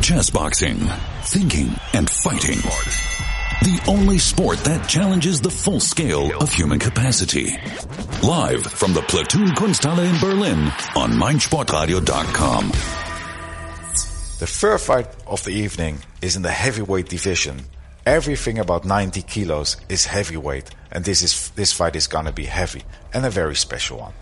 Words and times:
Chess 0.00 0.30
boxing. 0.30 0.78
Thinking 1.24 1.68
and 1.92 2.08
fighting. 2.08 2.56
The 3.62 3.84
only 3.86 4.16
sport 4.16 4.58
that 4.60 4.88
challenges 4.88 5.40
the 5.40 5.50
full 5.50 5.78
scale 5.78 6.34
of 6.40 6.50
human 6.50 6.78
capacity. 6.78 7.56
Live 8.22 8.64
from 8.64 8.94
the 8.94 9.02
Platoon 9.02 9.48
Kunsthalle 9.48 10.08
in 10.08 10.18
Berlin 10.18 10.58
on 10.96 11.12
meinsportradio.com. 11.12 12.68
The 14.38 14.46
first 14.46 14.86
fight 14.86 15.08
of 15.26 15.44
the 15.44 15.52
evening 15.52 15.98
is 16.22 16.34
in 16.34 16.42
the 16.42 16.50
heavyweight 16.50 17.10
division. 17.10 17.60
Everything 18.06 18.58
about 18.58 18.86
90 18.86 19.20
kilos 19.22 19.76
is 19.90 20.06
heavyweight, 20.06 20.70
and 20.90 21.04
this 21.04 21.22
is 21.22 21.50
this 21.50 21.74
fight 21.74 21.94
is 21.94 22.06
gonna 22.06 22.32
be 22.32 22.46
heavy 22.46 22.82
and 23.12 23.26
a 23.26 23.30
very 23.30 23.54
special 23.54 23.98
one. 23.98 24.14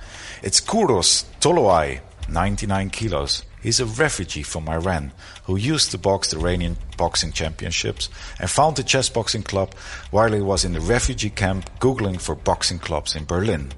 It's 0.43 0.61
Kouros 0.61 1.25
Toloi, 1.41 2.01
99 2.29 2.91
kilos. 2.91 3.45
He's 3.63 3.81
a 3.81 3.87
refugee 3.87 4.43
from 4.43 4.69
Iran 4.69 5.13
who 5.45 5.57
used 5.57 5.91
to 5.91 5.99
box 5.99 6.29
the 6.29 6.39
Iranian 6.39 6.77
boxing 6.97 7.33
championships 7.33 8.09
and 8.39 8.49
found 8.49 8.79
a 8.79 8.83
chess 8.83 9.09
boxing 9.09 9.43
club 9.43 9.75
while 10.11 10.33
he 10.33 10.41
was 10.41 10.65
in 10.65 10.73
the 10.73 10.81
refugee 10.81 11.31
camp 11.31 11.69
googling 11.81 12.21
for 12.21 12.35
boxing 12.35 12.79
clubs 12.79 13.17
in 13.17 13.25
Berlin. 13.25 13.73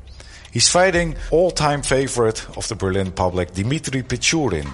He's 0.52 0.68
fighting 0.68 1.16
all-time 1.30 1.82
favorite 1.82 2.44
of 2.56 2.68
the 2.68 2.74
Berlin 2.74 3.12
public, 3.12 3.52
Dmitry 3.52 4.02
Pechurin. 4.02 4.68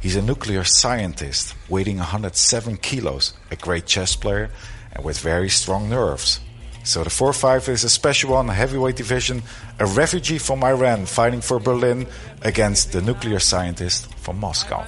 He's 0.00 0.16
a 0.16 0.22
nuclear 0.22 0.64
scientist, 0.64 1.54
weighing 1.68 1.98
107 1.98 2.78
kilos, 2.78 3.34
a 3.50 3.56
great 3.56 3.86
chess 3.86 4.16
player, 4.16 4.50
and 4.92 5.04
with 5.04 5.20
very 5.20 5.48
strong 5.48 5.88
nerves. 5.88 6.40
So 6.82 7.04
the 7.04 7.10
4-5 7.10 7.68
is 7.68 7.84
a 7.84 7.90
special 7.90 8.32
one, 8.32 8.48
heavyweight 8.48 8.96
division, 8.96 9.42
a 9.80 9.86
refugee 9.86 10.38
from 10.38 10.62
Iran 10.62 11.06
fighting 11.06 11.40
for 11.40 11.58
Berlin 11.58 12.06
against 12.42 12.92
the 12.92 13.00
nuclear 13.00 13.38
scientist 13.40 14.12
from 14.16 14.38
Moscow. 14.38 14.84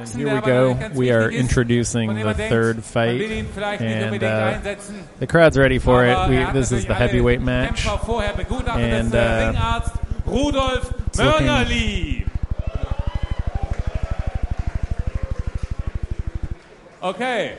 And 0.00 0.08
here 0.18 0.26
we 0.34 0.40
go. 0.46 0.74
We 0.94 1.10
are 1.10 1.30
introducing 1.40 2.08
the 2.24 2.34
third 2.48 2.84
fight, 2.84 3.18
and 3.86 4.12
uh, 4.26 4.50
the 5.18 5.26
crowd's 5.26 5.56
ready 5.58 5.78
for 5.78 6.04
it. 6.04 6.14
We, 6.30 6.36
this 6.52 6.70
is 6.72 6.84
the 6.86 6.94
heavyweight 6.98 7.40
match, 7.40 7.86
and 8.80 9.14
uh, 9.14 9.52
Rudolf 10.26 10.92
it's 11.08 11.18
looking- 11.32 11.46
Okay. 17.02 17.56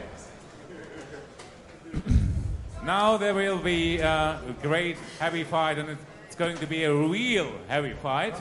Now 2.85 3.17
there 3.17 3.33
will 3.33 3.57
be 3.57 3.97
a 3.97 4.39
great 4.61 4.97
heavy 5.19 5.43
fight, 5.43 5.79
and 5.79 5.97
it's 6.27 6.35
going 6.35 6.55
to 6.59 6.67
be 6.67 6.83
a 6.83 6.93
real 6.93 7.51
heavy 7.67 7.93
fight. 7.93 8.35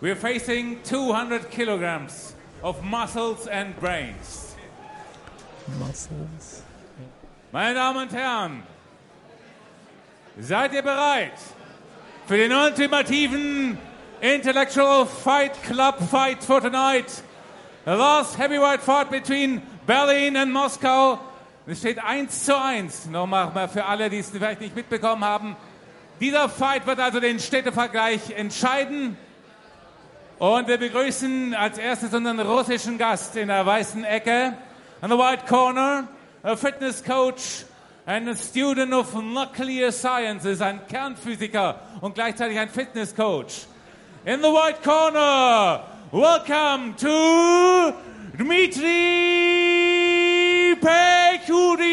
We're 0.00 0.14
facing 0.14 0.84
200 0.84 1.50
kilograms 1.50 2.36
of 2.62 2.84
muscles 2.84 3.48
and 3.48 3.76
brains. 3.80 4.54
muscles. 5.80 6.62
Meine 7.52 7.74
Damen 7.74 8.02
und 8.02 8.12
Herren, 8.12 8.62
seid 10.38 10.72
ihr 10.72 10.82
bereit 10.82 11.36
für 12.28 12.36
den 12.36 12.52
ultimativen 12.52 13.78
Intellectual 14.20 15.06
Fight 15.06 15.60
Club 15.64 15.98
Fight 16.08 16.44
for 16.44 16.60
tonight? 16.60 17.20
The 17.84 17.96
last 17.96 18.36
heavyweight 18.36 18.80
fight 18.80 19.10
between 19.10 19.60
Berlin 19.88 20.36
and 20.36 20.52
Moscow. 20.52 21.18
Es 21.68 21.80
steht 21.80 21.98
1 21.98 22.44
zu 22.44 22.56
1. 22.56 23.06
Nochmal 23.06 23.50
mal 23.52 23.68
für 23.68 23.84
alle, 23.84 24.08
die 24.08 24.18
es 24.18 24.30
vielleicht 24.30 24.60
nicht 24.60 24.76
mitbekommen 24.76 25.24
haben. 25.24 25.56
Dieser 26.20 26.48
Fight 26.48 26.86
wird 26.86 27.00
also 27.00 27.18
den 27.18 27.40
Städtevergleich 27.40 28.30
entscheiden. 28.36 29.18
Und 30.38 30.68
wir 30.68 30.78
begrüßen 30.78 31.54
als 31.54 31.78
erstes 31.78 32.14
unseren 32.14 32.38
russischen 32.38 32.98
Gast 32.98 33.34
in 33.34 33.48
der 33.48 33.66
weißen 33.66 34.04
Ecke. 34.04 34.56
In 35.02 35.10
the 35.10 35.18
white 35.18 35.44
corner, 35.48 36.06
a 36.44 36.54
fitness 36.54 37.02
coach 37.02 37.64
and 38.06 38.28
a 38.28 38.36
student 38.36 38.92
of 38.92 39.12
nuclear 39.14 39.90
sciences, 39.90 40.60
ein 40.60 40.86
Kernphysiker 40.86 41.80
und 42.00 42.14
gleichzeitig 42.14 42.60
ein 42.60 42.68
Fitness 42.68 43.12
coach. 43.12 43.66
In 44.24 44.40
the 44.40 44.52
white 44.52 44.84
corner, 44.84 45.82
welcome 46.12 46.94
to 46.96 47.92
Dmitry 48.36 48.86
Pekurin. 50.78 51.86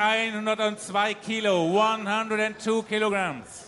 102 0.00 1.14
Kilo, 1.20 1.66
102 1.66 2.84
kilograms. 2.84 3.66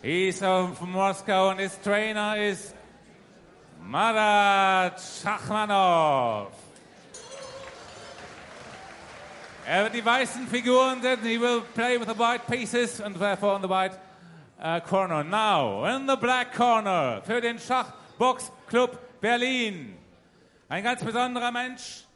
He's 0.00 0.38
from 0.38 0.90
Moscow 0.90 1.50
and 1.50 1.60
his 1.60 1.76
trainer 1.84 2.36
is 2.38 2.72
Marat 3.84 4.96
Schachmanov. 4.96 6.48
Er 9.66 9.82
wird 9.82 9.92
die 9.92 10.02
weißen 10.02 10.46
Figuren 10.46 11.02
setzen. 11.02 11.28
He 11.28 11.38
will 11.38 11.60
play 11.74 11.98
with 11.98 12.08
the 12.08 12.14
white 12.14 12.46
pieces 12.46 12.98
and 12.98 13.14
therefore 13.14 13.52
on 13.52 13.60
the 13.60 13.68
white 13.68 13.98
uh, 14.58 14.80
corner. 14.80 15.22
Now, 15.22 15.84
in 15.94 16.06
the 16.06 16.16
black 16.16 16.54
corner 16.54 17.20
für 17.26 17.42
den 17.42 17.58
Schachboxclub 17.58 19.20
Berlin. 19.20 19.94
Ein 20.70 20.82
ganz 20.82 21.04
besonderer 21.04 21.52
Mensch. 21.52 22.07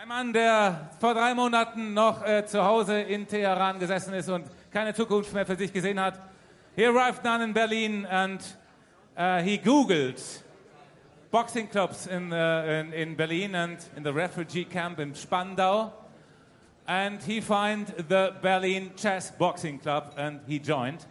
Ein 0.00 0.06
Mann, 0.06 0.32
der 0.32 0.90
vor 1.00 1.12
drei 1.12 1.34
Monaten 1.34 1.92
noch 1.92 2.24
äh, 2.24 2.46
zu 2.46 2.64
Hause 2.64 3.00
in 3.00 3.26
Teheran 3.26 3.80
gesessen 3.80 4.14
ist 4.14 4.28
und 4.28 4.46
keine 4.70 4.94
Zukunft 4.94 5.32
mehr 5.32 5.44
für 5.44 5.56
sich 5.56 5.72
gesehen 5.72 5.98
hat. 5.98 6.20
He 6.76 6.86
arrived 6.86 7.26
in 7.26 7.52
Berlin 7.52 8.06
and 8.06 8.40
uh, 9.16 9.42
he 9.42 9.58
Googled 9.58 10.22
boxing 11.32 11.68
clubs 11.68 12.06
in, 12.06 12.32
uh, 12.32 12.62
in, 12.64 12.92
in 12.92 13.16
Berlin 13.16 13.56
and 13.56 13.78
in 13.96 14.04
the 14.04 14.12
refugee 14.12 14.64
camp 14.64 15.00
in 15.00 15.16
Spandau. 15.16 15.90
And 16.86 17.20
he 17.20 17.40
found 17.40 17.88
the 18.08 18.34
Berlin 18.40 18.92
Chess 18.94 19.32
Boxing 19.32 19.80
Club 19.80 20.14
and 20.16 20.38
he 20.46 20.60
joined. 20.60 21.04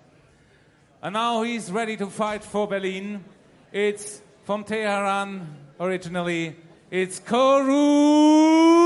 And 1.01 1.11
now 1.11 1.43
he's 1.43 1.73
ready 1.73 1.97
to 1.97 2.07
fight 2.07 2.41
for 2.41 2.67
Berlin. 2.67 3.25
It's 3.69 4.21
from 4.45 4.63
Tehran 4.63 5.45
originally. 5.77 6.55
It's 6.89 7.19
Korouge 7.19 8.76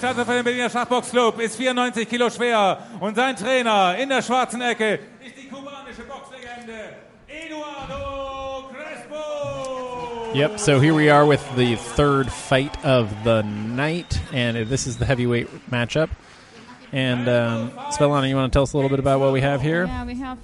kämpft 0.00 0.04
also 0.04 0.24
für 0.24 0.36
den 0.36 0.44
Berliner 0.44 0.70
Schachboxclub, 0.70 1.40
ist 1.40 1.56
94 1.56 2.08
Kilo 2.08 2.28
schwer 2.30 2.78
und 3.00 3.14
sein 3.14 3.36
Trainer 3.36 3.96
in 3.98 4.08
der 4.08 4.22
schwarzen 4.22 4.60
Ecke 4.60 4.98
ist 5.24 5.36
die 5.36 5.48
kubanische 5.48 6.02
Boxlegende 6.02 6.96
Eduardo 7.26 8.68
Crespo. 8.72 10.34
Yep. 10.34 10.58
So 10.58 10.80
here 10.80 10.94
we 10.94 11.10
are 11.10 11.26
with 11.26 11.40
the 11.56 11.76
third 11.96 12.30
fight 12.30 12.76
of 12.84 13.08
the 13.24 13.42
night, 13.42 14.20
and 14.34 14.68
this 14.68 14.86
is 14.86 14.98
the 14.98 15.06
heavyweight 15.06 15.48
matchup. 15.70 16.10
And 16.92 17.28
um, 17.28 17.70
Svetlana, 17.90 18.28
you 18.28 18.36
want 18.36 18.52
to 18.52 18.56
tell 18.56 18.64
us 18.64 18.74
a 18.74 18.76
little 18.76 18.90
bit 18.90 18.98
about 18.98 19.20
what 19.20 19.32
we 19.32 19.40
have 19.40 19.62
here? 19.62 19.86
Yeah, 19.86 20.04
we 20.04 20.16
have 20.16 20.38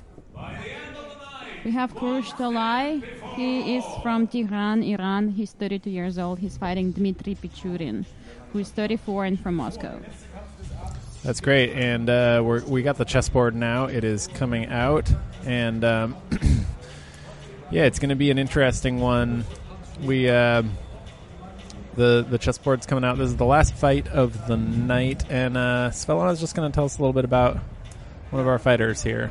we 1.65 1.71
have 1.73 1.95
Kurush 1.95 2.33
Tolai. 2.33 3.03
He 3.37 3.77
is 3.77 3.85
from 4.03 4.27
Tehran, 4.27 4.83
Iran. 4.83 5.29
He's 5.29 5.53
32 5.53 5.91
years 5.91 6.19
old. 6.19 6.39
He's 6.39 6.57
fighting 6.57 6.93
Dmitry 6.93 7.37
Pechurin, 7.37 8.05
who 8.53 8.59
is 8.59 8.71
34 8.71 9.25
and 9.25 9.41
from 9.41 9.57
Moscow. 9.57 9.99
That's 11.23 11.41
great, 11.41 11.73
and 11.73 12.11
uh, 12.11 12.43
we're, 12.45 12.65
we 12.65 12.83
got 12.83 12.97
the 12.99 13.05
chessboard 13.05 13.55
now. 13.55 13.87
It 13.87 14.03
is 14.03 14.27
coming 14.27 14.67
out, 14.67 15.11
and 15.47 15.85
um, 15.85 16.17
yeah, 17.71 17.85
it's 17.85 18.01
going 18.01 18.09
to 18.09 18.17
be 18.17 18.31
an 18.31 18.39
interesting 18.39 18.99
one. 18.99 19.45
We 20.03 20.29
uh, 20.29 20.63
the 21.95 22.27
the 22.29 22.39
chessboard's 22.39 22.87
coming 22.87 23.05
out. 23.05 23.19
This 23.19 23.29
is 23.29 23.37
the 23.37 23.45
last 23.45 23.75
fight 23.75 24.09
of 24.09 24.49
the 24.49 24.57
night, 24.57 25.25
and 25.31 25.57
uh, 25.57 25.91
is 25.93 26.41
just 26.41 26.57
going 26.57 26.71
to 26.71 26.75
tell 26.75 26.87
us 26.87 26.99
a 26.99 27.01
little 27.01 27.13
bit 27.13 27.25
about 27.25 27.59
one 28.31 28.41
of 28.41 28.49
our 28.49 28.59
fighters 28.59 29.03
here. 29.03 29.31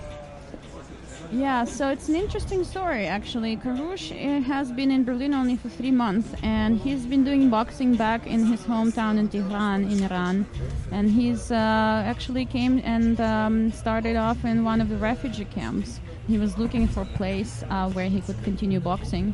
Yeah, 1.33 1.63
so 1.63 1.89
it's 1.89 2.09
an 2.09 2.15
interesting 2.15 2.65
story 2.65 3.07
actually. 3.07 3.55
Karush 3.55 4.11
uh, 4.11 4.41
has 4.41 4.69
been 4.69 4.91
in 4.91 5.05
Berlin 5.05 5.33
only 5.33 5.55
for 5.55 5.69
three 5.69 5.91
months, 5.91 6.27
and 6.43 6.77
he's 6.77 7.05
been 7.05 7.23
doing 7.23 7.49
boxing 7.49 7.95
back 7.95 8.27
in 8.27 8.45
his 8.45 8.59
hometown 8.63 9.17
in 9.17 9.29
Tehran, 9.29 9.85
in 9.89 10.03
Iran. 10.03 10.45
And 10.91 11.09
he's 11.09 11.49
uh, 11.49 12.03
actually 12.05 12.43
came 12.43 12.81
and 12.83 13.21
um, 13.21 13.71
started 13.71 14.17
off 14.17 14.43
in 14.43 14.65
one 14.65 14.81
of 14.81 14.89
the 14.89 14.97
refugee 14.97 15.45
camps. 15.45 16.01
He 16.27 16.37
was 16.37 16.57
looking 16.57 16.85
for 16.85 17.03
a 17.03 17.11
place 17.17 17.63
uh, 17.69 17.89
where 17.91 18.09
he 18.09 18.19
could 18.19 18.43
continue 18.43 18.81
boxing. 18.81 19.33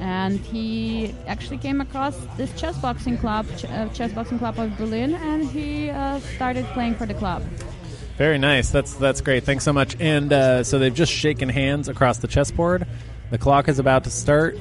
And 0.00 0.40
he 0.40 1.14
actually 1.26 1.58
came 1.58 1.82
across 1.82 2.16
this 2.38 2.58
chess 2.58 2.78
boxing 2.78 3.18
club, 3.18 3.46
ch- 3.58 3.66
uh, 3.66 3.88
chess 3.90 4.12
boxing 4.12 4.38
club 4.38 4.58
of 4.58 4.78
Berlin, 4.78 5.14
and 5.14 5.46
he 5.46 5.90
uh, 5.90 6.20
started 6.36 6.64
playing 6.72 6.94
for 6.94 7.04
the 7.04 7.14
club. 7.14 7.42
Very 8.16 8.38
nice. 8.38 8.70
That's 8.70 8.94
that's 8.94 9.20
great. 9.20 9.44
Thanks 9.44 9.64
so 9.64 9.72
much. 9.72 9.96
And 9.98 10.32
uh, 10.32 10.64
so 10.64 10.78
they've 10.78 10.94
just 10.94 11.12
shaken 11.12 11.48
hands 11.48 11.88
across 11.88 12.18
the 12.18 12.28
chessboard. 12.28 12.86
The 13.30 13.38
clock 13.38 13.68
is 13.68 13.78
about 13.78 14.04
to 14.04 14.10
start, 14.10 14.58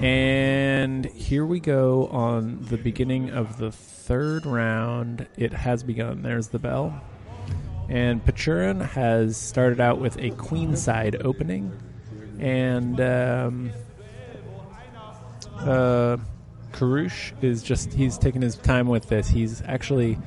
and 0.00 1.04
here 1.06 1.44
we 1.44 1.58
go 1.58 2.06
on 2.06 2.58
the 2.62 2.76
beginning 2.76 3.30
of 3.30 3.58
the 3.58 3.72
third 3.72 4.46
round. 4.46 5.26
It 5.36 5.52
has 5.52 5.82
begun. 5.82 6.22
There's 6.22 6.48
the 6.48 6.60
bell, 6.60 7.02
and 7.88 8.24
Pechurin 8.24 8.86
has 8.90 9.36
started 9.36 9.80
out 9.80 9.98
with 9.98 10.16
a 10.18 10.30
queenside 10.30 11.24
opening, 11.24 11.72
and 12.38 13.00
um, 13.00 13.72
uh, 15.58 16.18
Karush 16.70 17.32
is 17.42 17.64
just 17.64 17.92
he's 17.92 18.16
taking 18.16 18.42
his 18.42 18.54
time 18.54 18.86
with 18.86 19.08
this. 19.08 19.26
He's 19.28 19.60
actually 19.62 20.18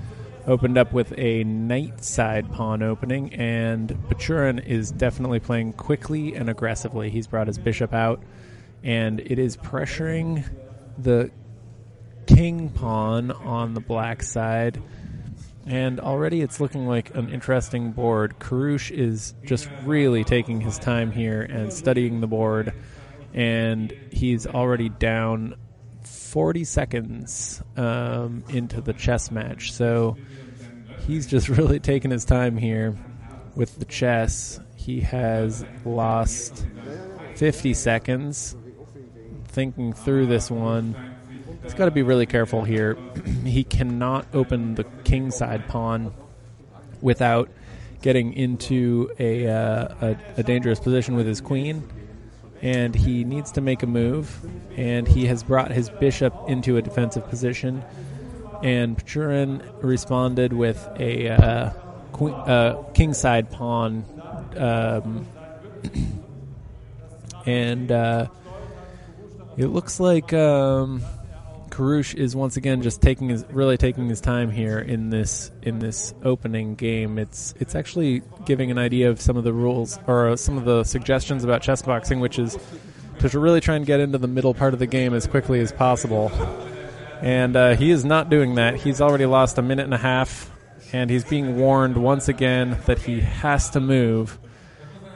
opened 0.50 0.80
up 0.80 0.92
with 0.92 1.14
a 1.18 1.44
knight 1.44 2.04
side 2.04 2.52
pawn 2.52 2.82
opening, 2.82 3.32
and 3.36 3.90
Pechurin 4.10 4.66
is 4.66 4.92
definitely 4.92 5.40
playing 5.40 5.74
quickly 5.74 6.34
and 6.34 6.50
aggressively. 6.50 7.12
He's 7.12 7.28
brought 7.28 7.46
his 7.46 7.60
bishop 7.60 7.94
out, 7.94 8.22
and 8.84 9.20
it 9.20 9.38
is 9.38 9.56
pressuring 9.56 10.44
the 10.98 11.30
king 12.26 12.70
pawn 12.70 13.32
on 13.32 13.76
the 13.76 13.80
black 13.80 14.24
side. 14.24 14.82
And 15.68 16.00
already 16.00 16.42
it's 16.42 16.60
looking 16.60 16.88
like 16.88 17.14
an 17.14 17.30
interesting 17.30 17.92
board. 17.92 18.40
Karush 18.40 18.90
is 18.90 19.36
just 19.46 19.70
really 19.84 20.24
taking 20.24 20.62
his 20.62 20.80
time 20.80 21.12
here 21.12 21.44
and 21.44 21.72
studying 21.72 22.22
the 22.22 22.28
board, 22.28 22.74
and 23.36 23.94
he's 24.12 24.48
already 24.48 24.90
down 24.90 25.56
40 26.04 26.64
seconds 26.64 27.62
um, 27.78 28.44
into 28.50 28.82
the 28.82 28.94
chess 28.94 29.30
match. 29.30 29.74
So 29.74 30.18
he's 31.10 31.26
just 31.26 31.50
really 31.50 31.80
taking 31.80 32.12
his 32.12 32.24
time 32.24 32.56
here 32.56 32.96
with 33.56 33.80
the 33.80 33.86
chess. 33.86 34.60
He 34.76 35.02
has 35.02 35.66
lost 35.84 36.66
50 37.36 37.74
seconds 37.74 38.56
thinking 39.48 39.92
through 39.94 40.28
this 40.28 40.52
one. 40.52 40.96
He's 41.64 41.74
got 41.74 41.86
to 41.86 41.92
be 41.92 42.04
really 42.04 42.28
careful 42.28 42.64
here. 42.64 42.96
he 43.44 43.64
cannot 43.64 44.28
open 44.34 44.76
the 44.76 44.84
king 45.04 45.32
side 45.32 45.68
pawn 45.68 46.14
without 47.02 47.50
getting 48.02 48.34
into 48.34 49.12
a, 49.20 49.48
uh, 49.48 49.88
a, 50.02 50.18
a 50.38 50.44
dangerous 50.44 50.80
position 50.80 51.16
with 51.16 51.26
his 51.26 51.42
queen 51.42 51.90
and 52.62 52.94
he 52.94 53.24
needs 53.24 53.52
to 53.54 53.62
make 53.62 53.84
a 53.84 53.88
move. 53.88 54.38
And 54.78 55.08
he 55.08 55.26
has 55.26 55.44
brought 55.44 55.72
his 55.72 55.90
bishop 55.90 56.36
into 56.48 56.78
a 56.78 56.82
defensive 56.82 57.28
position. 57.30 57.84
And 58.62 58.98
Pechurin 58.98 59.62
responded 59.82 60.54
with 60.54 60.88
a 60.98 61.30
uh, 61.30 61.72
uh, 62.22 62.84
kingside 62.94 63.50
pawn, 63.52 64.04
um, 64.58 65.26
and 67.46 67.92
uh, 67.92 68.28
it 69.58 69.68
looks 69.68 70.00
like 70.00 70.34
um, 70.34 71.02
Karush 71.70 72.14
is 72.14 72.36
once 72.36 72.58
again 72.58 72.82
just 72.82 73.02
taking 73.02 73.30
his 73.30 73.46
really 73.52 73.78
taking 73.78 74.10
his 74.10 74.20
time 74.20 74.52
here 74.52 74.80
in 74.80 75.10
this 75.10 75.52
in 75.62 75.80
this 75.80 76.14
opening 76.24 76.76
game. 76.76 77.18
It's 77.18 77.54
it's 77.60 77.76
actually 77.76 78.22
giving 78.46 78.72
an 78.72 78.78
idea 78.78 79.10
of 79.10 79.22
some 79.22 79.38
of 79.38 79.44
the 79.44 79.54
rules 79.54 79.98
or 80.08 80.36
some 80.36 80.58
of 80.58 80.66
the 80.66 80.84
suggestions 80.84 81.44
about 81.44 81.62
chess 81.62 81.82
boxing, 81.82 82.20
which 82.20 82.38
is 82.38 82.58
to 83.20 83.40
really 83.40 83.62
try 83.62 83.76
and 83.76 83.86
get 83.86 84.00
into 84.00 84.18
the 84.18 84.28
middle 84.28 84.54
part 84.54 84.74
of 84.74 84.80
the 84.80 84.88
game 84.88 85.14
as 85.14 85.28
quickly 85.28 85.60
as 85.60 85.72
possible. 85.72 86.32
And 87.22 87.56
uh, 87.56 87.76
he 87.76 87.92
is 87.92 88.06
not 88.06 88.30
doing 88.30 88.56
that. 88.56 88.76
He's 88.76 89.02
already 89.02 89.26
lost 89.26 89.58
a 89.58 89.62
minute 89.62 89.84
and 89.84 89.94
a 89.94 89.98
half, 89.98 90.50
and 90.94 91.10
he's 91.10 91.26
being 91.26 91.58
warned 91.58 91.98
once 91.98 92.30
again 92.30 92.78
that 92.86 93.00
he 93.00 93.20
has 93.20 93.70
to 93.72 93.80
move. 93.80 94.40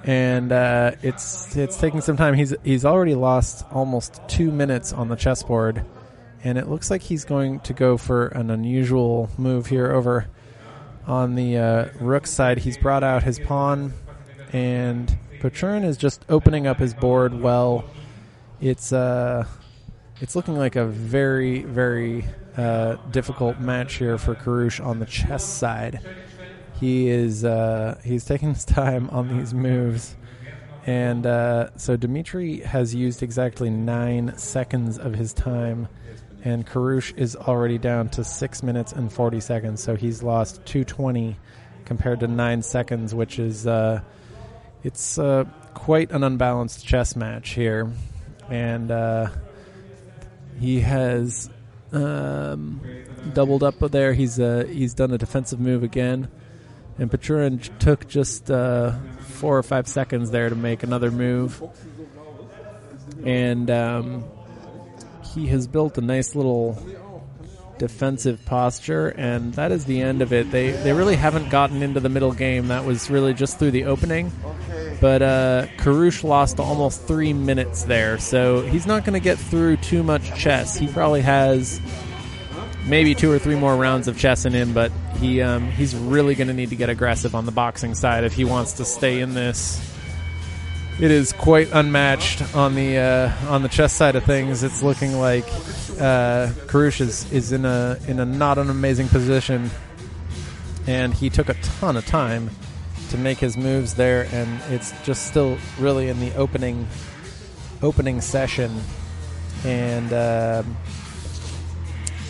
And 0.03 0.51
uh, 0.51 0.91
it's 1.01 1.55
it's 1.55 1.77
taking 1.77 2.01
some 2.01 2.17
time. 2.17 2.33
He's 2.33 2.53
he's 2.63 2.83
already 2.83 3.15
lost 3.15 3.65
almost 3.71 4.19
two 4.27 4.51
minutes 4.51 4.91
on 4.91 5.07
the 5.07 5.15
chessboard 5.15 5.85
and 6.43 6.57
it 6.57 6.67
looks 6.67 6.91
like 6.91 7.01
he's 7.01 7.23
going 7.23 7.61
to 7.61 7.73
go 7.73 7.97
for 7.97 8.27
an 8.27 8.49
unusual 8.49 9.29
move 9.37 9.67
here 9.67 9.91
over 9.91 10.27
on 11.07 11.35
the 11.35 11.57
uh, 11.57 11.85
rook 11.99 12.27
side. 12.27 12.57
He's 12.57 12.77
brought 12.77 13.03
out 13.03 13.23
his 13.23 13.39
pawn, 13.39 13.93
and 14.51 15.17
Pechurin 15.39 15.85
is 15.85 15.97
just 15.97 16.25
opening 16.27 16.67
up 16.67 16.77
his 16.77 16.93
board 16.93 17.39
well. 17.39 17.85
It's 18.59 18.91
uh, 18.91 19.47
it's 20.21 20.35
looking 20.35 20.55
like 20.55 20.75
a 20.75 20.85
very 20.85 21.63
very 21.63 22.25
uh, 22.57 22.95
difficult 23.11 23.59
match 23.59 23.95
here 23.95 24.17
for 24.17 24.35
Karush 24.35 24.83
on 24.83 24.99
the 24.99 25.05
chess 25.05 25.43
side. 25.43 25.99
He 26.79 27.09
is 27.09 27.45
uh, 27.45 27.99
he's 28.03 28.25
taking 28.25 28.53
his 28.53 28.65
time 28.79 29.09
on 29.09 29.37
these 29.37 29.53
moves. 29.53 30.15
And 30.85 31.25
uh, 31.25 31.69
so 31.77 31.95
Dmitry 31.95 32.59
has 32.59 32.93
used 32.93 33.23
exactly 33.23 33.69
nine 33.69 34.37
seconds 34.37 34.97
of 34.97 35.15
his 35.15 35.33
time 35.33 35.87
and 36.43 36.67
Karush 36.67 37.17
is 37.17 37.35
already 37.35 37.77
down 37.77 38.09
to 38.09 38.23
six 38.23 38.61
minutes 38.63 38.91
and 38.91 39.11
40 39.11 39.39
seconds. 39.39 39.81
So 39.81 39.95
he's 39.95 40.21
lost 40.21 40.65
220 40.65 41.37
compared 41.85 42.19
to 42.19 42.27
nine 42.27 42.61
seconds, 42.61 43.15
which 43.15 43.39
is 43.39 43.65
uh, 43.65 44.01
it's 44.83 45.17
uh, 45.17 45.45
quite 45.73 46.11
an 46.11 46.23
unbalanced 46.23 46.85
chess 46.85 47.15
match 47.15 47.51
here, 47.51 47.89
and 48.49 48.91
uh, 48.91 49.29
he 50.59 50.81
has 50.81 51.49
um, 51.91 52.81
doubled 53.33 53.63
up 53.63 53.79
there. 53.79 54.13
He's 54.13 54.39
uh, 54.39 54.65
he's 54.67 54.93
done 54.93 55.11
a 55.11 55.17
defensive 55.17 55.59
move 55.59 55.83
again, 55.83 56.29
and 56.97 57.11
Pechurin 57.11 57.77
took 57.79 58.07
just 58.07 58.49
uh, 58.49 58.93
four 59.19 59.57
or 59.57 59.63
five 59.63 59.87
seconds 59.87 60.31
there 60.31 60.49
to 60.49 60.55
make 60.55 60.83
another 60.83 61.11
move, 61.11 61.61
and. 63.25 63.69
Um, 63.69 64.25
he 65.33 65.47
has 65.47 65.67
built 65.67 65.97
a 65.97 66.01
nice 66.01 66.35
little 66.35 66.77
defensive 67.79 68.45
posture, 68.45 69.09
and 69.09 69.53
that 69.55 69.71
is 69.71 69.85
the 69.85 70.01
end 70.01 70.21
of 70.21 70.31
it. 70.31 70.51
They 70.51 70.71
they 70.71 70.93
really 70.93 71.15
haven't 71.15 71.49
gotten 71.49 71.81
into 71.81 71.99
the 71.99 72.09
middle 72.09 72.31
game. 72.31 72.67
That 72.67 72.85
was 72.85 73.09
really 73.09 73.33
just 73.33 73.59
through 73.59 73.71
the 73.71 73.85
opening. 73.85 74.31
But 75.03 75.21
uh, 75.21 75.67
Karush 75.75 76.23
lost 76.23 76.61
almost 76.61 77.01
three 77.01 77.33
minutes 77.33 77.83
there, 77.83 78.17
so 78.19 78.61
he's 78.61 78.87
not 78.87 79.03
going 79.03 79.15
to 79.15 79.19
get 79.19 79.37
through 79.37 79.75
too 79.75 80.01
much 80.01 80.33
chess. 80.39 80.77
He 80.77 80.87
probably 80.87 81.19
has 81.19 81.81
maybe 82.85 83.13
two 83.13 83.29
or 83.29 83.37
three 83.37 83.55
more 83.55 83.75
rounds 83.75 84.07
of 84.07 84.17
chess 84.17 84.45
in 84.45 84.53
him, 84.53 84.71
but 84.73 84.93
he 85.19 85.41
um, 85.41 85.69
he's 85.71 85.93
really 85.93 86.35
going 86.35 86.47
to 86.47 86.53
need 86.53 86.69
to 86.69 86.77
get 86.77 86.87
aggressive 86.87 87.35
on 87.35 87.45
the 87.45 87.51
boxing 87.51 87.95
side 87.95 88.23
if 88.23 88.33
he 88.33 88.45
wants 88.45 88.71
to 88.77 88.85
stay 88.85 89.19
in 89.19 89.33
this. 89.33 89.93
It 91.01 91.11
is 91.11 91.33
quite 91.33 91.67
unmatched 91.73 92.55
on 92.55 92.73
the 92.73 92.97
uh, 92.97 93.49
on 93.49 93.61
the 93.61 93.67
chess 93.67 93.91
side 93.91 94.15
of 94.15 94.23
things. 94.23 94.63
It's 94.63 94.81
looking 94.81 95.19
like 95.19 95.43
uh, 95.99 96.47
Karush 96.69 97.01
is, 97.01 97.29
is 97.29 97.51
in 97.51 97.65
a 97.65 97.99
in 98.07 98.21
a 98.21 98.25
not 98.25 98.57
an 98.57 98.69
amazing 98.69 99.09
position, 99.09 99.69
and 100.87 101.13
he 101.13 101.29
took 101.29 101.49
a 101.49 101.55
ton 101.55 101.97
of 101.97 102.05
time 102.05 102.51
to 103.13 103.19
make 103.19 103.37
his 103.37 103.55
moves 103.55 103.93
there, 103.93 104.27
and 104.31 104.49
it's 104.69 104.91
just 105.05 105.27
still 105.27 105.55
really 105.77 106.09
in 106.09 106.19
the 106.19 106.33
opening 106.33 106.87
opening 107.83 108.19
session, 108.19 108.71
and 109.63 110.11
um, 110.11 110.75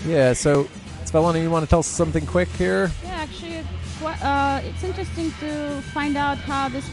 yeah. 0.06 0.34
So, 0.34 0.66
Svetlana, 1.06 1.42
you 1.42 1.50
want 1.50 1.63
to 1.63 1.70
tell 1.70 1.80
us 1.80 1.88
something 1.88 2.25
quick 2.25 2.50
here? 2.50 2.92
Yeah, 3.02 3.12
actually, 3.12 3.63
it's, 3.63 4.04
uh, 4.04 4.62
it's 4.66 4.84
interesting 4.84 5.32
to 5.40 5.82
find 5.94 6.18
out 6.18 6.38
how 6.38 6.68
these 6.68 6.90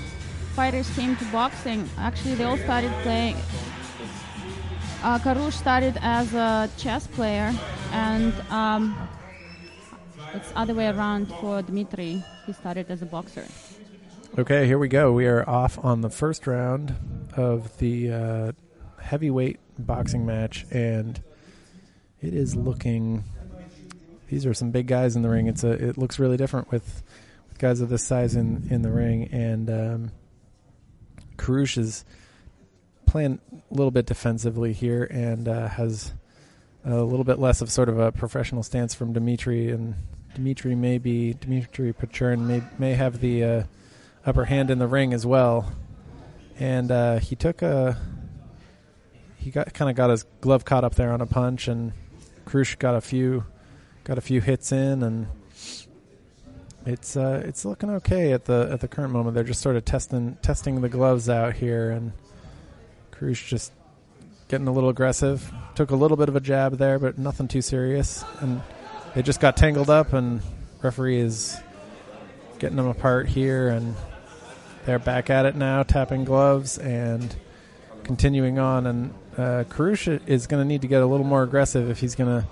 fighters 0.55 0.89
came 0.95 1.17
to 1.17 1.25
boxing. 1.33 1.91
Actually, 1.99 2.37
they 2.37 2.45
all 2.45 2.59
started 2.59 2.93
playing. 3.03 3.37
Uh, 5.03 5.19
Karush 5.19 5.55
started 5.55 5.99
as 6.01 6.33
a 6.33 6.71
chess 6.77 7.09
player, 7.09 7.53
and 7.91 8.33
um, 8.51 8.97
it's 10.33 10.53
other 10.55 10.75
way 10.75 10.87
around 10.87 11.27
for 11.41 11.61
Dmitry. 11.61 12.23
He 12.47 12.53
started 12.53 12.87
as 12.89 13.03
a 13.03 13.07
boxer. 13.07 13.47
Okay, 14.41 14.67
here 14.67 14.79
we 14.79 14.89
go. 14.89 15.13
We 15.13 15.27
are 15.27 15.47
off 15.47 15.79
on 15.85 16.01
the 16.01 16.09
first 16.09 16.47
round 16.47 16.95
of 17.37 17.77
the 17.77 18.11
uh, 18.11 18.53
heavyweight 18.99 19.61
boxing 19.79 20.25
match, 20.25 20.65
and 20.71 21.23
it 22.23 22.33
is 22.33 22.57
looking. 22.57 23.23
These 24.31 24.47
are 24.47 24.55
some 24.55 24.71
big 24.71 24.87
guys 24.87 25.15
in 25.15 25.21
the 25.21 25.29
ring. 25.29 25.47
It's 25.47 25.63
a. 25.63 25.73
It 25.73 25.99
looks 25.99 26.19
really 26.19 26.39
different 26.39 26.71
with, 26.71 27.03
with 27.51 27.59
guys 27.59 27.83
of 27.83 27.91
this 27.91 28.03
size 28.03 28.35
in 28.35 28.67
in 28.71 28.81
the 28.81 28.91
ring, 28.91 29.29
and 29.31 29.69
um, 29.69 30.13
Karush 31.37 31.77
is 31.77 32.07
playing 33.05 33.41
a 33.53 33.75
little 33.75 33.91
bit 33.91 34.07
defensively 34.07 34.73
here, 34.73 35.05
and 35.05 35.49
uh, 35.49 35.69
has 35.69 36.15
a 36.83 37.03
little 37.03 37.25
bit 37.25 37.39
less 37.39 37.61
of 37.61 37.71
sort 37.71 37.91
of 37.91 37.99
a 37.99 38.11
professional 38.11 38.63
stance 38.63 38.95
from 38.95 39.13
Dimitri, 39.13 39.71
and 39.71 39.97
Dimitri 40.35 40.75
may 40.75 40.97
be 40.97 41.35
Dimitri 41.35 41.93
Pechurin 41.93 42.47
may 42.47 42.63
may 42.79 42.95
have 42.95 43.21
the. 43.21 43.45
Uh, 43.45 43.63
upper 44.25 44.45
hand 44.45 44.71
in 44.71 44.79
the 44.79 44.87
ring 44.87 45.13
as 45.13 45.27
well. 45.27 45.73
And 46.59 46.91
uh, 46.91 47.19
he 47.19 47.37
took 47.37 47.63
a 47.63 47.97
he 49.37 49.51
got 49.51 49.73
kind 49.73 49.91
of 49.91 49.97
got 49.97 50.11
his 50.11 50.25
glove 50.41 50.65
caught 50.65 50.85
up 50.85 50.95
there 50.95 51.13
on 51.13 51.21
a 51.21 51.27
punch, 51.27 51.69
and 51.69 51.93
Krush 52.45 52.79
got 52.79 52.95
a 52.95 53.01
few 53.01 53.45
got 54.05 54.19
a 54.19 54.21
few 54.21 54.41
hits 54.41 54.73
in, 54.73 55.03
and 55.03 55.27
it's 56.85 57.17
uh, 57.17 57.43
it's 57.47 57.65
looking 57.65 57.91
okay 57.91 58.33
at 58.33 58.45
the 58.45 58.69
at 58.71 58.81
the 58.81 58.89
current 58.89 59.13
moment. 59.13 59.35
They're 59.35 59.45
just 59.45 59.63
sort 59.63 59.77
of 59.77 59.85
testing 59.85 60.37
testing 60.43 60.81
the 60.83 60.91
gloves 60.91 61.31
out 61.31 61.55
here, 61.55 61.91
and 61.91 62.13
Krush 63.13 63.49
just 63.49 63.73
getting 64.49 64.69
a 64.69 64.73
little 64.73 64.91
aggressive. 64.91 65.51
Took 65.75 65.91
a 65.91 65.97
little 65.97 66.19
bit 66.19 66.29
of 66.29 66.37
a 66.37 66.41
jab 66.41 66.77
there, 66.77 66.99
but 66.99 67.17
nothing 67.17 67.49
too 67.49 67.63
serious, 67.63 68.23
and 68.41 68.61
they 69.15 69.23
just 69.23 69.41
got 69.41 69.57
tangled 69.57 69.89
up, 69.89 70.13
and 70.13 70.43
referee 70.83 71.21
is 71.21 71.59
getting 72.59 72.77
them 72.77 72.89
apart 72.89 73.27
here, 73.27 73.69
and 73.69 73.95
they're 74.85 74.99
back 74.99 75.31
at 75.31 75.47
it 75.47 75.57
now, 75.57 75.83
tapping 75.83 76.25
gloves 76.25 76.79
and 76.79 77.35
continuing 78.03 78.59
on. 78.59 78.87
And 78.87 79.15
uh, 79.35 79.65
Karush 79.69 80.21
is 80.27 80.47
going 80.47 80.63
to 80.63 80.67
need 80.67 80.83
to 80.83 80.89
get 80.89 81.03
a 81.03 81.07
little 81.07 81.27
more 81.27 81.43
aggressive 81.43 81.91
if 81.91 82.01
he's 82.01 82.15
going 82.15 82.43
to 82.43 82.49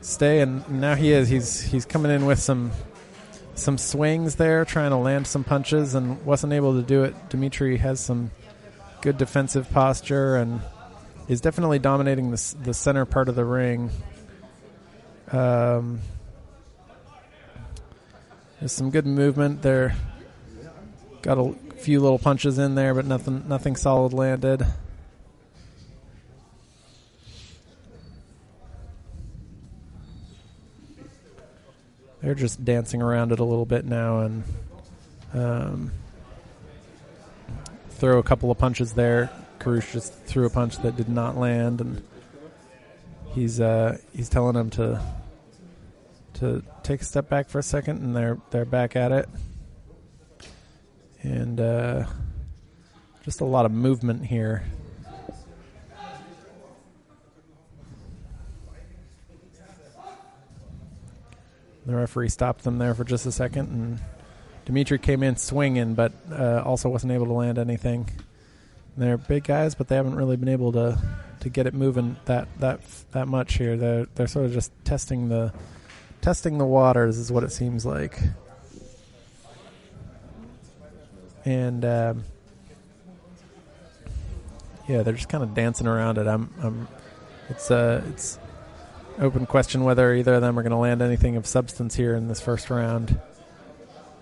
stay. 0.00 0.40
And 0.40 0.68
now 0.80 0.94
he 0.94 1.12
is. 1.12 1.28
He's 1.28 1.60
he's 1.60 1.84
coming 1.84 2.10
in 2.10 2.26
with 2.26 2.38
some 2.38 2.72
some 3.54 3.78
swings 3.78 4.36
there, 4.36 4.64
trying 4.64 4.90
to 4.90 4.96
land 4.96 5.26
some 5.26 5.44
punches, 5.44 5.94
and 5.94 6.24
wasn't 6.24 6.52
able 6.52 6.74
to 6.74 6.82
do 6.82 7.04
it. 7.04 7.28
Dimitri 7.28 7.78
has 7.78 8.00
some 8.00 8.30
good 9.00 9.18
defensive 9.18 9.70
posture 9.70 10.36
and 10.36 10.60
is 11.28 11.40
definitely 11.40 11.78
dominating 11.78 12.30
the 12.30 12.54
the 12.62 12.74
center 12.74 13.04
part 13.04 13.28
of 13.28 13.34
the 13.34 13.44
ring. 13.44 13.90
Um, 15.32 16.00
there's 18.60 18.72
some 18.72 18.90
good 18.90 19.06
movement 19.06 19.62
there. 19.62 19.96
Got 21.26 21.38
a 21.38 21.54
few 21.78 21.98
little 21.98 22.20
punches 22.20 22.56
in 22.56 22.76
there, 22.76 22.94
but 22.94 23.04
nothing 23.04 23.48
nothing 23.48 23.74
solid 23.74 24.12
landed. 24.12 24.64
They're 32.22 32.36
just 32.36 32.64
dancing 32.64 33.02
around 33.02 33.32
it 33.32 33.40
a 33.40 33.44
little 33.44 33.66
bit 33.66 33.84
now 33.84 34.20
and 34.20 34.44
um, 35.34 35.90
throw 37.90 38.20
a 38.20 38.22
couple 38.22 38.52
of 38.52 38.58
punches 38.58 38.92
there. 38.92 39.28
Karush 39.58 39.92
just 39.92 40.14
threw 40.26 40.46
a 40.46 40.50
punch 40.50 40.76
that 40.82 40.96
did 40.96 41.08
not 41.08 41.36
land, 41.36 41.80
and 41.80 42.04
he's 43.34 43.60
uh, 43.60 43.98
he's 44.14 44.28
telling 44.28 44.54
him 44.54 44.70
to 44.70 45.02
to 46.34 46.62
take 46.84 47.00
a 47.00 47.04
step 47.04 47.28
back 47.28 47.48
for 47.48 47.58
a 47.58 47.64
second, 47.64 48.00
and 48.00 48.14
they're 48.14 48.38
they're 48.50 48.64
back 48.64 48.94
at 48.94 49.10
it, 49.10 49.28
and 51.22 51.60
uh, 51.60 52.06
just 53.24 53.40
a 53.40 53.44
lot 53.44 53.66
of 53.66 53.72
movement 53.72 54.24
here. 54.24 54.64
The 61.86 61.94
referee 61.94 62.30
stopped 62.30 62.64
them 62.64 62.78
there 62.78 62.94
for 62.94 63.04
just 63.04 63.26
a 63.26 63.32
second, 63.32 63.68
and 63.68 64.00
Dimitri 64.64 64.98
came 64.98 65.22
in 65.22 65.36
swinging, 65.36 65.94
but 65.94 66.12
uh, 66.32 66.62
also 66.64 66.88
wasn't 66.88 67.12
able 67.12 67.26
to 67.26 67.32
land 67.32 67.58
anything. 67.58 68.10
They're 68.96 69.16
big 69.16 69.44
guys, 69.44 69.76
but 69.76 69.86
they 69.86 69.94
haven't 69.94 70.16
really 70.16 70.36
been 70.36 70.48
able 70.48 70.72
to 70.72 70.98
to 71.40 71.48
get 71.48 71.66
it 71.66 71.74
moving 71.74 72.16
that 72.24 72.48
that 72.58 72.80
that 73.12 73.28
much 73.28 73.54
here. 73.54 73.76
They're 73.76 74.06
they're 74.16 74.26
sort 74.26 74.46
of 74.46 74.52
just 74.52 74.72
testing 74.84 75.28
the 75.28 75.52
testing 76.22 76.58
the 76.58 76.64
waters, 76.64 77.18
is 77.18 77.30
what 77.30 77.44
it 77.44 77.52
seems 77.52 77.86
like. 77.86 78.18
And 81.46 81.84
um, 81.84 82.24
yeah, 84.86 85.02
they're 85.02 85.14
just 85.14 85.30
kind 85.30 85.42
of 85.42 85.54
dancing 85.54 85.86
around 85.86 86.18
it. 86.18 86.26
I'm, 86.26 86.52
I'm 86.62 86.88
it's 87.48 87.70
uh, 87.70 88.04
it's 88.10 88.38
open 89.18 89.46
question 89.46 89.84
whether 89.84 90.12
either 90.14 90.34
of 90.34 90.42
them 90.42 90.58
are 90.58 90.62
going 90.62 90.72
to 90.72 90.76
land 90.76 91.00
anything 91.00 91.36
of 91.36 91.46
substance 91.46 91.94
here 91.94 92.14
in 92.14 92.28
this 92.28 92.40
first 92.40 92.68
round. 92.68 93.18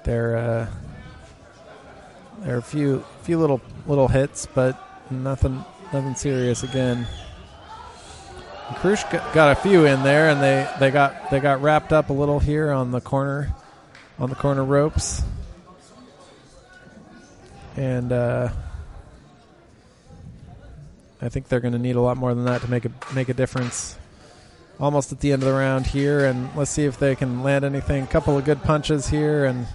They're 0.04 0.36
uh, 0.36 0.66
there 2.40 2.54
are 2.54 2.58
a 2.58 2.62
few 2.62 3.04
few 3.22 3.38
little 3.38 3.60
little 3.86 4.08
hits, 4.08 4.46
but 4.46 4.78
nothing 5.10 5.64
nothing 5.92 6.14
serious 6.14 6.62
again. 6.62 7.06
Krush 8.76 9.02
got 9.34 9.52
a 9.52 9.54
few 9.54 9.84
in 9.84 10.02
there, 10.02 10.30
and 10.30 10.42
they, 10.42 10.68
they 10.78 10.90
got 10.90 11.30
they 11.30 11.40
got 11.40 11.62
wrapped 11.62 11.92
up 11.92 12.10
a 12.10 12.12
little 12.12 12.38
here 12.38 12.70
on 12.70 12.90
the 12.90 13.00
corner 13.00 13.54
on 14.18 14.30
the 14.30 14.36
corner 14.36 14.64
ropes, 14.64 15.22
and 17.76 18.12
uh, 18.12 18.48
I 21.20 21.28
think 21.28 21.48
they're 21.48 21.60
going 21.60 21.72
to 21.72 21.78
need 21.78 21.96
a 21.96 22.00
lot 22.00 22.16
more 22.16 22.34
than 22.34 22.44
that 22.44 22.62
to 22.62 22.70
make 22.70 22.84
a 22.84 22.90
make 23.14 23.28
a 23.28 23.34
difference. 23.34 23.98
Almost 24.80 25.12
at 25.12 25.20
the 25.20 25.32
end 25.32 25.42
of 25.42 25.48
the 25.48 25.54
round 25.54 25.86
here, 25.86 26.24
and 26.26 26.54
let's 26.56 26.70
see 26.70 26.84
if 26.84 26.98
they 26.98 27.14
can 27.14 27.42
land 27.42 27.64
anything. 27.64 28.02
A 28.02 28.06
couple 28.08 28.36
of 28.36 28.44
good 28.44 28.62
punches 28.62 29.08
here, 29.08 29.44
and 29.44 29.66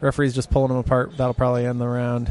referee's 0.00 0.34
just 0.34 0.50
pulling 0.50 0.68
them 0.68 0.76
apart. 0.76 1.16
That'll 1.16 1.34
probably 1.34 1.64
end 1.64 1.80
the 1.80 1.88
round. 1.88 2.28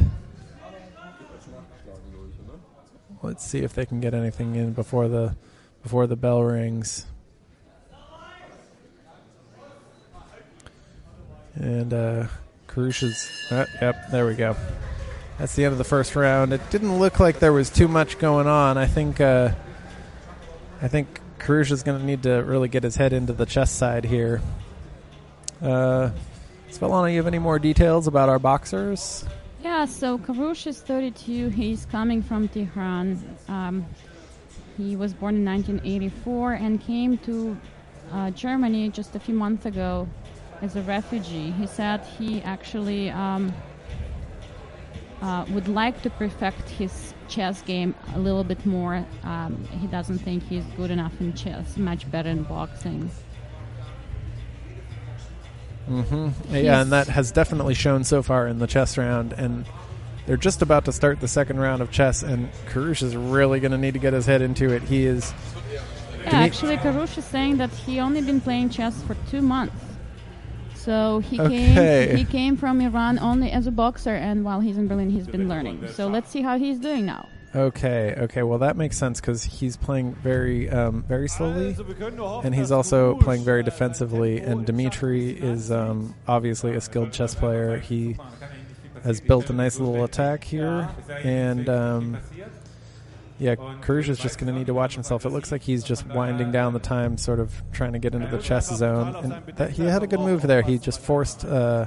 Let's 3.20 3.44
see 3.44 3.60
if 3.60 3.74
they 3.74 3.84
can 3.84 4.00
get 4.00 4.14
anything 4.14 4.54
in 4.54 4.74
before 4.74 5.08
the 5.08 5.34
before 5.82 6.06
the 6.06 6.16
bell 6.16 6.42
rings. 6.42 7.06
And 11.56 11.92
uh, 11.92 12.26
Karush 12.68 13.02
is. 13.02 13.30
Uh, 13.50 13.66
yep, 13.80 14.10
there 14.10 14.26
we 14.26 14.34
go. 14.34 14.56
That's 15.38 15.54
the 15.54 15.64
end 15.64 15.72
of 15.72 15.78
the 15.78 15.84
first 15.84 16.14
round. 16.14 16.52
It 16.52 16.70
didn't 16.70 16.98
look 16.98 17.18
like 17.18 17.40
there 17.40 17.52
was 17.52 17.70
too 17.70 17.88
much 17.88 18.18
going 18.18 18.46
on. 18.46 18.78
I 18.78 18.86
think. 18.86 19.20
Uh, 19.20 19.50
I 20.82 20.88
think 20.88 21.20
Karush 21.38 21.70
is 21.70 21.82
going 21.82 21.98
to 21.98 22.04
need 22.04 22.24
to 22.24 22.42
really 22.42 22.68
get 22.68 22.82
his 22.82 22.96
head 22.96 23.12
into 23.12 23.32
the 23.32 23.46
chess 23.46 23.70
side 23.70 24.04
here. 24.04 24.42
Uh, 25.62 26.10
Svetlana, 26.70 27.10
you 27.10 27.16
have 27.16 27.26
any 27.26 27.38
more 27.38 27.58
details 27.58 28.06
about 28.06 28.28
our 28.28 28.38
boxers? 28.38 29.24
Yeah, 29.62 29.86
so 29.86 30.18
Karush 30.18 30.66
is 30.66 30.80
32. 30.80 31.48
He's 31.48 31.86
coming 31.86 32.22
from 32.22 32.48
Tehran. 32.48 33.18
Um, 33.48 33.86
he 34.76 34.96
was 34.96 35.14
born 35.14 35.36
in 35.36 35.44
1984 35.44 36.52
and 36.54 36.80
came 36.80 37.16
to 37.18 37.56
uh, 38.12 38.30
Germany 38.32 38.90
just 38.90 39.14
a 39.14 39.20
few 39.20 39.34
months 39.34 39.64
ago 39.64 40.08
as 40.60 40.76
a 40.76 40.82
refugee. 40.82 41.50
He 41.52 41.66
said 41.66 42.00
he 42.18 42.42
actually 42.42 43.10
um, 43.10 43.54
uh, 45.22 45.44
would 45.50 45.68
like 45.68 46.02
to 46.02 46.10
perfect 46.10 46.68
his 46.68 47.14
chess 47.28 47.62
game 47.62 47.94
a 48.14 48.18
little 48.18 48.44
bit 48.44 48.64
more. 48.66 49.04
Um, 49.22 49.66
he 49.80 49.86
doesn't 49.86 50.18
think 50.18 50.42
he's 50.46 50.64
good 50.76 50.90
enough 50.90 51.18
in 51.20 51.32
chess, 51.34 51.76
much 51.76 52.10
better 52.10 52.28
in 52.30 52.42
boxing. 52.42 53.10
hmm 55.86 56.28
Yeah, 56.50 56.80
and 56.80 56.92
that 56.92 57.08
has 57.08 57.32
definitely 57.32 57.74
shown 57.74 58.04
so 58.04 58.22
far 58.22 58.46
in 58.46 58.58
the 58.58 58.66
chess 58.66 58.96
round. 58.98 59.32
And 59.32 59.66
they're 60.26 60.36
just 60.36 60.62
about 60.62 60.86
to 60.86 60.92
start 60.92 61.20
the 61.20 61.28
second 61.28 61.60
round 61.60 61.82
of 61.82 61.90
chess, 61.90 62.22
and 62.22 62.50
Karush 62.66 63.02
is 63.02 63.14
really 63.16 63.60
going 63.60 63.72
to 63.72 63.78
need 63.78 63.94
to 63.94 64.00
get 64.00 64.12
his 64.12 64.26
head 64.26 64.40
into 64.42 64.70
it. 64.72 64.82
He 64.82 65.04
is. 65.04 65.32
Yeah, 65.72 66.30
actually, 66.30 66.78
Karush 66.78 67.18
is 67.18 67.24
saying 67.24 67.58
that 67.58 67.70
he 67.70 68.00
only 68.00 68.22
been 68.22 68.40
playing 68.40 68.70
chess 68.70 69.02
for 69.02 69.14
two 69.30 69.42
months. 69.42 69.83
So 70.84 71.20
he 71.20 71.40
Okay. 71.40 72.06
came 72.08 72.16
he 72.16 72.24
came 72.24 72.56
from 72.56 72.80
Iran 72.80 73.18
only 73.18 73.50
as 73.50 73.66
a 73.66 73.70
boxer, 73.70 74.14
and 74.14 74.44
while 74.44 74.60
he's 74.60 74.76
in 74.76 74.86
Berlin, 74.88 75.10
he's 75.10 75.26
been 75.26 75.48
learning. 75.48 75.88
So 75.88 76.08
let's 76.08 76.30
see 76.30 76.42
how 76.42 76.58
he's 76.58 76.78
doing 76.78 77.06
now. 77.06 77.28
Okay, 77.56 78.14
okay. 78.18 78.42
Well, 78.42 78.58
that 78.58 78.76
makes 78.76 78.98
sense 78.98 79.20
because 79.20 79.44
he's 79.44 79.76
playing 79.76 80.14
very, 80.16 80.68
um, 80.68 81.04
very 81.06 81.28
slowly, 81.28 81.76
and 82.42 82.52
he's 82.52 82.72
also 82.72 83.14
playing 83.16 83.44
very 83.44 83.62
defensively. 83.62 84.40
And 84.40 84.66
Dimitri 84.66 85.30
is 85.30 85.70
um, 85.70 86.14
obviously 86.26 86.74
a 86.74 86.80
skilled 86.80 87.12
chess 87.12 87.34
player. 87.34 87.78
He 87.78 88.16
has 89.04 89.20
built 89.20 89.50
a 89.50 89.52
nice 89.52 89.78
little 89.78 90.02
attack 90.02 90.42
here, 90.42 90.90
and 91.22 91.68
um, 91.68 92.18
yeah, 93.38 93.56
Karush 93.56 94.08
is 94.08 94.18
just 94.18 94.38
going 94.38 94.52
to 94.52 94.56
need 94.56 94.66
to 94.68 94.74
watch 94.74 94.94
himself. 94.94 95.26
It 95.26 95.30
looks 95.30 95.50
like 95.50 95.62
he's 95.62 95.82
just 95.82 96.06
winding 96.06 96.52
down 96.52 96.72
the 96.72 96.78
time, 96.78 97.18
sort 97.18 97.40
of 97.40 97.62
trying 97.72 97.92
to 97.94 97.98
get 97.98 98.14
into 98.14 98.28
the 98.28 98.38
chess 98.38 98.68
zone. 98.74 99.16
And 99.16 99.56
that, 99.56 99.70
he 99.70 99.84
had 99.84 100.02
a 100.04 100.06
good 100.06 100.20
move 100.20 100.42
there. 100.42 100.62
He 100.62 100.78
just 100.78 101.00
forced 101.00 101.44
uh, 101.44 101.86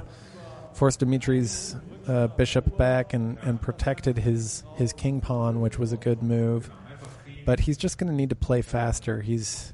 forced 0.74 1.00
Dimitri's 1.00 1.74
uh, 2.06 2.26
bishop 2.28 2.76
back 2.76 3.14
and, 3.14 3.38
and 3.38 3.60
protected 3.60 4.18
his 4.18 4.62
his 4.76 4.92
king 4.92 5.22
pawn, 5.22 5.60
which 5.62 5.78
was 5.78 5.92
a 5.92 5.96
good 5.96 6.22
move. 6.22 6.70
But 7.46 7.60
he's 7.60 7.78
just 7.78 7.96
going 7.96 8.10
to 8.10 8.16
need 8.16 8.28
to 8.28 8.36
play 8.36 8.60
faster. 8.60 9.22
He's 9.22 9.72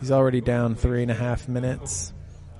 he's 0.00 0.10
already 0.10 0.42
down 0.42 0.74
three 0.74 1.00
and 1.00 1.10
a 1.10 1.14
half 1.14 1.48
minutes, 1.48 2.12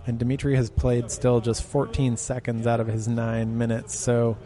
and 0.07 0.19
Dimitri 0.19 0.57
has 0.57 0.71
played 0.71 1.11
still 1.11 1.43
just 1.43 1.63
14 1.65 2.17
seconds 2.17 2.67
out 2.67 2.81
of 2.81 2.87
his 2.87 3.09
nine 3.09 3.59
minutes. 3.59 3.95
So 3.95 4.39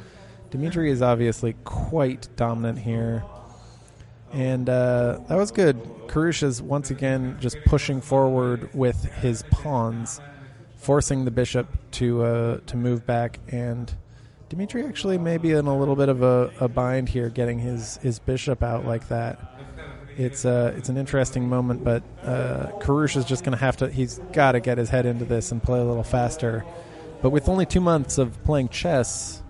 Dimitri 0.50 0.90
is 0.90 1.02
obviously 1.02 1.52
quite 1.62 2.28
dominant 2.34 2.80
here. 2.80 3.22
And 4.32 4.68
uh, 4.68 5.20
that 5.28 5.36
was 5.36 5.50
good. 5.50 5.82
Karush 6.06 6.42
is 6.42 6.60
once 6.60 6.90
again 6.90 7.36
just 7.40 7.56
pushing 7.64 8.00
forward 8.00 8.72
with 8.74 9.04
his 9.04 9.42
pawns, 9.50 10.20
forcing 10.76 11.24
the 11.24 11.30
bishop 11.30 11.66
to 11.92 12.22
uh, 12.22 12.60
to 12.66 12.76
move 12.76 13.06
back. 13.06 13.40
And 13.48 13.92
Dimitri 14.48 14.84
actually 14.84 15.18
may 15.18 15.36
be 15.36 15.52
in 15.52 15.66
a 15.66 15.78
little 15.78 15.96
bit 15.96 16.08
of 16.08 16.22
a, 16.22 16.50
a 16.60 16.68
bind 16.68 17.08
here, 17.08 17.28
getting 17.28 17.58
his, 17.58 17.98
his 17.98 18.18
bishop 18.18 18.62
out 18.62 18.86
like 18.86 19.08
that. 19.08 19.38
It's 20.16 20.44
uh, 20.44 20.74
it's 20.76 20.88
an 20.88 20.96
interesting 20.96 21.48
moment, 21.48 21.84
but 21.84 22.02
uh, 22.24 22.72
Karush 22.80 23.16
is 23.16 23.24
just 23.24 23.44
going 23.44 23.52
to 23.52 23.58
have 23.58 23.76
to. 23.78 23.88
He's 23.88 24.18
got 24.32 24.52
to 24.52 24.60
get 24.60 24.76
his 24.76 24.90
head 24.90 25.06
into 25.06 25.24
this 25.24 25.52
and 25.52 25.62
play 25.62 25.78
a 25.78 25.84
little 25.84 26.02
faster. 26.02 26.64
But 27.22 27.30
with 27.30 27.48
only 27.48 27.66
two 27.66 27.80
months 27.80 28.18
of 28.18 28.42
playing 28.42 28.70
chess, 28.70 29.42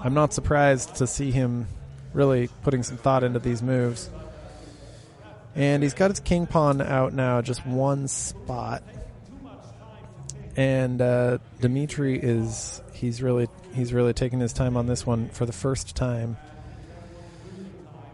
I'm 0.00 0.14
not 0.14 0.32
surprised 0.32 0.94
to 0.96 1.06
see 1.06 1.30
him 1.30 1.66
really 2.18 2.48
putting 2.62 2.82
some 2.82 2.96
thought 2.96 3.22
into 3.22 3.38
these 3.38 3.62
moves. 3.62 4.10
And 5.54 5.82
he's 5.82 5.94
got 5.94 6.10
his 6.10 6.20
king 6.20 6.46
pawn 6.46 6.82
out 6.82 7.14
now, 7.14 7.40
just 7.40 7.64
one 7.64 8.08
spot. 8.08 8.82
And 10.56 11.00
uh, 11.00 11.38
Dimitri 11.60 12.18
is 12.18 12.82
he's 12.92 13.22
really 13.22 13.48
he's 13.72 13.92
really 13.92 14.12
taking 14.12 14.40
his 14.40 14.52
time 14.52 14.76
on 14.76 14.86
this 14.86 15.06
one 15.06 15.28
for 15.30 15.46
the 15.46 15.52
first 15.52 15.94
time. 15.94 16.36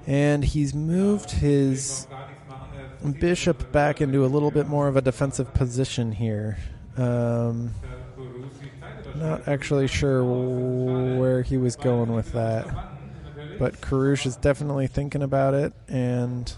And 0.07 0.45
he's 0.45 0.75
moved 0.75 1.31
his 1.31 2.07
bishop 3.19 3.73
back 3.73 4.03
into 4.03 4.27
a 4.27 4.29
little 4.29 4.51
bit 4.51 4.69
more 4.69 4.87
of 4.87 4.97
a 4.97 5.01
defensive 5.01 5.55
position 5.55 6.13
here. 6.13 6.59
Um, 6.99 7.73
not 9.17 9.49
actually 9.49 9.89
sure 9.89 10.23
where 10.23 11.41
he 11.41 11.57
was 11.57 11.77
going 11.77 12.13
with 12.13 12.33
that. 12.33 12.94
But 13.59 13.81
Karush 13.81 14.27
is 14.27 14.37
definitely 14.37 14.87
thinking 14.87 15.23
about 15.23 15.55
it, 15.55 15.73
and 15.89 16.53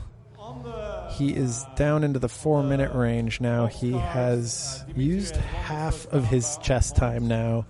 he 1.13 1.35
is 1.35 1.65
down 1.77 2.05
into 2.05 2.19
the 2.19 2.29
four 2.29 2.63
minute 2.63 2.93
range 2.95 3.41
now. 3.41 3.67
He 3.67 3.93
has 3.93 4.85
used 4.95 5.37
half 5.37 6.07
of 6.13 6.27
his 6.27 6.59
chess 6.63 6.93
time 6.93 7.27
now, 7.29 7.67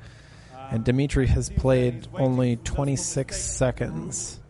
and 0.71 0.85
Dimitri 0.85 1.27
has 1.29 1.51
played 1.51 2.09
only 2.15 2.57
26 2.57 3.37
seconds. 3.41 4.41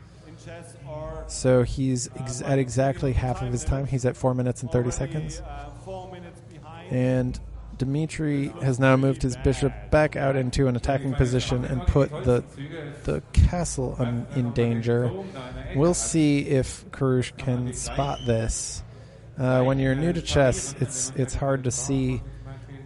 So 1.29 1.63
he's 1.65 2.09
ex- 2.17 2.41
at 2.43 2.59
exactly 2.59 3.13
half 3.13 3.43
of 3.43 3.51
his 3.53 3.65
time. 3.65 3.87
He's 3.87 4.05
at 4.05 4.17
four 4.17 4.35
minutes 4.35 4.63
and 4.63 4.71
30 4.71 4.91
seconds. 4.93 5.43
And 6.91 7.39
Dimitri 7.79 8.49
has 8.63 8.79
now 8.81 8.97
moved 8.97 9.23
his 9.23 9.37
bishop 9.39 9.73
back 9.91 10.17
out 10.17 10.37
into 10.37 10.67
an 10.67 10.77
attacking 10.77 11.15
position 11.15 11.65
and 11.65 11.87
put 11.87 12.11
the 12.11 12.43
the 13.05 13.23
castle 13.33 13.97
un, 13.99 14.27
in 14.35 14.53
danger. 14.53 15.13
We'll 15.75 15.95
see 15.95 16.41
if 16.41 16.91
Karush 16.91 17.37
can 17.37 17.75
spot 17.75 18.21
this. 18.27 18.83
Uh, 19.39 19.63
when 19.65 19.79
you're 19.79 19.95
new 19.95 20.13
to 20.13 20.23
chess, 20.23 20.75
it's 20.81 21.13
it's 21.17 21.35
hard 21.35 21.65
to 21.65 21.71
see 21.71 22.23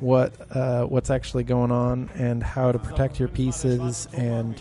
what 0.00 0.35
uh, 0.57 0.85
what's 0.85 1.11
actually 1.11 1.44
going 1.44 1.70
on 1.70 2.11
and 2.14 2.42
how 2.42 2.72
to 2.72 2.79
protect 2.79 3.20
your 3.20 3.29
pieces 3.29 4.09
and 4.12 4.61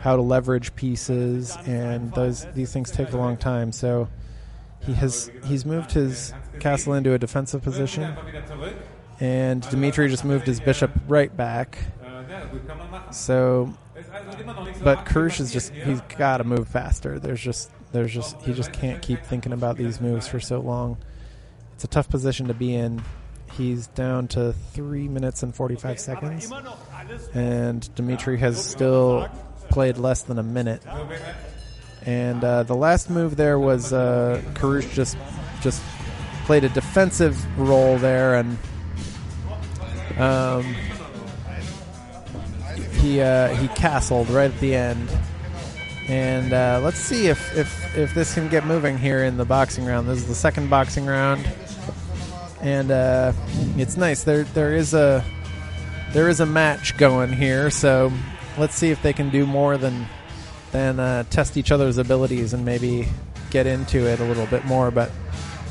how 0.00 0.16
to 0.16 0.22
leverage 0.22 0.74
pieces 0.76 1.58
and 1.66 2.12
those 2.14 2.46
these 2.54 2.72
things 2.72 2.90
take 2.90 3.12
a 3.12 3.16
long 3.16 3.36
time. 3.36 3.72
So 3.72 4.08
he 4.80 4.94
has 4.94 5.30
he's 5.44 5.66
moved 5.66 5.92
his 5.92 6.32
castle 6.58 6.94
into 6.94 7.12
a 7.12 7.18
defensive 7.18 7.62
position 7.62 8.16
and 9.20 9.68
Dimitri 9.68 10.08
just 10.08 10.24
moved 10.24 10.46
his 10.46 10.60
bishop 10.60 10.90
right 11.06 11.34
back. 11.36 11.78
So, 13.12 13.72
but 14.82 15.04
Kirsch 15.04 15.40
is 15.40 15.52
just 15.52 15.72
he's 15.72 16.00
got 16.16 16.38
to 16.38 16.44
move 16.44 16.68
faster. 16.68 17.18
There's 17.18 17.40
just 17.40 17.70
there's 17.92 18.12
just 18.12 18.40
he 18.42 18.54
just 18.54 18.72
can't 18.72 19.02
keep 19.02 19.22
thinking 19.22 19.52
about 19.52 19.76
these 19.76 20.00
moves 20.00 20.26
for 20.26 20.40
so 20.40 20.60
long. 20.60 20.96
It's 21.74 21.84
a 21.84 21.88
tough 21.88 22.08
position 22.08 22.48
to 22.48 22.54
be 22.54 22.74
in. 22.74 23.02
He's 23.52 23.88
down 23.88 24.28
to 24.28 24.52
three 24.72 25.08
minutes 25.08 25.42
and 25.42 25.54
forty 25.54 25.74
five 25.76 25.98
seconds, 26.00 26.50
and 27.34 27.94
Dimitri 27.94 28.38
has 28.38 28.64
still 28.64 29.28
played 29.70 29.98
less 29.98 30.22
than 30.22 30.38
a 30.38 30.42
minute. 30.42 30.82
And 32.06 32.42
uh, 32.42 32.62
the 32.62 32.74
last 32.76 33.10
move 33.10 33.36
there 33.36 33.58
was 33.58 33.92
uh, 33.92 34.40
Karush 34.54 34.90
just 34.94 35.18
just 35.60 35.82
played 36.44 36.64
a 36.64 36.68
defensive 36.70 37.58
role 37.58 37.98
there 37.98 38.36
and 38.36 38.56
um, 40.20 40.74
he 43.00 43.20
uh, 43.20 43.48
he 43.56 43.68
castled 43.68 44.28
right 44.30 44.50
at 44.50 44.60
the 44.60 44.74
end. 44.74 45.08
And 46.08 46.52
uh, 46.52 46.80
let's 46.82 46.98
see 46.98 47.28
if, 47.28 47.56
if 47.56 47.96
if 47.96 48.14
this 48.14 48.34
can 48.34 48.48
get 48.48 48.66
moving 48.66 48.98
here 48.98 49.24
in 49.24 49.36
the 49.36 49.44
boxing 49.44 49.84
round. 49.84 50.08
This 50.08 50.18
is 50.18 50.26
the 50.26 50.34
second 50.34 50.68
boxing 50.68 51.06
round, 51.06 51.48
and 52.60 52.90
uh, 52.90 53.32
it's 53.76 53.96
nice. 53.96 54.24
There 54.24 54.42
there 54.42 54.74
is 54.74 54.92
a 54.92 55.24
there 56.12 56.28
is 56.28 56.40
a 56.40 56.46
match 56.46 56.96
going 56.96 57.32
here. 57.32 57.70
So 57.70 58.12
let's 58.58 58.74
see 58.74 58.90
if 58.90 59.00
they 59.02 59.12
can 59.12 59.30
do 59.30 59.46
more 59.46 59.76
than 59.76 60.06
than 60.72 60.98
uh, 60.98 61.22
test 61.30 61.56
each 61.56 61.70
other's 61.70 61.98
abilities 61.98 62.52
and 62.52 62.64
maybe 62.64 63.08
get 63.50 63.66
into 63.66 64.08
it 64.08 64.20
a 64.20 64.24
little 64.24 64.46
bit 64.46 64.64
more. 64.64 64.90
But 64.90 65.10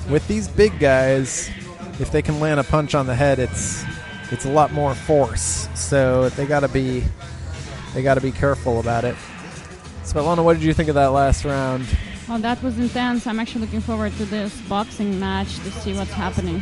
with 0.10 0.28
these 0.28 0.48
big 0.48 0.80
guys, 0.80 1.50
if 2.00 2.12
they 2.12 2.22
can 2.22 2.40
land 2.40 2.60
a 2.60 2.64
punch 2.64 2.96
on 2.96 3.08
the 3.08 3.16
head, 3.16 3.40
it's 3.40 3.84
it's 4.32 4.46
a 4.46 4.50
lot 4.52 4.72
more 4.72 4.94
force. 4.96 5.68
So 5.76 6.30
they 6.30 6.46
got 6.46 6.62
to 6.62 6.68
be 6.68 7.04
they 7.94 8.04
got 8.04 8.16
to 8.16 8.22
be 8.22 8.32
careful 8.32 8.80
about 8.80 9.04
it. 9.04 9.16
Svetlana, 10.04 10.44
what 10.44 10.54
did 10.54 10.64
you 10.64 10.74
think 10.74 10.90
of 10.90 10.96
that 10.96 11.08
last 11.08 11.46
round? 11.46 11.86
Well, 12.28 12.40
that 12.40 12.62
was 12.62 12.78
intense. 12.78 13.26
I'm 13.26 13.40
actually 13.40 13.62
looking 13.62 13.82
forward 13.82 14.14
to 14.18 14.26
this 14.26 14.60
boxing 14.62 15.20
match 15.20 15.56
to 15.60 15.72
see 15.72 15.94
what's 15.94 16.12
happening. 16.12 16.62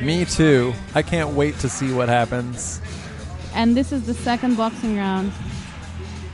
Me 0.00 0.24
too. 0.24 0.72
I 0.94 1.02
can't 1.02 1.30
wait 1.30 1.58
to 1.60 1.68
see 1.68 1.92
what 1.92 2.08
happens. 2.08 2.80
And 3.54 3.76
this 3.76 3.92
is 3.92 4.06
the 4.06 4.14
second 4.14 4.56
boxing 4.56 4.96
round, 4.96 5.30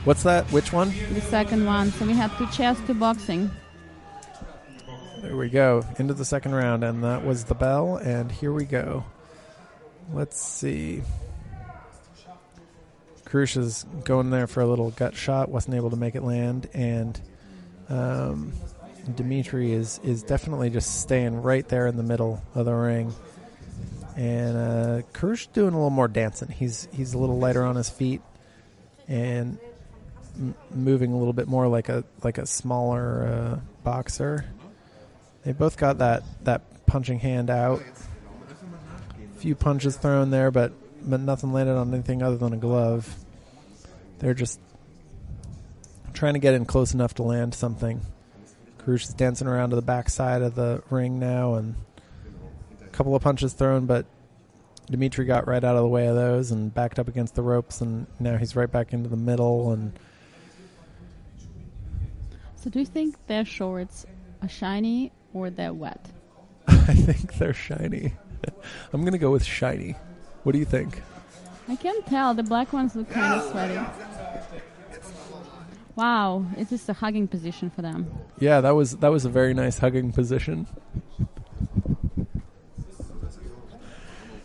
What's 0.05 0.23
that? 0.23 0.45
Which 0.51 0.71
one? 0.71 0.93
the 1.13 1.21
second 1.21 1.65
one. 1.65 1.91
So 1.91 2.05
we 2.05 2.13
have 2.13 2.35
two 2.37 2.47
chess, 2.47 2.79
two 2.87 2.93
boxing. 2.93 3.51
There 5.21 5.35
we 5.35 5.49
go. 5.49 5.85
Into 5.99 6.13
the 6.13 6.23
second 6.25 6.55
round, 6.55 6.83
and 6.83 7.03
that 7.03 7.25
was 7.25 7.43
the 7.43 7.53
bell. 7.53 7.97
And 7.97 8.31
here 8.31 8.53
we 8.53 8.63
go. 8.63 9.03
Let's 10.13 10.41
see. 10.41 11.01
Krush 13.25 13.57
is 13.57 13.85
going 14.03 14.31
there 14.31 14.47
for 14.47 14.61
a 14.61 14.65
little 14.65 14.89
gut 14.91 15.15
shot, 15.15 15.49
wasn't 15.49 15.75
able 15.75 15.91
to 15.91 15.95
make 15.95 16.15
it 16.15 16.23
land, 16.23 16.67
and 16.73 17.19
um, 17.87 18.53
Dimitri 19.15 19.71
is 19.71 19.99
is 20.03 20.23
definitely 20.23 20.69
just 20.69 21.01
staying 21.01 21.41
right 21.41 21.67
there 21.67 21.87
in 21.87 21.97
the 21.97 22.03
middle 22.03 22.41
of 22.55 22.65
the 22.65 22.73
ring. 22.73 23.13
And 24.15 24.57
uh, 24.57 25.01
doing 25.53 25.73
a 25.73 25.77
little 25.77 25.89
more 25.89 26.07
dancing. 26.07 26.49
He's 26.49 26.87
he's 26.91 27.13
a 27.13 27.17
little 27.17 27.37
lighter 27.37 27.63
on 27.63 27.75
his 27.75 27.89
feet 27.89 28.21
and 29.07 29.57
m- 30.35 30.55
moving 30.71 31.13
a 31.13 31.17
little 31.17 31.33
bit 31.33 31.47
more 31.47 31.67
like 31.67 31.89
a 31.89 32.03
like 32.23 32.37
a 32.37 32.45
smaller 32.45 33.27
uh, 33.27 33.59
boxer. 33.83 34.45
They 35.43 35.53
both 35.53 35.77
got 35.77 35.99
that 35.99 36.23
that 36.43 36.85
punching 36.85 37.19
hand 37.19 37.49
out. 37.49 37.81
Few 39.39 39.55
punches 39.55 39.95
thrown 39.95 40.31
there, 40.31 40.51
but 40.51 40.73
but 41.01 41.21
nothing 41.21 41.53
landed 41.53 41.77
on 41.77 41.93
anything 41.93 42.21
other 42.21 42.37
than 42.37 42.53
a 42.53 42.57
glove. 42.57 43.15
They're 44.19 44.33
just 44.33 44.59
trying 46.13 46.33
to 46.33 46.39
get 46.39 46.53
in 46.53 46.65
close 46.65 46.93
enough 46.93 47.13
to 47.15 47.23
land 47.23 47.55
something. 47.55 48.01
Karush 48.79 49.03
is 49.03 49.13
dancing 49.13 49.47
around 49.47 49.69
to 49.69 49.77
the 49.77 49.81
back 49.81 50.09
side 50.09 50.41
of 50.41 50.55
the 50.55 50.83
ring 50.89 51.19
now, 51.19 51.55
and 51.55 51.75
a 52.81 52.89
couple 52.89 53.15
of 53.15 53.21
punches 53.21 53.53
thrown, 53.53 53.85
but 53.85 54.05
Dimitri 54.89 55.25
got 55.25 55.47
right 55.47 55.63
out 55.63 55.75
of 55.75 55.83
the 55.83 55.87
way 55.87 56.07
of 56.07 56.15
those 56.15 56.51
and 56.51 56.73
backed 56.73 56.99
up 56.99 57.07
against 57.07 57.35
the 57.35 57.41
ropes, 57.41 57.79
and 57.79 58.07
now 58.19 58.37
he's 58.37 58.55
right 58.55 58.69
back 58.69 58.91
into 58.91 59.07
the 59.07 59.15
middle. 59.15 59.71
And 59.71 59.93
So, 62.55 62.69
do 62.69 62.79
you 62.79 62.85
think 62.85 63.15
their 63.27 63.45
shorts 63.45 64.05
are 64.41 64.49
shiny 64.49 65.13
or 65.33 65.49
they're 65.49 65.73
wet? 65.73 66.05
I 66.67 66.93
think 66.93 67.35
they're 67.35 67.53
shiny. 67.53 68.13
I'm 68.93 69.03
gonna 69.03 69.17
go 69.17 69.31
with 69.31 69.43
shiny. 69.43 69.95
What 70.43 70.53
do 70.53 70.59
you 70.59 70.65
think? 70.65 71.01
I 71.67 71.75
can 71.75 72.01
tell 72.03 72.33
the 72.33 72.43
black 72.43 72.73
ones 72.73 72.95
look 72.95 73.09
kind 73.09 73.39
of 73.39 73.51
sweaty. 73.51 73.79
Wow, 75.95 76.45
it 76.57 76.71
is 76.71 76.87
a 76.87 76.93
hugging 76.93 77.27
position 77.27 77.69
for 77.69 77.81
them. 77.81 78.09
Yeah, 78.39 78.61
that 78.61 78.71
was 78.71 78.97
that 78.97 79.11
was 79.11 79.25
a 79.25 79.29
very 79.29 79.53
nice 79.53 79.79
hugging 79.79 80.11
position. 80.13 80.67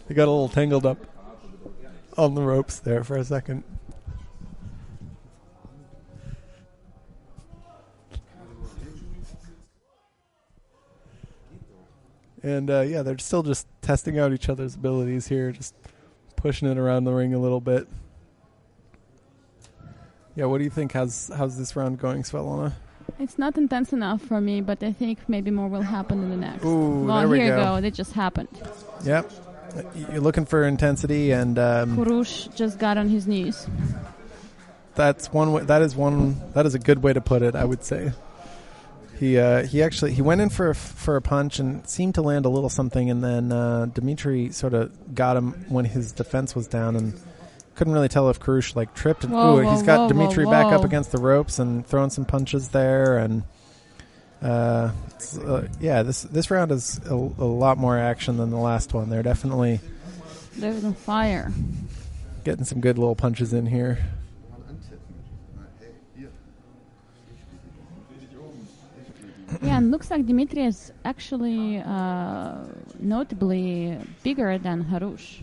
They 0.07 0.15
got 0.15 0.29
a 0.29 0.31
little 0.31 0.49
tangled 0.49 0.85
up 0.85 0.99
on 2.19 2.35
the 2.35 2.43
ropes 2.43 2.79
there 2.79 3.03
for 3.05 3.17
a 3.17 3.25
second. 3.25 3.65
And 12.45 12.71
uh, 12.71 12.83
yeah, 12.83 13.01
they're 13.01 13.17
still 13.17 13.43
just 13.43 13.67
testing 13.81 14.19
out 14.19 14.35
each 14.35 14.51
other's 14.51 14.75
abilities 14.75 15.27
here, 15.27 15.51
just 15.51 15.75
pushing 16.37 16.69
it 16.69 16.77
around 16.77 17.05
the 17.05 17.13
ring 17.13 17.33
a 17.33 17.39
little 17.39 17.61
bit. 17.61 17.89
Yeah, 20.37 20.45
what 20.45 20.59
do 20.59 20.65
you 20.65 20.71
think? 20.71 20.93
How's 20.93 21.31
how's 21.35 21.57
this 21.57 21.75
round 21.75 21.99
going, 21.99 22.23
Svetlana? 22.23 22.75
It's 23.19 23.39
not 23.39 23.57
intense 23.57 23.95
enough 23.95 24.21
for 24.21 24.43
me, 24.43 24.61
but 24.61 24.83
I 24.83 24.93
think 24.93 25.21
maybe 25.27 25.51
more 25.51 25.69
will 25.69 25.81
happen 25.81 26.23
in 26.23 26.31
the 26.31 26.37
next. 26.37 26.65
Ooh, 26.67 27.05
well, 27.07 27.21
there 27.21 27.29
we 27.29 27.41
here 27.41 27.57
go. 27.57 27.81
go. 27.81 27.87
It 27.87 27.95
just 27.95 28.13
happened. 28.13 28.49
Yep. 29.05 29.31
You're 30.13 30.21
looking 30.21 30.45
for 30.45 30.65
intensity, 30.65 31.31
and 31.31 31.59
um, 31.59 31.97
Kurush 31.97 32.55
just 32.55 32.79
got 32.79 32.99
on 32.99 33.09
his 33.09 33.27
knees. 33.27 33.67
that's 34.95 35.33
one. 35.33 35.53
Way, 35.53 35.63
that 35.65 35.81
is 35.81 35.97
one. 35.97 36.43
That 36.53 36.67
is 36.67 36.75
a 36.75 36.79
good 36.79 37.03
way 37.03 37.15
to 37.15 37.23
put 37.23 37.41
it. 37.41 37.55
I 37.55 37.65
would 37.65 37.85
say. 37.85 38.13
He 39.25 39.39
uh, 39.39 39.65
he 39.65 39.83
actually 39.83 40.13
he 40.13 40.21
went 40.21 40.43
in 40.43 40.51
for 40.51 40.69
a, 40.69 40.75
for 40.75 41.17
a 41.17 41.23
punch 41.23 41.59
and 41.59 41.89
seemed 41.89 42.17
to 42.17 42.21
land 42.21 42.45
a 42.45 42.51
little 42.51 42.69
something, 42.69 43.09
and 43.09 43.25
then 43.25 43.53
uh, 43.53 43.87
Dimitri 43.87 44.51
sort 44.51 44.75
of 44.75 45.15
got 45.15 45.35
him 45.35 45.65
when 45.71 45.87
his 45.87 46.13
defense 46.13 46.55
was 46.55 46.67
down, 46.67 46.95
and 46.95 47.19
couldn't 47.75 47.95
really 47.95 48.11
tell 48.11 48.29
if 48.29 48.39
Karush 48.39 48.77
like 48.77 48.93
tripped. 48.95 49.25
And 49.25 49.33
Whoa, 49.33 49.57
ooh, 49.57 49.65
whoa, 49.65 49.71
he's 49.71 49.83
got 49.83 50.01
whoa, 50.01 50.09
Dimitri 50.09 50.45
back 50.45 50.67
up 50.67 50.85
against 50.85 51.11
the 51.11 51.17
ropes 51.17 51.59
and 51.59 51.87
throwing 51.87 52.11
some 52.11 52.27
punches 52.27 52.69
there, 52.69 53.17
and 53.17 53.45
uh, 54.43 54.91
uh, 55.43 55.63
yeah, 55.81 56.03
this 56.03 56.21
this 56.25 56.51
round 56.51 56.71
is 56.71 57.01
a, 57.09 57.15
a 57.15 57.49
lot 57.49 57.79
more 57.79 57.97
action 57.97 58.37
than 58.37 58.51
the 58.51 58.59
last 58.59 58.93
one. 58.93 59.09
They're 59.09 59.23
definitely 59.23 59.81
They're 60.59 60.75
on 60.75 60.93
fire. 60.93 61.51
getting 62.45 62.67
some 62.67 62.83
good 62.83 62.99
little 62.99 63.17
punches 63.17 63.55
in 63.55 63.65
here. 63.65 64.05
Yeah, 69.63 69.79
and 69.79 69.91
looks 69.91 70.11
like 70.11 70.27
Dimitri 70.27 70.65
is 70.65 70.93
actually 71.05 71.79
uh, 71.79 72.57
notably 72.99 73.99
bigger 74.23 74.59
than 74.59 74.85
Harush. 74.85 75.43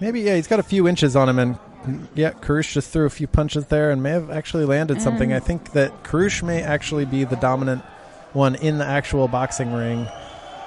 Maybe 0.00 0.20
yeah, 0.22 0.36
he's 0.36 0.46
got 0.46 0.60
a 0.60 0.62
few 0.64 0.88
inches 0.88 1.14
on 1.16 1.28
him, 1.28 1.38
and 1.38 1.58
yeah, 2.14 2.30
Karush 2.32 2.72
just 2.72 2.90
threw 2.90 3.06
a 3.06 3.10
few 3.10 3.26
punches 3.26 3.66
there 3.66 3.90
and 3.90 4.02
may 4.02 4.10
have 4.10 4.30
actually 4.30 4.64
landed 4.64 5.00
something. 5.02 5.32
I 5.32 5.40
think 5.40 5.72
that 5.72 6.04
Karush 6.04 6.42
may 6.42 6.62
actually 6.62 7.04
be 7.04 7.24
the 7.24 7.36
dominant 7.36 7.82
one 8.32 8.54
in 8.56 8.78
the 8.78 8.84
actual 8.86 9.28
boxing 9.28 9.72
ring, 9.74 10.06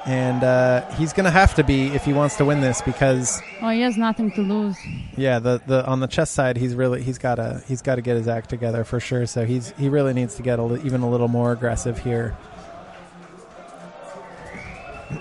and 0.06 0.44
uh, 0.44 0.86
he's 0.92 1.14
going 1.14 1.24
to 1.26 1.32
have 1.32 1.56
to 1.56 1.64
be 1.64 1.88
if 1.88 2.06
he 2.06 2.14
wants 2.14 2.36
to 2.38 2.46
win 2.46 2.62
this 2.62 2.82
because 2.84 3.42
Oh, 3.62 3.70
he 3.70 3.82
has 3.82 3.98
nothing 3.98 4.32
to 4.34 4.42
lose. 4.42 4.78
yeah, 5.18 5.40
the, 5.40 5.62
the 5.66 5.84
on 5.88 6.00
the 6.00 6.08
chest 6.08 6.34
side, 6.34 6.58
he's 6.58 6.76
really 6.76 7.02
he's 7.02 7.18
got 7.18 7.36
to 7.36 7.64
he's 7.68 7.82
got 7.82 7.96
to 7.96 8.02
get 8.02 8.18
his 8.18 8.28
act 8.28 8.50
together 8.52 8.84
for 8.84 9.00
sure. 9.00 9.26
So 9.26 9.46
he's 9.46 9.72
he 9.80 9.90
really 9.90 10.14
needs 10.14 10.36
to 10.36 10.44
get 10.44 10.60
a, 10.60 10.64
li- 10.64 10.82
even 10.84 11.02
a 11.02 11.10
little 11.10 11.28
more 11.30 11.52
aggressive 11.54 11.98
here. 12.00 12.36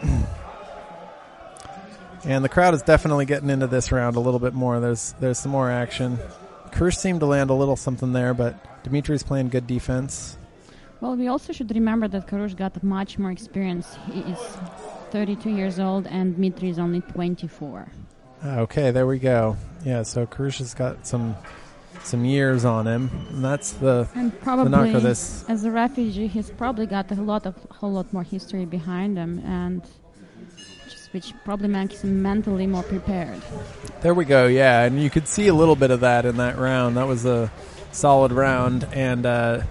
And 2.24 2.44
the 2.44 2.48
crowd 2.48 2.74
is 2.74 2.82
definitely 2.82 3.24
getting 3.24 3.50
into 3.50 3.66
this 3.66 3.90
round 3.90 4.14
a 4.14 4.20
little 4.20 4.38
bit 4.38 4.54
more. 4.54 4.78
There's 4.78 5.14
there's 5.18 5.38
some 5.38 5.50
more 5.50 5.70
action. 5.70 6.18
Krush 6.70 6.96
seemed 6.96 7.20
to 7.20 7.26
land 7.26 7.50
a 7.50 7.54
little 7.54 7.76
something 7.76 8.12
there, 8.12 8.32
but 8.32 8.82
Dimitri's 8.84 9.22
playing 9.22 9.48
good 9.48 9.66
defense. 9.66 10.38
Well, 11.00 11.16
we 11.16 11.26
also 11.26 11.52
should 11.52 11.74
remember 11.74 12.06
that 12.08 12.28
Karush 12.28 12.56
got 12.56 12.80
much 12.84 13.18
more 13.18 13.32
experience. 13.32 13.98
He 14.10 14.20
is 14.20 14.38
32 15.10 15.50
years 15.50 15.80
old, 15.80 16.06
and 16.06 16.36
Dmitri 16.36 16.68
is 16.68 16.78
only 16.78 17.00
24. 17.00 17.88
Ah, 18.44 18.58
Okay, 18.60 18.92
there 18.92 19.06
we 19.06 19.18
go. 19.18 19.56
Yeah, 19.84 20.04
so 20.04 20.24
Krush 20.24 20.58
has 20.58 20.74
got 20.74 21.04
some 21.04 21.34
some 22.04 22.24
years 22.24 22.64
on 22.64 22.86
him, 22.86 23.10
and 23.30 23.44
that's 23.44 23.72
the 23.72 24.08
And 24.14 24.32
the 24.32 24.36
probably, 24.36 24.70
knock 24.70 24.94
of 24.94 25.02
this. 25.02 25.44
as 25.48 25.64
a 25.64 25.70
refugee, 25.70 26.26
he's 26.26 26.50
probably 26.50 26.86
got 26.86 27.10
a 27.10 27.14
lot 27.14 27.46
of 27.46 27.54
whole 27.70 27.92
lot 27.92 28.12
more 28.12 28.22
history 28.24 28.64
behind 28.64 29.16
him, 29.16 29.40
and 29.46 29.82
which 31.12 31.34
probably 31.44 31.68
makes 31.68 32.02
him 32.02 32.22
mentally 32.22 32.66
more 32.66 32.82
prepared. 32.82 33.40
There 34.00 34.14
we 34.14 34.24
go. 34.24 34.46
Yeah, 34.46 34.84
and 34.84 35.00
you 35.02 35.10
could 35.10 35.28
see 35.28 35.48
a 35.48 35.54
little 35.54 35.76
bit 35.76 35.90
of 35.90 36.00
that 36.00 36.24
in 36.24 36.38
that 36.38 36.58
round. 36.58 36.96
That 36.96 37.06
was 37.06 37.26
a 37.26 37.50
solid 37.92 38.32
round, 38.32 38.86
and 38.92 39.26
uh, 39.26 39.62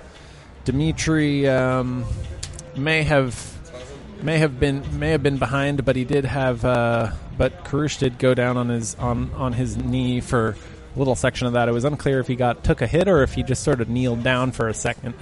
Dimitri 0.65 1.47
um, 1.49 2.05
may 2.77 3.03
have 3.03 3.57
may 4.21 4.37
have 4.37 4.59
been 4.59 4.83
may 4.99 5.09
have 5.09 5.23
been 5.23 5.37
behind, 5.37 5.83
but 5.83 5.95
he 5.95 6.05
did 6.05 6.25
have. 6.25 6.63
Uh, 6.63 7.11
but 7.37 7.63
Karush 7.65 7.97
did 7.97 8.19
go 8.19 8.35
down 8.35 8.55
on 8.57 8.69
his 8.69 8.93
on 8.95 9.31
on 9.33 9.53
his 9.53 9.77
knee 9.77 10.21
for 10.21 10.55
little 10.95 11.15
section 11.15 11.47
of 11.47 11.53
that. 11.53 11.67
It 11.67 11.71
was 11.71 11.85
unclear 11.85 12.19
if 12.19 12.27
he 12.27 12.35
got 12.35 12.63
took 12.63 12.81
a 12.81 12.87
hit 12.87 13.07
or 13.07 13.23
if 13.23 13.33
he 13.33 13.43
just 13.43 13.63
sort 13.63 13.81
of 13.81 13.89
kneeled 13.89 14.23
down 14.23 14.51
for 14.51 14.67
a 14.67 14.73
second 14.73 15.13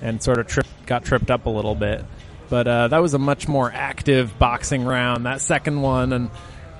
and 0.00 0.22
sort 0.22 0.38
of 0.38 0.46
tripped 0.46 0.86
got 0.86 1.04
tripped 1.04 1.30
up 1.30 1.46
a 1.46 1.50
little 1.50 1.74
bit. 1.74 2.04
But 2.48 2.68
uh, 2.68 2.88
that 2.88 2.98
was 2.98 3.14
a 3.14 3.18
much 3.18 3.48
more 3.48 3.72
active 3.72 4.38
boxing 4.38 4.84
round. 4.84 5.26
That 5.26 5.40
second 5.40 5.82
one 5.82 6.12
and. 6.12 6.30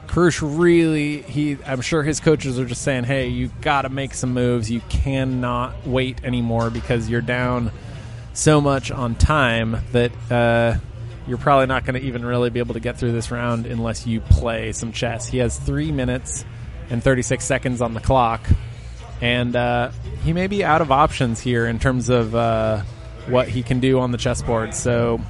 Karush 0.07 0.41
really, 0.41 1.23
he, 1.23 1.59
I'm 1.67 1.81
sure 1.81 2.05
his 2.05 2.21
coaches 2.21 2.61
are 2.61 2.65
just 2.65 2.83
saying, 2.83 3.03
hey, 3.03 3.27
you 3.27 3.51
got 3.61 3.83
to 3.83 3.89
make 3.89 4.15
some 4.15 4.35
moves. 4.35 4.71
You 4.71 4.81
cannot 4.89 5.85
wait 5.85 6.23
anymore 6.23 6.71
because 6.71 7.11
you're 7.11 7.21
down 7.21 7.73
so 8.33 8.61
much 8.61 8.93
on 8.93 9.17
time 9.17 9.79
that 9.91 10.13
uh, 10.31 10.77
you're 11.27 11.39
probably 11.39 11.67
not 11.67 11.85
going 11.85 12.01
to 12.01 12.07
even 12.07 12.25
really 12.25 12.51
be 12.51 12.61
able 12.61 12.75
to 12.75 12.81
get 12.81 12.99
through 12.99 13.13
this 13.13 13.31
round 13.31 13.67
unless 13.67 14.07
you 14.07 14.21
play 14.21 14.73
some 14.73 14.93
chess. 14.93 15.27
He 15.27 15.39
has 15.39 15.59
three 15.59 15.91
minutes 15.91 16.45
and 16.91 17.03
36 17.03 17.45
seconds 17.45 17.81
on 17.81 17.95
the 17.95 18.01
clock, 18.01 18.47
and 19.21 19.57
uh, 19.57 19.91
he 20.25 20.33
may 20.33 20.47
be 20.47 20.65
out 20.65 20.81
of 20.81 20.93
options 20.93 21.41
here 21.41 21.67
in 21.67 21.79
terms 21.79 22.09
of 22.09 22.35
uh, 22.35 22.83
what 23.29 23.49
he 23.49 23.63
can 23.63 23.81
do 23.81 24.01
on 24.01 24.13
the 24.13 24.19
chessboard. 24.19 24.75
So 24.75 25.21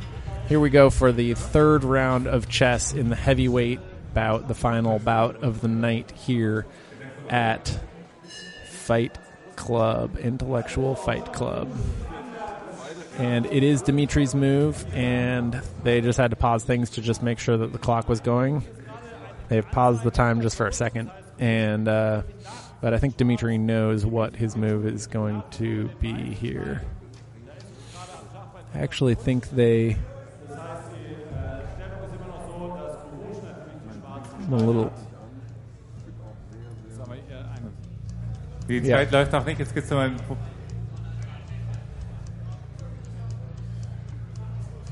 here 0.48 0.60
we 0.60 0.70
go 0.70 0.90
for 0.90 1.12
the 1.12 1.34
third 1.34 1.84
round 1.84 2.26
of 2.26 2.48
chess 2.48 2.92
in 2.92 3.08
the 3.08 3.16
heavyweight 3.16 3.80
bout, 4.14 4.48
the 4.48 4.54
final 4.54 4.98
bout 4.98 5.42
of 5.42 5.60
the 5.60 5.68
night 5.68 6.10
here 6.12 6.66
at 7.28 7.78
Fight 8.68 9.18
Club, 9.56 10.16
Intellectual 10.18 10.94
Fight 10.94 11.32
Club. 11.32 11.72
And 13.18 13.46
it 13.46 13.62
is 13.62 13.82
Dimitri's 13.82 14.34
move, 14.34 14.84
and 14.94 15.60
they 15.82 16.00
just 16.00 16.18
had 16.18 16.30
to 16.30 16.36
pause 16.36 16.64
things 16.64 16.90
to 16.90 17.00
just 17.00 17.22
make 17.22 17.38
sure 17.38 17.56
that 17.56 17.72
the 17.72 17.78
clock 17.78 18.08
was 18.08 18.20
going. 18.20 18.62
They've 19.48 19.66
paused 19.66 20.02
the 20.02 20.10
time 20.10 20.42
just 20.42 20.56
for 20.56 20.66
a 20.66 20.72
second, 20.72 21.10
and 21.38 21.88
uh, 21.88 22.22
but 22.80 22.94
I 22.94 22.98
think 22.98 23.16
Dimitri 23.16 23.58
knows 23.58 24.04
what 24.06 24.36
his 24.36 24.56
move 24.56 24.86
is 24.86 25.06
going 25.06 25.42
to 25.52 25.88
be 26.00 26.12
here. 26.12 26.82
I 28.74 28.78
actually 28.78 29.14
think 29.14 29.50
they 29.50 29.96
I'm 34.46 34.52
a 34.52 34.56
little 34.56 34.92
Die. 38.68 38.80
Zeit 38.80 39.12
läuft 39.12 39.32
noch 39.32 39.44
nicht. 39.44 39.58
Jetzt 39.60 39.74
gibt's 39.74 39.90
noch 39.90 40.00
ein 40.00 40.16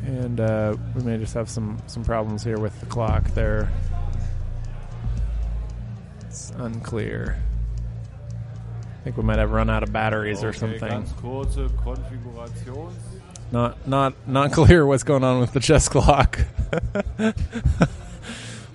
And 0.06 0.38
uh, 0.38 0.76
we 0.94 1.02
may 1.02 1.16
just 1.16 1.34
have 1.34 1.48
some, 1.48 1.78
some 1.86 2.04
problems 2.04 2.44
here 2.44 2.58
with 2.58 2.78
the 2.80 2.86
clock. 2.86 3.24
They're 3.34 3.70
unclear. 6.56 7.38
I 9.00 9.04
think 9.04 9.16
we 9.16 9.22
might 9.22 9.38
have 9.38 9.50
run 9.50 9.68
out 9.68 9.82
of 9.82 9.92
batteries 9.92 10.42
or 10.42 10.52
something. 10.52 10.88
ganz 10.88 11.12
kurze 11.12 11.68
Not 13.52 13.86
not 13.86 14.14
not 14.26 14.52
clear 14.52 14.86
what's 14.86 15.02
going 15.04 15.22
on 15.24 15.40
with 15.40 15.52
the 15.52 15.60
chess 15.60 15.88
clock. 15.88 16.38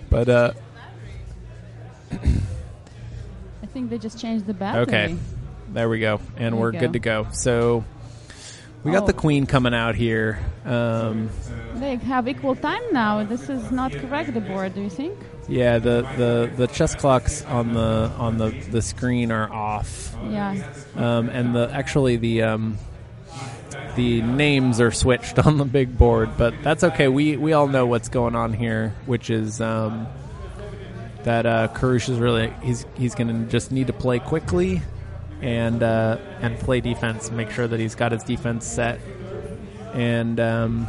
but 0.10 0.30
uh 0.30 0.52
I 2.12 3.66
think 3.74 3.90
they 3.90 3.98
just 3.98 4.20
changed 4.20 4.46
the 4.46 4.54
battery. 4.54 4.82
okay. 4.84 5.16
There 5.74 5.90
we 5.90 6.00
go. 6.00 6.20
And 6.38 6.54
There 6.54 6.62
we're 6.62 6.74
you 6.74 6.80
good 6.80 6.94
to 6.94 7.00
go. 7.00 7.28
So 7.32 7.84
we 8.84 8.92
got 8.92 9.04
Oh. 9.04 9.08
the 9.08 9.14
queen 9.14 9.46
coming 9.46 9.74
out 9.74 9.96
here. 9.96 10.40
Um 10.66 11.30
They 11.76 11.96
have 11.98 12.28
equal 12.28 12.56
time 12.56 12.82
now. 12.92 13.24
This 13.24 13.50
is 13.50 13.72
not 13.72 13.92
correct, 13.94 14.34
the 14.34 14.42
board, 14.42 14.74
do 14.76 14.82
you 14.82 14.90
think? 14.90 15.18
yeah, 15.48 15.80
the, 15.80 16.06
the, 16.18 16.52
the 16.58 16.68
chess 16.68 16.94
clocks 16.94 17.44
on 17.46 17.74
the 17.74 18.12
on 18.18 18.38
the, 18.38 18.50
the 18.72 18.82
screen 18.82 19.32
are 19.32 19.52
off. 19.52 20.16
Yeah. 20.30 20.56
Um, 20.96 21.30
and 21.30 21.56
the 21.56 21.70
actually 21.74 22.18
the 22.18 22.44
um, 22.44 22.78
the 23.96 24.22
names 24.22 24.80
are 24.80 24.92
switched 24.92 25.40
on 25.48 25.58
the 25.58 25.66
big 25.66 25.98
board, 25.98 26.30
but 26.38 26.54
that's 26.64 26.84
okay. 26.84 27.08
We 27.08 27.36
we 27.38 27.54
all 27.54 27.68
know 27.68 27.86
what's 27.88 28.10
going 28.10 28.36
on 28.36 28.54
here, 28.54 28.94
which 29.08 29.30
is 29.32 29.60
um, 29.60 30.06
that 31.24 31.46
uh, 31.48 31.68
Karush 31.74 32.10
is 32.10 32.20
really 32.20 32.54
he's 32.62 32.86
he's 32.96 33.16
going 33.16 33.28
to 33.30 33.50
just 33.52 33.72
need 33.72 33.88
to 33.88 33.94
play 33.94 34.20
quickly 34.20 34.82
and 35.42 35.84
uh, 35.84 36.18
and 36.42 36.58
play 36.60 36.82
defense, 36.82 37.32
make 37.32 37.52
sure 37.52 37.68
that 37.68 37.80
he's 37.80 37.96
got 37.96 38.12
his 38.12 38.24
defense 38.24 38.66
set, 38.66 39.00
and 39.94 40.40
um, 40.40 40.88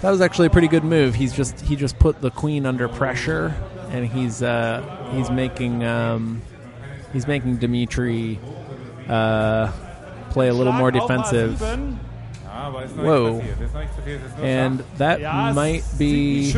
that 0.00 0.10
was 0.10 0.20
actually 0.20 0.46
a 0.46 0.50
pretty 0.50 0.68
good 0.68 0.84
move. 0.84 1.14
He's 1.14 1.32
just 1.32 1.60
he 1.60 1.76
just 1.76 1.98
put 1.98 2.20
the 2.20 2.30
queen 2.30 2.66
under 2.66 2.88
pressure, 2.88 3.54
and 3.90 4.06
he's 4.06 4.42
uh, 4.42 4.82
he's 5.12 5.30
making 5.30 5.84
um, 5.84 6.42
he's 7.12 7.26
making 7.26 7.56
Dimitri 7.58 8.38
uh, 9.08 9.70
play 10.30 10.48
a 10.48 10.54
little 10.54 10.72
more 10.72 10.90
defensive, 10.90 11.52
A7. 11.58 11.96
Ja, 12.44 12.66
aber 12.66 12.84
ist 12.84 12.96
noch 12.96 13.04
Whoa. 13.04 13.36
nicht 13.36 13.40
passiert. 13.40 13.60
Ist 13.60 13.74
noch 13.74 13.80
nicht 13.80 13.96
passiert. 13.96 14.26
Ist 14.26 14.38
nur 14.38 14.46
and 14.46 14.84
that 14.98 15.54
might 15.54 15.84
be. 15.98 16.50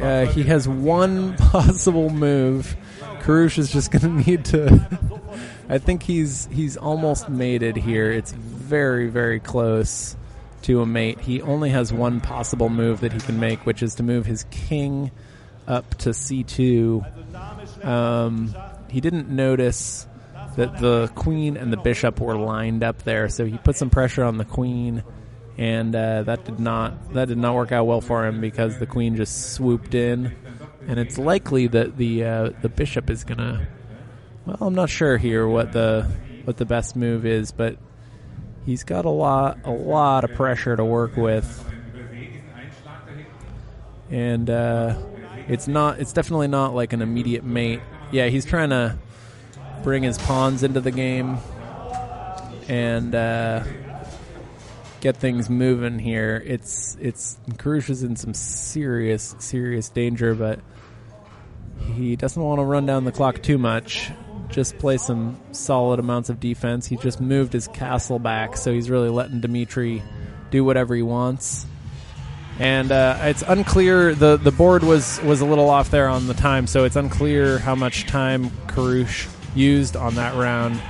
Uh, 0.00 0.26
he 0.26 0.44
has 0.44 0.68
one 0.68 1.36
possible 1.36 2.10
move. 2.10 2.76
Karush 3.20 3.58
is 3.58 3.72
just 3.72 3.90
going 3.90 4.02
to 4.02 4.30
need 4.30 4.44
to. 4.46 5.00
I 5.68 5.78
think 5.78 6.02
he's 6.02 6.46
he's 6.52 6.76
almost 6.76 7.28
mated 7.28 7.76
here. 7.76 8.12
It's 8.12 8.32
very 8.32 9.08
very 9.08 9.40
close 9.40 10.16
to 10.62 10.80
a 10.80 10.86
mate. 10.86 11.20
He 11.20 11.40
only 11.42 11.70
has 11.70 11.92
one 11.92 12.20
possible 12.20 12.68
move 12.68 13.00
that 13.00 13.12
he 13.12 13.20
can 13.20 13.40
make, 13.40 13.64
which 13.66 13.82
is 13.82 13.96
to 13.96 14.02
move 14.02 14.26
his 14.26 14.44
king 14.50 15.10
up 15.66 15.94
to 15.96 16.10
c2. 16.10 17.84
Um, 17.84 18.54
he 18.88 19.00
didn't 19.00 19.28
notice 19.28 20.06
that 20.56 20.78
the 20.78 21.10
queen 21.14 21.56
and 21.56 21.72
the 21.72 21.76
bishop 21.76 22.20
were 22.20 22.36
lined 22.36 22.82
up 22.82 23.02
there, 23.02 23.28
so 23.28 23.44
he 23.44 23.58
put 23.58 23.76
some 23.76 23.90
pressure 23.90 24.24
on 24.24 24.38
the 24.38 24.44
queen, 24.44 25.02
and 25.56 25.94
uh, 25.94 26.22
that 26.24 26.44
did 26.44 26.58
not 26.58 27.12
that 27.14 27.28
did 27.28 27.38
not 27.38 27.54
work 27.54 27.72
out 27.72 27.86
well 27.86 28.00
for 28.00 28.26
him 28.26 28.40
because 28.40 28.78
the 28.78 28.86
queen 28.86 29.16
just 29.16 29.52
swooped 29.52 29.94
in, 29.94 30.34
and 30.86 30.98
it's 30.98 31.18
likely 31.18 31.66
that 31.68 31.96
the 31.96 32.24
uh, 32.24 32.50
the 32.62 32.68
bishop 32.68 33.10
is 33.10 33.24
gonna. 33.24 33.66
Well, 34.46 34.58
I'm 34.60 34.74
not 34.74 34.90
sure 34.90 35.16
here 35.16 35.46
what 35.46 35.72
the 35.72 36.10
what 36.44 36.56
the 36.56 36.66
best 36.66 36.96
move 36.96 37.24
is, 37.24 37.52
but 37.52 37.78
he's 38.66 38.84
got 38.84 39.04
a 39.04 39.10
lot 39.10 39.58
a 39.64 39.70
lot 39.70 40.24
of 40.24 40.34
pressure 40.34 40.76
to 40.76 40.84
work 40.84 41.16
with, 41.16 41.64
and 44.10 44.50
uh, 44.50 44.96
it's 45.48 45.68
not 45.68 46.00
it's 46.00 46.12
definitely 46.12 46.48
not 46.48 46.74
like 46.74 46.92
an 46.92 47.00
immediate 47.00 47.44
mate. 47.44 47.80
Yeah, 48.10 48.28
he's 48.28 48.44
trying 48.44 48.70
to 48.70 48.98
bring 49.82 50.02
his 50.02 50.18
pawns 50.18 50.62
into 50.62 50.80
the 50.80 50.90
game 50.90 51.38
and 52.68 53.14
uh, 53.14 53.62
get 55.04 55.18
things 55.18 55.50
moving 55.50 55.98
here. 55.98 56.42
It's 56.46 56.96
it's 56.98 57.38
Karush 57.52 57.90
is 57.90 58.02
in 58.02 58.16
some 58.16 58.32
serious 58.32 59.36
serious 59.38 59.90
danger, 59.90 60.34
but 60.34 60.60
he 61.94 62.16
doesn't 62.16 62.42
want 62.42 62.58
to 62.58 62.64
run 62.64 62.86
down 62.86 63.04
the 63.04 63.12
clock 63.12 63.42
too 63.42 63.58
much. 63.58 64.10
Just 64.48 64.78
play 64.78 64.96
some 64.96 65.38
solid 65.52 66.00
amounts 66.00 66.30
of 66.30 66.40
defense. 66.40 66.86
He 66.86 66.96
just 66.96 67.20
moved 67.20 67.52
his 67.52 67.68
castle 67.68 68.18
back, 68.18 68.56
so 68.56 68.72
he's 68.72 68.88
really 68.88 69.10
letting 69.10 69.40
Dimitri 69.40 70.02
do 70.50 70.64
whatever 70.64 70.94
he 70.94 71.02
wants. 71.02 71.66
And 72.58 72.90
uh, 72.90 73.18
it's 73.22 73.42
unclear. 73.42 74.14
the 74.14 74.38
The 74.38 74.52
board 74.52 74.82
was 74.82 75.20
was 75.20 75.42
a 75.42 75.46
little 75.46 75.68
off 75.68 75.90
there 75.90 76.08
on 76.08 76.28
the 76.28 76.34
time, 76.34 76.66
so 76.66 76.84
it's 76.84 76.96
unclear 76.96 77.58
how 77.58 77.74
much 77.74 78.06
time 78.06 78.48
Karush 78.68 79.30
used 79.54 79.96
on 79.96 80.14
that 80.14 80.34
round. 80.34 80.80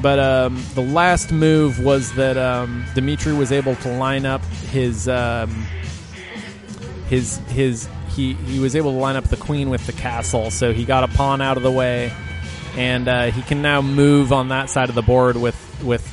But 0.00 0.18
um, 0.18 0.62
the 0.74 0.82
last 0.82 1.32
move 1.32 1.80
was 1.80 2.12
that 2.12 2.36
um, 2.36 2.84
Dimitri 2.94 3.32
was 3.32 3.50
able 3.50 3.74
to 3.76 3.88
line 3.88 4.26
up 4.26 4.44
his 4.70 5.08
um, 5.08 5.66
his 7.08 7.38
his 7.48 7.88
he 8.14 8.34
he 8.34 8.60
was 8.60 8.76
able 8.76 8.92
to 8.92 8.98
line 8.98 9.16
up 9.16 9.24
the 9.24 9.36
queen 9.36 9.70
with 9.70 9.86
the 9.86 9.92
castle, 9.92 10.50
so 10.50 10.72
he 10.72 10.84
got 10.84 11.04
a 11.04 11.08
pawn 11.08 11.40
out 11.40 11.56
of 11.56 11.62
the 11.62 11.70
way, 11.70 12.12
and 12.76 13.08
uh, 13.08 13.30
he 13.30 13.42
can 13.42 13.60
now 13.60 13.82
move 13.82 14.32
on 14.32 14.48
that 14.48 14.70
side 14.70 14.88
of 14.88 14.94
the 14.94 15.02
board 15.02 15.36
with 15.36 15.56
with 15.82 16.06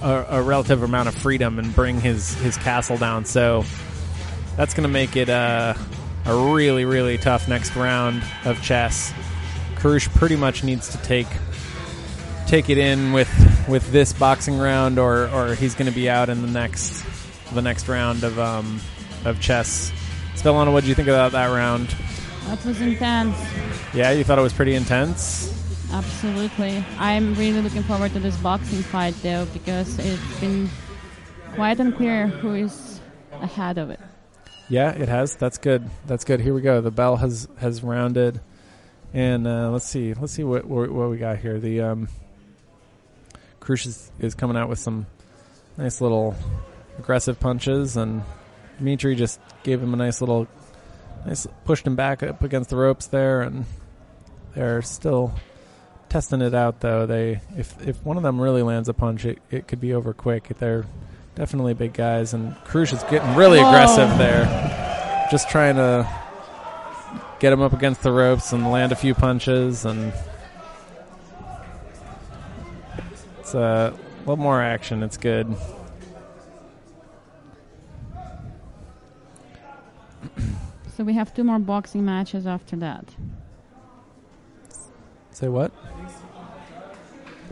a, 0.00 0.26
a 0.30 0.42
relative 0.42 0.82
amount 0.82 1.08
of 1.08 1.14
freedom 1.14 1.58
and 1.58 1.74
bring 1.74 2.00
his 2.00 2.34
his 2.34 2.56
castle 2.58 2.96
down. 2.96 3.24
So 3.24 3.64
that's 4.56 4.74
going 4.74 4.86
to 4.86 4.92
make 4.92 5.16
it 5.16 5.28
uh, 5.28 5.74
a 6.26 6.52
really 6.54 6.84
really 6.84 7.18
tough 7.18 7.48
next 7.48 7.74
round 7.74 8.22
of 8.44 8.62
chess. 8.62 9.12
Karush 9.76 10.08
pretty 10.14 10.36
much 10.36 10.62
needs 10.62 10.88
to 10.90 10.98
take 10.98 11.26
take 12.46 12.70
it 12.70 12.78
in 12.78 13.12
with 13.12 13.28
with 13.68 13.90
this 13.92 14.12
boxing 14.12 14.58
round, 14.58 14.98
or 14.98 15.28
or 15.28 15.54
he's 15.54 15.74
going 15.74 15.90
to 15.90 15.94
be 15.94 16.08
out 16.08 16.28
in 16.28 16.42
the 16.42 16.48
next 16.48 17.04
the 17.52 17.62
next 17.62 17.88
round 17.88 18.24
of 18.24 18.38
um, 18.38 18.80
of 19.24 19.40
chess. 19.40 19.92
Svetlana, 20.34 20.72
what 20.72 20.82
did 20.82 20.88
you 20.88 20.94
think 20.94 21.08
about 21.08 21.32
that 21.32 21.46
round? 21.48 21.94
That 22.46 22.64
was 22.64 22.80
intense. 22.80 23.36
Yeah, 23.92 24.12
you 24.12 24.22
thought 24.22 24.38
it 24.38 24.42
was 24.42 24.52
pretty 24.52 24.74
intense. 24.74 25.52
Absolutely. 25.92 26.84
I'm 26.98 27.34
really 27.34 27.60
looking 27.60 27.82
forward 27.82 28.12
to 28.12 28.20
this 28.20 28.36
boxing 28.38 28.82
fight, 28.82 29.14
though, 29.22 29.46
because 29.46 29.98
it's 29.98 30.40
been 30.40 30.68
quite 31.54 31.80
unclear 31.80 32.26
who 32.26 32.54
is 32.54 33.00
ahead 33.32 33.78
of 33.78 33.90
it. 33.90 34.00
Yeah, 34.68 34.90
it 34.90 35.08
has. 35.08 35.36
That's 35.36 35.58
good. 35.58 35.88
That's 36.06 36.24
good. 36.24 36.40
Here 36.40 36.52
we 36.52 36.60
go. 36.60 36.80
The 36.80 36.90
bell 36.90 37.16
has 37.16 37.48
has 37.58 37.82
rounded, 37.82 38.40
and 39.14 39.46
uh, 39.46 39.70
let's 39.70 39.86
see. 39.86 40.12
Let's 40.14 40.32
see 40.32 40.44
what 40.44 40.64
what, 40.64 40.90
what 40.90 41.08
we 41.08 41.18
got 41.18 41.38
here. 41.38 41.58
The 41.58 41.80
um, 41.82 42.08
Krush 43.66 43.86
is, 43.86 44.12
is 44.20 44.34
coming 44.36 44.56
out 44.56 44.68
with 44.68 44.78
some 44.78 45.06
nice 45.76 46.00
little 46.00 46.36
aggressive 46.98 47.40
punches, 47.40 47.96
and 47.96 48.22
Dmitry 48.78 49.16
just 49.16 49.40
gave 49.64 49.82
him 49.82 49.92
a 49.92 49.96
nice 49.96 50.20
little, 50.20 50.46
nice 51.26 51.48
pushed 51.64 51.84
him 51.84 51.96
back 51.96 52.22
up 52.22 52.42
against 52.44 52.70
the 52.70 52.76
ropes 52.76 53.08
there, 53.08 53.42
and 53.42 53.64
they're 54.54 54.82
still 54.82 55.34
testing 56.08 56.42
it 56.42 56.54
out. 56.54 56.80
Though 56.80 57.06
they, 57.06 57.40
if 57.56 57.86
if 57.86 58.04
one 58.04 58.16
of 58.16 58.22
them 58.22 58.40
really 58.40 58.62
lands 58.62 58.88
a 58.88 58.94
punch, 58.94 59.24
it, 59.24 59.40
it 59.50 59.66
could 59.66 59.80
be 59.80 59.94
over 59.94 60.14
quick. 60.14 60.48
They're 60.58 60.86
definitely 61.34 61.74
big 61.74 61.92
guys, 61.92 62.34
and 62.34 62.54
Krush 62.66 62.92
is 62.92 63.02
getting 63.10 63.34
really 63.34 63.58
Whoa. 63.58 63.68
aggressive 63.68 64.16
there, 64.16 65.26
just 65.32 65.48
trying 65.50 65.74
to 65.74 66.08
get 67.40 67.52
him 67.52 67.62
up 67.62 67.72
against 67.72 68.04
the 68.04 68.12
ropes 68.12 68.52
and 68.52 68.70
land 68.70 68.92
a 68.92 68.96
few 68.96 69.12
punches, 69.12 69.84
and 69.84 70.12
uh, 73.56 73.92
a 73.92 74.18
little 74.20 74.36
more 74.36 74.62
action. 74.62 75.02
It's 75.02 75.16
good. 75.16 75.54
So 80.96 81.04
we 81.04 81.12
have 81.14 81.34
two 81.34 81.44
more 81.44 81.58
boxing 81.58 82.04
matches 82.04 82.46
after 82.46 82.76
that. 82.76 83.04
Say 85.30 85.48
what? 85.48 85.72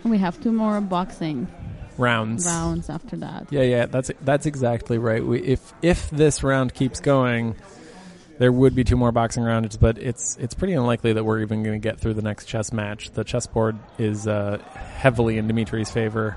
We 0.03 0.19
have 0.19 0.41
two 0.43 0.53
more 0.53 0.81
boxing 0.81 1.49
Rounds. 1.97 2.47
rounds 2.47 2.91
after 2.91 3.17
that. 3.17 3.47
Yeah, 3.51 3.63
yeah, 3.63 3.87
that's 3.87 4.11
that's 4.23 4.47
exactly 4.47 4.99
right. 4.99 5.25
We, 5.25 5.41
if 5.43 5.73
if 5.83 6.11
this 6.11 6.43
round 6.43 6.75
keeps 6.75 7.01
going, 7.01 7.55
there 8.39 8.53
would 8.53 8.75
be 8.75 8.85
two 8.85 8.97
more 8.97 9.13
boxing 9.13 9.43
rounds, 9.43 9.77
but 9.77 9.99
it's 9.99 10.37
it's 10.39 10.55
pretty 10.55 10.75
unlikely 10.75 11.13
that 11.15 11.25
we're 11.25 11.41
even 11.41 11.63
going 11.63 11.81
to 11.81 11.83
get 11.83 12.01
through 12.01 12.15
the 12.15 12.23
next 12.23 12.47
chess 12.47 12.73
match. 12.73 13.11
The 13.11 13.25
chessboard 13.25 13.79
is 13.99 14.27
uh, 14.27 14.59
heavily 14.97 15.39
in 15.39 15.47
Dimitri's 15.47 15.91
favor, 15.91 16.37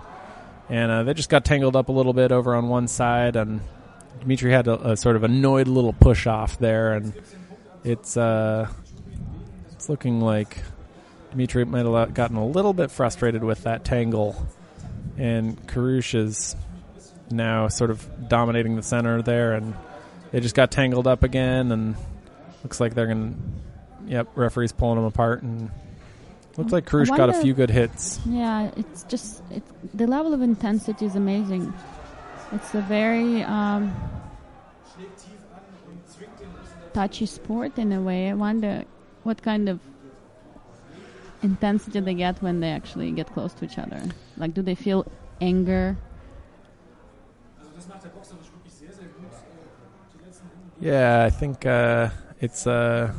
and 0.70 0.92
uh, 0.92 1.04
they 1.04 1.14
just 1.14 1.30
got 1.30 1.46
tangled 1.46 1.76
up 1.76 1.90
a 1.90 1.92
little 1.92 2.14
bit 2.14 2.32
over 2.32 2.56
on 2.56 2.70
one 2.70 2.88
side, 2.88 3.36
and 3.36 3.62
Dimitri 4.20 4.52
had 4.52 4.68
a, 4.68 4.92
a 4.92 4.98
sort 4.98 5.16
of 5.16 5.24
annoyed 5.24 5.68
little 5.68 5.94
push 5.94 6.28
off 6.28 6.60
there, 6.60 6.94
and 6.94 7.14
it's 7.84 8.18
uh, 8.18 8.70
it's 9.72 9.90
looking 9.90 10.22
like 10.22 10.58
Dimitri 11.32 11.66
might 11.66 11.86
have 11.86 12.14
gotten 12.14 12.38
a 12.38 12.46
little 12.46 12.74
bit 12.74 12.92
frustrated 12.92 13.44
with 13.44 13.64
that 13.64 13.84
tangle 13.84 14.48
and 15.18 15.66
Karush 15.68 16.16
is 16.16 16.56
now 17.30 17.68
sort 17.68 17.90
of 17.90 18.30
dominating 18.30 18.76
the 18.76 18.84
center 18.84 19.22
there, 19.22 19.54
and 19.54 19.74
they 20.32 20.40
just 20.40 20.56
got 20.56 20.72
tangled 20.72 21.08
up 21.08 21.24
again, 21.24 21.72
and 21.72 21.96
looks 22.64 22.80
like 22.80 22.94
they're 22.94 23.08
gonna. 23.08 23.34
Yep, 24.08 24.30
referee's 24.36 24.72
pulling 24.72 24.96
them 24.96 25.06
apart, 25.06 25.44
and 25.44 25.70
looks 26.58 26.72
like 26.72 26.86
Karush 26.86 27.16
got 27.16 27.30
a 27.30 27.34
few 27.34 27.54
good 27.54 27.70
hits. 27.70 28.20
Yeah, 28.26 28.72
it's 28.78 29.04
just 29.04 29.44
it, 29.52 29.64
the 29.94 30.08
level 30.08 30.34
of 30.34 30.42
intensity 30.42 31.06
is 31.06 31.16
amazing. 31.16 31.74
It's 32.54 32.74
a 32.74 32.82
very 32.82 33.44
um, 33.44 33.94
touchy 36.94 37.26
sport 37.26 37.78
in 37.78 37.92
a 37.92 38.02
way. 38.02 38.30
I 38.30 38.34
wonder 38.34 38.86
what 39.24 39.42
kind 39.44 39.68
of 39.68 39.80
intensity 41.44 42.00
they 42.00 42.14
get 42.14 42.42
when 42.42 42.60
they 42.62 42.72
actually 42.72 43.12
get 43.12 43.28
close 43.34 43.54
to 43.56 43.66
each 43.66 43.78
other. 43.78 44.02
Like, 44.38 44.54
do 44.54 44.62
they 44.62 44.76
feel 44.76 45.06
anger? 45.42 45.98
Yeah, 50.80 51.24
I 51.26 51.30
think 51.30 51.66
uh, 51.66 52.10
it's 52.40 52.68
uh, 52.68 53.12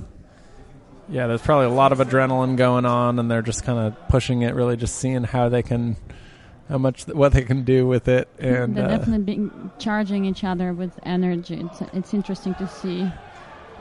yeah. 1.09 1.27
There's 1.27 1.43
probably 1.43 1.67
a 1.67 1.71
lot 1.71 1.93
of 1.93 1.99
adrenaline 1.99 2.57
going 2.57 2.85
on, 2.87 3.19
and 3.19 3.31
they're 3.31 3.43
just 3.43 3.65
kind 3.65 3.79
of 3.79 4.09
pushing 4.09 4.43
it, 4.43 4.55
really, 4.55 4.77
just 4.77 4.97
seeing 4.97 5.25
how 5.25 5.49
they 5.49 5.63
can, 5.63 5.97
how 6.69 6.79
much 6.79 7.07
what 7.09 7.33
they 7.33 7.43
can 7.43 7.65
do 7.65 7.87
with 7.87 8.07
it, 8.09 8.29
and 8.39 8.77
They're 8.77 8.85
uh, 8.85 8.97
definitely 8.99 9.25
being, 9.25 9.71
charging 9.79 10.25
each 10.25 10.45
other 10.45 10.73
with 10.73 10.93
energy. 11.03 11.61
It's 11.61 11.81
it's 11.93 12.15
interesting 12.15 12.55
to 12.57 12.69
see 12.69 13.11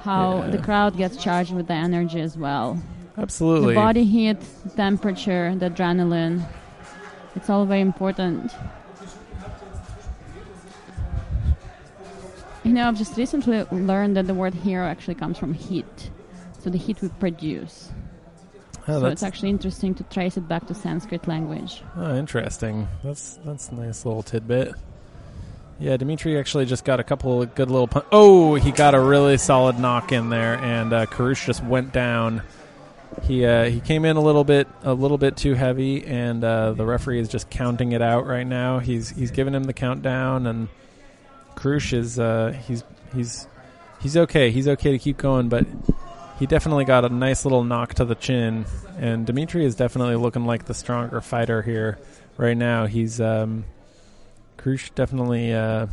how 0.01 0.37
Yeah. 0.43 0.49
the 0.51 0.57
crowd 0.57 0.97
gets 0.97 1.17
charged 1.17 1.53
with 1.53 1.67
the 1.67 1.73
energy 1.73 2.21
as 2.21 2.37
well. 2.37 2.81
absolutely. 3.17 3.73
The 3.73 3.79
body 3.79 4.03
heat, 4.05 4.37
temperature, 4.75 5.53
the 5.55 5.69
adrenaline. 5.69 6.45
It's 7.35 7.49
all 7.49 7.65
very 7.65 7.81
important. 7.81 8.51
You 12.67 12.73
know, 12.73 12.89
I've 12.89 12.97
just 12.97 13.15
recently 13.15 13.63
learned 13.71 14.17
that 14.17 14.27
the 14.27 14.33
word 14.33 14.53
hero 14.53 14.85
actually 14.85 15.15
comes 15.15 15.37
from 15.37 15.53
heat. 15.53 16.11
So 16.59 16.69
the 16.69 16.77
heat 16.77 17.01
we 17.01 17.07
produce. 17.07 17.89
Oh, 18.89 18.99
so 18.99 19.05
it's 19.05 19.23
actually 19.23 19.51
interesting 19.51 19.95
to 19.95 20.03
trace 20.03 20.35
it 20.35 20.49
back 20.49 20.67
to 20.67 20.73
Sanskrit 20.73 21.29
language. 21.29 21.81
oh, 21.95 22.13
interesting. 22.17 22.89
That's 23.05 23.39
that's 23.45 23.69
a 23.69 23.75
nice 23.75 24.05
little 24.05 24.21
tidbit. 24.21 24.73
Yeah, 25.79 25.95
Dimitri 25.95 26.37
actually 26.37 26.65
just 26.65 26.83
got 26.83 26.99
a 26.99 27.05
couple 27.05 27.41
of 27.41 27.55
good 27.55 27.71
little. 27.71 27.87
Pun- 27.87 28.03
oh, 28.11 28.55
he 28.55 28.73
got 28.73 28.95
a 28.95 28.99
really 28.99 29.37
solid 29.37 29.79
knock 29.79 30.11
in 30.11 30.29
there, 30.29 30.55
and 30.55 30.91
uh, 30.91 31.05
Karush 31.05 31.45
just 31.45 31.63
went 31.63 31.93
down. 31.93 32.41
He 33.23 33.45
uh, 33.45 33.69
he 33.69 33.79
came 33.79 34.03
in 34.03 34.17
a 34.17 34.21
little 34.21 34.43
bit 34.43 34.67
a 34.83 34.93
little 34.93 35.17
bit 35.17 35.37
too 35.37 35.53
heavy, 35.53 36.05
and 36.05 36.43
uh, 36.43 36.73
the 36.73 36.85
referee 36.85 37.19
is 37.19 37.29
just 37.29 37.49
counting 37.49 37.93
it 37.93 38.01
out 38.01 38.25
right 38.25 38.45
now. 38.45 38.79
He's 38.79 39.09
he's 39.09 39.31
giving 39.31 39.53
him 39.55 39.63
the 39.63 39.73
countdown, 39.73 40.47
and 40.47 40.67
Karush 41.57 41.91
is 41.91 42.19
uh, 42.19 42.55
he's 42.67 42.83
he's 43.13 43.47
he's 43.99 44.15
okay. 44.15 44.51
He's 44.51 44.67
okay 44.67 44.91
to 44.91 44.99
keep 44.99 45.17
going, 45.17 45.49
but 45.49 45.65
he 46.39 46.45
definitely 46.45 46.85
got 46.85 47.03
a 47.03 47.09
nice 47.09 47.45
little 47.45 47.63
knock 47.63 47.95
to 47.95 48.05
the 48.05 48.15
chin. 48.15 48.65
And 48.99 49.25
Dimitri 49.25 49.65
is 49.65 49.75
definitely 49.75 50.15
looking 50.15 50.45
like 50.45 50.65
the 50.65 50.75
stronger 50.75 51.19
fighter 51.19 51.63
here 51.63 51.97
right 52.37 52.55
now. 52.55 52.85
He's 52.85 53.19
um, 53.19 53.65
Karush 54.57 54.93
definitely 54.93 55.51
uh, 55.51 55.87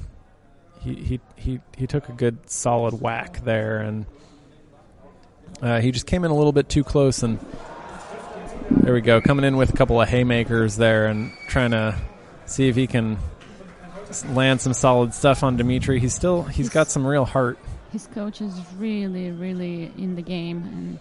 he, 0.81 0.95
he 0.95 1.21
he 1.37 1.61
he 1.77 1.87
took 1.87 2.11
a 2.11 2.13
good 2.13 2.51
solid 2.51 3.01
whack 3.01 3.43
there, 3.45 3.79
and 3.79 4.05
uh, 5.63 5.81
he 5.81 5.93
just 5.93 6.07
came 6.07 6.25
in 6.25 6.31
a 6.31 6.37
little 6.37 6.53
bit 6.53 6.69
too 6.69 6.85
close. 6.85 7.23
And 7.23 7.39
there 8.71 8.93
we 8.93 9.01
go, 9.01 9.23
coming 9.23 9.47
in 9.47 9.57
with 9.57 9.71
a 9.71 9.77
couple 9.77 9.99
of 9.99 10.11
haymakers 10.11 10.77
there, 10.77 11.07
and 11.07 11.33
trying 11.49 11.71
to 11.71 11.99
see 12.45 12.69
if 12.69 12.77
he 12.77 12.87
can 12.87 13.17
land 14.35 14.61
some 14.61 14.75
solid 14.75 15.15
stuff 15.15 15.43
on 15.43 15.57
Dimitri. 15.57 16.01
He's 16.01 16.15
still 16.15 16.43
he's 16.43 16.69
got 16.69 16.91
some 16.91 17.07
real 17.07 17.25
heart. 17.25 17.59
His 17.93 18.07
coach 18.09 18.41
is 18.41 18.61
really, 18.77 19.31
really 19.31 19.93
in 19.97 20.17
the 20.17 20.23
game 20.23 20.63
and 20.65 20.99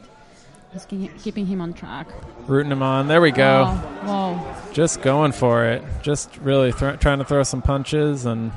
he's 0.73 0.85
keeping 1.21 1.45
him 1.45 1.61
on 1.61 1.73
track. 1.73 2.07
Rooting 2.47 2.71
him 2.71 2.83
on. 2.83 3.07
There 3.07 3.21
we 3.21 3.31
go. 3.31 3.65
Whoa, 3.65 4.35
whoa. 4.35 4.73
Just 4.73 5.01
going 5.01 5.31
for 5.31 5.65
it. 5.65 5.83
Just 6.01 6.35
really 6.37 6.71
thro- 6.71 6.95
trying 6.97 7.19
to 7.19 7.25
throw 7.25 7.43
some 7.43 7.61
punches, 7.61 8.25
and 8.25 8.51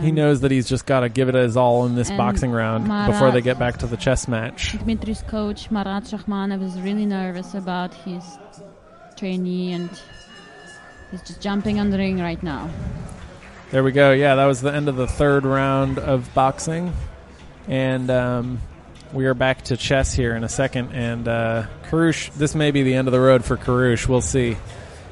he 0.00 0.10
knows 0.10 0.40
that 0.40 0.50
he's 0.50 0.68
just 0.68 0.86
got 0.86 1.00
to 1.00 1.08
give 1.08 1.28
it 1.28 1.34
his 1.34 1.56
all 1.56 1.84
in 1.84 1.94
this 1.94 2.10
boxing 2.10 2.50
round 2.50 2.88
Marat- 2.88 3.08
before 3.08 3.30
they 3.30 3.42
get 3.42 3.58
back 3.58 3.78
to 3.78 3.86
the 3.86 3.96
chess 3.96 4.26
match. 4.26 4.72
Dmitri's 4.72 5.22
coach, 5.22 5.70
Marat 5.70 6.04
Shahmanov, 6.04 6.62
is 6.62 6.80
really 6.80 7.04
nervous 7.04 7.54
about 7.54 7.92
his 7.92 8.24
trainee 9.16 9.72
and 9.72 9.90
he's 11.12 11.22
just 11.22 11.40
jumping 11.40 11.78
on 11.78 11.90
the 11.90 11.98
ring 11.98 12.18
right 12.18 12.42
now. 12.42 12.68
There 13.70 13.84
we 13.84 13.92
go. 13.92 14.10
Yeah, 14.12 14.34
that 14.34 14.46
was 14.46 14.60
the 14.60 14.74
end 14.74 14.88
of 14.88 14.96
the 14.96 15.06
third 15.06 15.44
round 15.44 15.98
of 16.00 16.34
boxing, 16.34 16.92
and 17.68 18.10
um, 18.10 18.60
we 19.12 19.24
are 19.26 19.34
back 19.34 19.62
to 19.64 19.76
chess 19.76 20.12
here 20.12 20.34
in 20.34 20.42
a 20.44 20.48
second. 20.48 20.90
And 20.92 21.26
uh, 21.28 21.66
Karush, 21.84 22.32
this 22.34 22.54
may 22.54 22.70
be 22.70 22.82
the 22.82 22.94
end 22.94 23.08
of 23.08 23.12
the 23.12 23.20
road 23.20 23.44
for 23.44 23.56
Karush. 23.56 24.08
We'll 24.08 24.20
see. 24.20 24.56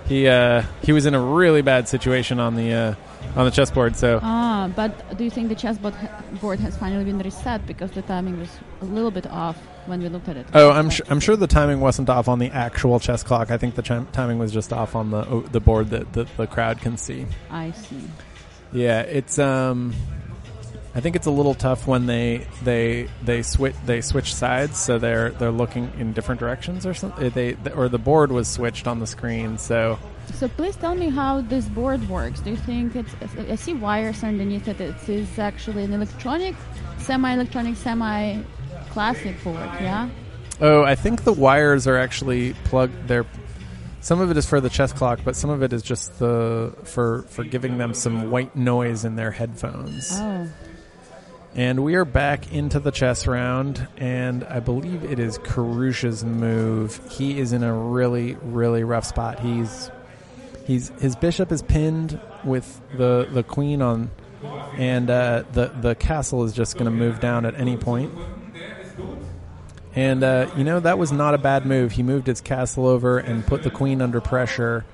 He 0.06 0.26
uh, 0.28 0.64
he 0.82 0.92
was 0.92 1.06
in 1.06 1.14
a 1.14 1.20
really 1.20 1.62
bad 1.62 1.88
situation 1.88 2.40
on 2.40 2.54
the 2.56 2.72
uh, 2.72 2.94
on 3.36 3.44
the 3.44 3.50
chessboard. 3.50 3.96
So 3.96 4.18
Ah, 4.22 4.68
but 4.74 5.16
do 5.16 5.24
you 5.24 5.30
think 5.30 5.48
the 5.48 5.54
chessboard 5.54 5.94
ha- 5.94 6.22
board 6.40 6.58
has 6.60 6.76
finally 6.76 7.04
been 7.04 7.18
reset 7.18 7.66
because 7.66 7.92
the 7.92 8.02
timing 8.02 8.38
was 8.40 8.50
a 8.82 8.86
little 8.86 9.10
bit 9.12 9.26
off 9.28 9.56
when 9.86 10.02
we 10.02 10.08
looked 10.08 10.28
at 10.28 10.36
it? 10.36 10.46
Oh, 10.54 10.70
I'm 10.70 10.90
su- 10.90 11.04
I'm 11.08 11.20
sure 11.20 11.36
the 11.36 11.46
timing 11.46 11.80
wasn't 11.80 12.08
off 12.08 12.28
on 12.28 12.38
the 12.38 12.50
actual 12.50 13.00
chess 13.00 13.22
clock. 13.22 13.50
I 13.50 13.58
think 13.58 13.74
the 13.74 13.82
chim- 13.82 14.08
timing 14.12 14.38
was 14.38 14.52
just 14.52 14.72
off 14.72 14.94
on 14.94 15.10
the 15.10 15.26
oh, 15.28 15.40
the 15.40 15.60
board 15.60 15.90
that, 15.90 16.12
that 16.14 16.28
the 16.36 16.46
crowd 16.46 16.80
can 16.80 16.96
see. 16.96 17.26
I 17.50 17.72
see. 17.72 18.02
Yeah, 18.72 19.00
it's 19.00 19.38
um, 19.38 19.94
I 20.94 21.00
think 21.00 21.14
it's 21.14 21.26
a 21.26 21.30
little 21.30 21.54
tough 21.54 21.86
when 21.86 22.06
they 22.06 22.46
they 22.64 23.08
they 23.22 23.42
switch 23.42 23.74
they 23.86 24.00
switch 24.00 24.34
sides, 24.34 24.78
so 24.78 24.98
they're 24.98 25.30
they're 25.30 25.52
looking 25.52 25.90
in 25.98 26.12
different 26.12 26.40
directions 26.40 26.84
or 26.84 26.94
something. 26.94 27.30
They 27.30 27.56
or 27.74 27.88
the 27.88 27.98
board 27.98 28.32
was 28.32 28.48
switched 28.48 28.88
on 28.88 28.98
the 28.98 29.06
screen, 29.06 29.56
so 29.58 29.98
So 30.34 30.48
please 30.48 30.76
tell 30.76 30.94
me 30.94 31.08
how 31.08 31.42
this 31.42 31.66
board 31.68 32.08
works. 32.08 32.40
Do 32.40 32.50
you 32.50 32.56
think 32.56 32.96
it's? 32.96 33.14
I 33.36 33.54
see 33.54 33.74
wires 33.74 34.24
underneath 34.24 34.66
it. 34.66 34.80
It 34.80 35.08
is 35.08 35.38
actually 35.38 35.84
an 35.84 35.92
electronic, 35.92 36.56
semi-electronic, 36.98 37.76
semi-classic 38.94 39.44
board. 39.44 39.56
Yeah. 39.80 40.08
oh, 40.60 40.82
I 40.82 40.94
think 40.94 41.24
the 41.24 41.32
wires 41.32 41.86
are 41.86 41.96
actually 41.96 42.54
plugged. 42.64 43.08
They're 43.08 43.26
some 44.00 44.20
of 44.20 44.30
it 44.30 44.36
is 44.36 44.46
for 44.46 44.60
the 44.60 44.70
chess 44.70 44.92
clock, 44.92 45.20
but 45.24 45.36
some 45.36 45.50
of 45.50 45.62
it 45.62 45.72
is 45.72 45.82
just 45.82 46.18
the 46.18 46.74
for 46.84 47.22
for 47.28 47.44
giving 47.44 47.78
them 47.78 47.94
some 47.94 48.30
white 48.30 48.56
noise 48.56 49.04
in 49.04 49.16
their 49.16 49.30
headphones. 49.30 50.10
Oh. 50.12 50.48
And 51.54 51.82
we 51.82 51.96
are 51.96 52.04
back 52.04 52.52
into 52.52 52.78
the 52.78 52.92
chess 52.92 53.26
round, 53.26 53.86
and 53.96 54.44
I 54.44 54.60
believe 54.60 55.02
it 55.02 55.18
is 55.18 55.36
Karush's 55.38 56.24
move. 56.24 57.00
He 57.10 57.40
is 57.40 57.52
in 57.52 57.64
a 57.64 57.74
really, 57.74 58.36
really 58.42 58.84
rough 58.84 59.04
spot. 59.04 59.40
He's 59.40 59.90
he's 60.64 60.90
his 61.00 61.16
bishop 61.16 61.50
is 61.52 61.62
pinned 61.62 62.20
with 62.44 62.80
the 62.96 63.28
the 63.30 63.42
queen 63.42 63.82
on, 63.82 64.10
and 64.78 65.10
uh, 65.10 65.42
the 65.52 65.66
the 65.80 65.94
castle 65.96 66.44
is 66.44 66.52
just 66.52 66.74
going 66.74 66.84
to 66.84 66.90
move 66.90 67.20
down 67.20 67.44
at 67.44 67.54
any 67.56 67.76
point. 67.76 68.12
And 69.94 70.22
uh, 70.22 70.50
you 70.56 70.64
know 70.64 70.78
that 70.80 70.98
was 70.98 71.10
not 71.10 71.34
a 71.34 71.38
bad 71.38 71.66
move. 71.66 71.92
He 71.92 72.02
moved 72.02 72.26
his 72.26 72.40
castle 72.40 72.86
over 72.86 73.18
and 73.18 73.44
put 73.44 73.62
the 73.62 73.70
queen 73.70 74.02
under 74.02 74.20
pressure, 74.20 74.84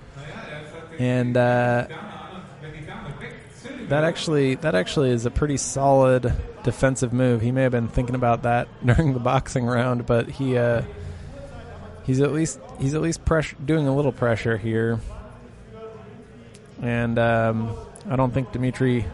and. 0.99 1.37
Uh, 1.37 1.87
that 3.89 4.03
actually 4.03 4.57
that 4.57 4.75
actually 4.75 5.11
is 5.11 5.27
a 5.27 5.31
pretty 5.31 5.57
solid 5.57 6.33
defensive 6.65 7.13
move. 7.13 7.41
He 7.41 7.53
may 7.53 7.63
have 7.63 7.73
been 7.73 7.89
thinking 7.89 8.15
about 8.15 8.43
that 8.43 8.69
during 8.85 9.13
the 9.13 9.21
boxing 9.21 9.67
round, 9.67 10.07
but 10.07 10.29
he 10.29 10.57
uh, 10.59 10.83
he's 12.05 12.21
at 12.21 12.33
least 12.33 12.61
he's 12.81 12.95
at 12.95 13.01
least 13.01 13.21
doing 13.65 13.87
a 13.87 13.95
little 13.95 14.13
pressure 14.13 14.57
here. 14.57 15.01
And 16.83 17.19
um, 17.19 17.77
I 18.09 18.17
don't 18.17 18.33
think 18.33 18.53
Dimitri. 18.53 19.07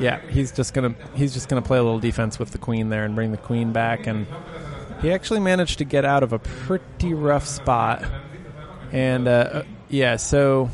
Yeah, 0.00 0.20
he's 0.28 0.50
just 0.50 0.74
gonna 0.74 0.94
he's 1.14 1.34
just 1.34 1.48
gonna 1.48 1.62
play 1.62 1.78
a 1.78 1.82
little 1.82 2.00
defense 2.00 2.38
with 2.38 2.50
the 2.50 2.58
queen 2.58 2.88
there 2.88 3.04
and 3.04 3.14
bring 3.14 3.32
the 3.32 3.38
queen 3.38 3.72
back, 3.72 4.06
and 4.06 4.26
he 5.02 5.12
actually 5.12 5.40
managed 5.40 5.78
to 5.78 5.84
get 5.84 6.04
out 6.04 6.22
of 6.22 6.32
a 6.32 6.38
pretty 6.38 7.14
rough 7.14 7.46
spot. 7.46 8.04
And 8.92 9.28
uh, 9.28 9.30
uh, 9.30 9.62
yeah, 9.88 10.16
so 10.16 10.70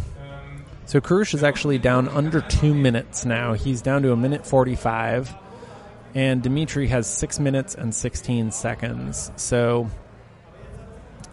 so 0.87 1.01
Karush 1.01 1.35
is 1.35 1.43
actually 1.43 1.79
down 1.79 2.09
under 2.09 2.41
two 2.41 2.73
minutes 2.73 3.25
now. 3.25 3.55
He's 3.55 3.83
down 3.83 4.03
to 4.03 4.13
a 4.13 4.17
minute 4.17 4.47
45. 4.47 5.35
And 6.15 6.43
Dimitri 6.43 6.87
has 6.89 7.07
six 7.07 7.39
minutes 7.39 7.75
and 7.75 7.95
16 7.95 8.53
seconds. 8.53 9.33
So 9.37 9.91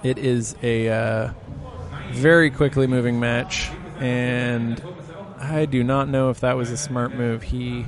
it 0.01 0.17
is 0.17 0.55
a 0.61 0.89
uh, 0.89 1.33
very 2.11 2.49
quickly 2.49 2.87
moving 2.87 3.19
match. 3.19 3.69
And 3.99 4.83
I 5.43 5.65
do 5.65 5.83
not 5.83 6.07
know 6.07 6.29
if 6.29 6.39
that 6.39 6.55
was 6.55 6.71
a 6.71 6.77
smart 6.77 7.13
move. 7.13 7.43
He. 7.43 7.85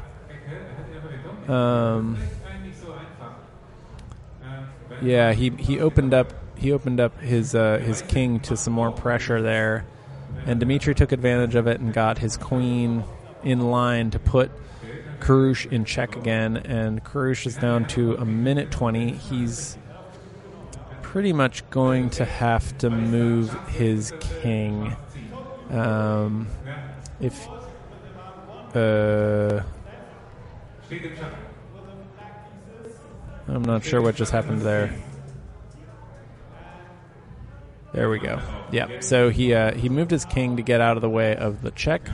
Um, 1.48 2.18
yeah, 5.02 5.34
he, 5.34 5.52
he 5.52 5.80
opened 5.80 6.14
up 6.14 6.34
he 6.58 6.72
opened 6.72 7.00
up 7.00 7.20
his 7.22 7.54
uh, 7.56 7.78
his 7.80 8.02
king 8.02 8.40
to 8.42 8.58
some 8.58 8.74
more 8.74 8.92
pressure 8.92 9.42
there, 9.42 9.86
and 10.46 10.60
Dimitri 10.60 10.96
took 10.96 11.12
advantage 11.12 11.56
of 11.56 11.68
it 11.68 11.80
and 11.80 11.94
got 11.94 12.18
his 12.18 12.38
queen 12.38 13.04
in 13.44 13.60
line 13.60 14.12
to 14.12 14.20
put 14.20 14.52
Karush 15.20 15.72
in 15.72 15.86
check 15.86 16.16
again, 16.16 16.58
and 16.58 17.04
Karush 17.04 17.46
is 17.46 17.56
down 17.56 17.86
to 17.90 18.16
a 18.16 18.26
minute 18.26 18.72
20. 18.72 19.12
He's 19.12 19.78
pretty 21.02 21.34
much 21.34 21.68
going 21.70 22.10
to 22.12 22.26
have 22.26 22.78
to 22.80 22.90
move 22.90 23.54
his 23.70 24.14
king. 24.20 24.96
Um, 25.70 26.48
if. 27.20 27.48
Uh, 28.76 29.62
I'm 33.48 33.64
not 33.64 33.84
sure 33.84 34.02
what 34.02 34.16
just 34.16 34.32
happened 34.32 34.62
there. 34.62 34.94
There 37.94 38.10
we 38.10 38.20
go. 38.20 38.42
Yeah. 38.72 39.00
So 39.00 39.30
he 39.30 39.54
uh, 39.54 39.74
he 39.74 39.88
moved 39.88 40.12
his 40.12 40.26
king 40.26 40.58
to 40.58 40.64
get 40.64 40.82
out 40.82 40.98
of 40.98 41.02
the 41.02 41.10
way 41.10 41.36
of 41.36 41.62
the 41.62 41.72
check, 41.72 42.10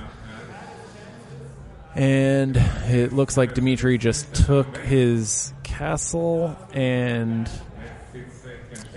and 1.95 2.56
it 2.58 3.14
looks 3.14 3.36
like 3.38 3.56
Dimitri 3.56 3.97
just 3.97 4.34
took 4.34 4.78
his 4.78 5.54
castle 5.64 6.56
and 6.74 7.49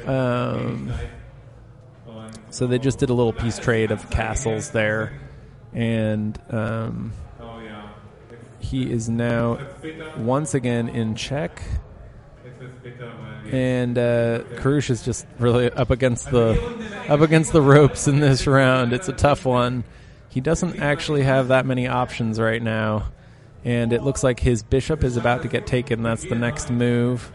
um, 0.07 0.93
so 2.51 2.67
they 2.67 2.79
just 2.79 2.99
did 2.99 3.11
a 3.11 3.15
little 3.15 3.33
piece 3.33 3.59
trade 3.59 3.91
of 3.91 4.11
castles 4.11 4.71
there, 4.71 5.13
and 5.75 6.39
um, 6.51 7.13
he 8.61 8.91
is 8.91 9.09
now 9.09 9.59
once 10.17 10.55
again 10.55 10.89
in 10.89 11.15
check. 11.15 11.63
And 13.53 13.99
uh, 13.99 14.45
Karush 14.57 14.89
is 14.91 15.03
just 15.05 15.27
really 15.39 15.71
up 15.71 15.91
against 15.91 16.31
the 16.31 16.53
up 17.09 17.21
against 17.21 17.53
the 17.53 17.61
ropes 17.61 18.09
in 18.09 18.21
this 18.21 18.47
round. 18.47 18.93
It's 18.93 19.09
a 19.09 19.13
tough 19.13 19.45
one. 19.45 19.85
He 20.31 20.41
doesn't 20.41 20.81
actually 20.81 21.23
have 21.23 21.49
that 21.49 21.67
many 21.67 21.87
options 21.87 22.41
right 22.41 22.63
now, 22.63 23.13
and 23.65 23.93
it 23.93 24.03
looks 24.03 24.25
like 24.25 24.41
his 24.41 24.63
bishop 24.63 25.05
is 25.05 25.17
about 25.17 25.43
to 25.43 25.49
get 25.49 25.67
taken. 25.67 26.03
That's 26.03 26.25
the 26.25 26.35
next 26.35 26.71
move. 26.71 27.33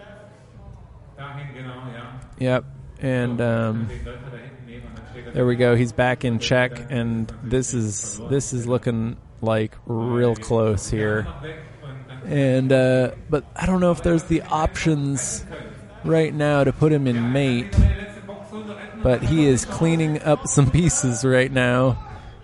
Yep, 2.39 2.65
and 3.01 3.39
um, 3.41 3.89
there 5.33 5.45
we 5.45 5.55
go. 5.55 5.75
He's 5.75 5.91
back 5.91 6.25
in 6.25 6.39
check, 6.39 6.87
and 6.89 7.31
this 7.43 7.73
is 7.73 8.19
this 8.29 8.53
is 8.53 8.67
looking 8.67 9.17
like 9.41 9.75
real 9.85 10.35
close 10.35 10.89
here. 10.89 11.27
And 12.25 12.71
uh, 12.71 13.11
but 13.29 13.45
I 13.55 13.65
don't 13.65 13.79
know 13.79 13.91
if 13.91 14.03
there's 14.03 14.23
the 14.23 14.41
options 14.43 15.45
right 16.03 16.33
now 16.33 16.63
to 16.63 16.73
put 16.73 16.91
him 16.91 17.07
in 17.07 17.31
mate. 17.31 17.75
But 19.01 19.23
he 19.23 19.47
is 19.47 19.63
cleaning 19.65 20.21
up 20.23 20.47
some 20.47 20.69
pieces 20.71 21.23
right 21.23 21.51
now, 21.51 21.97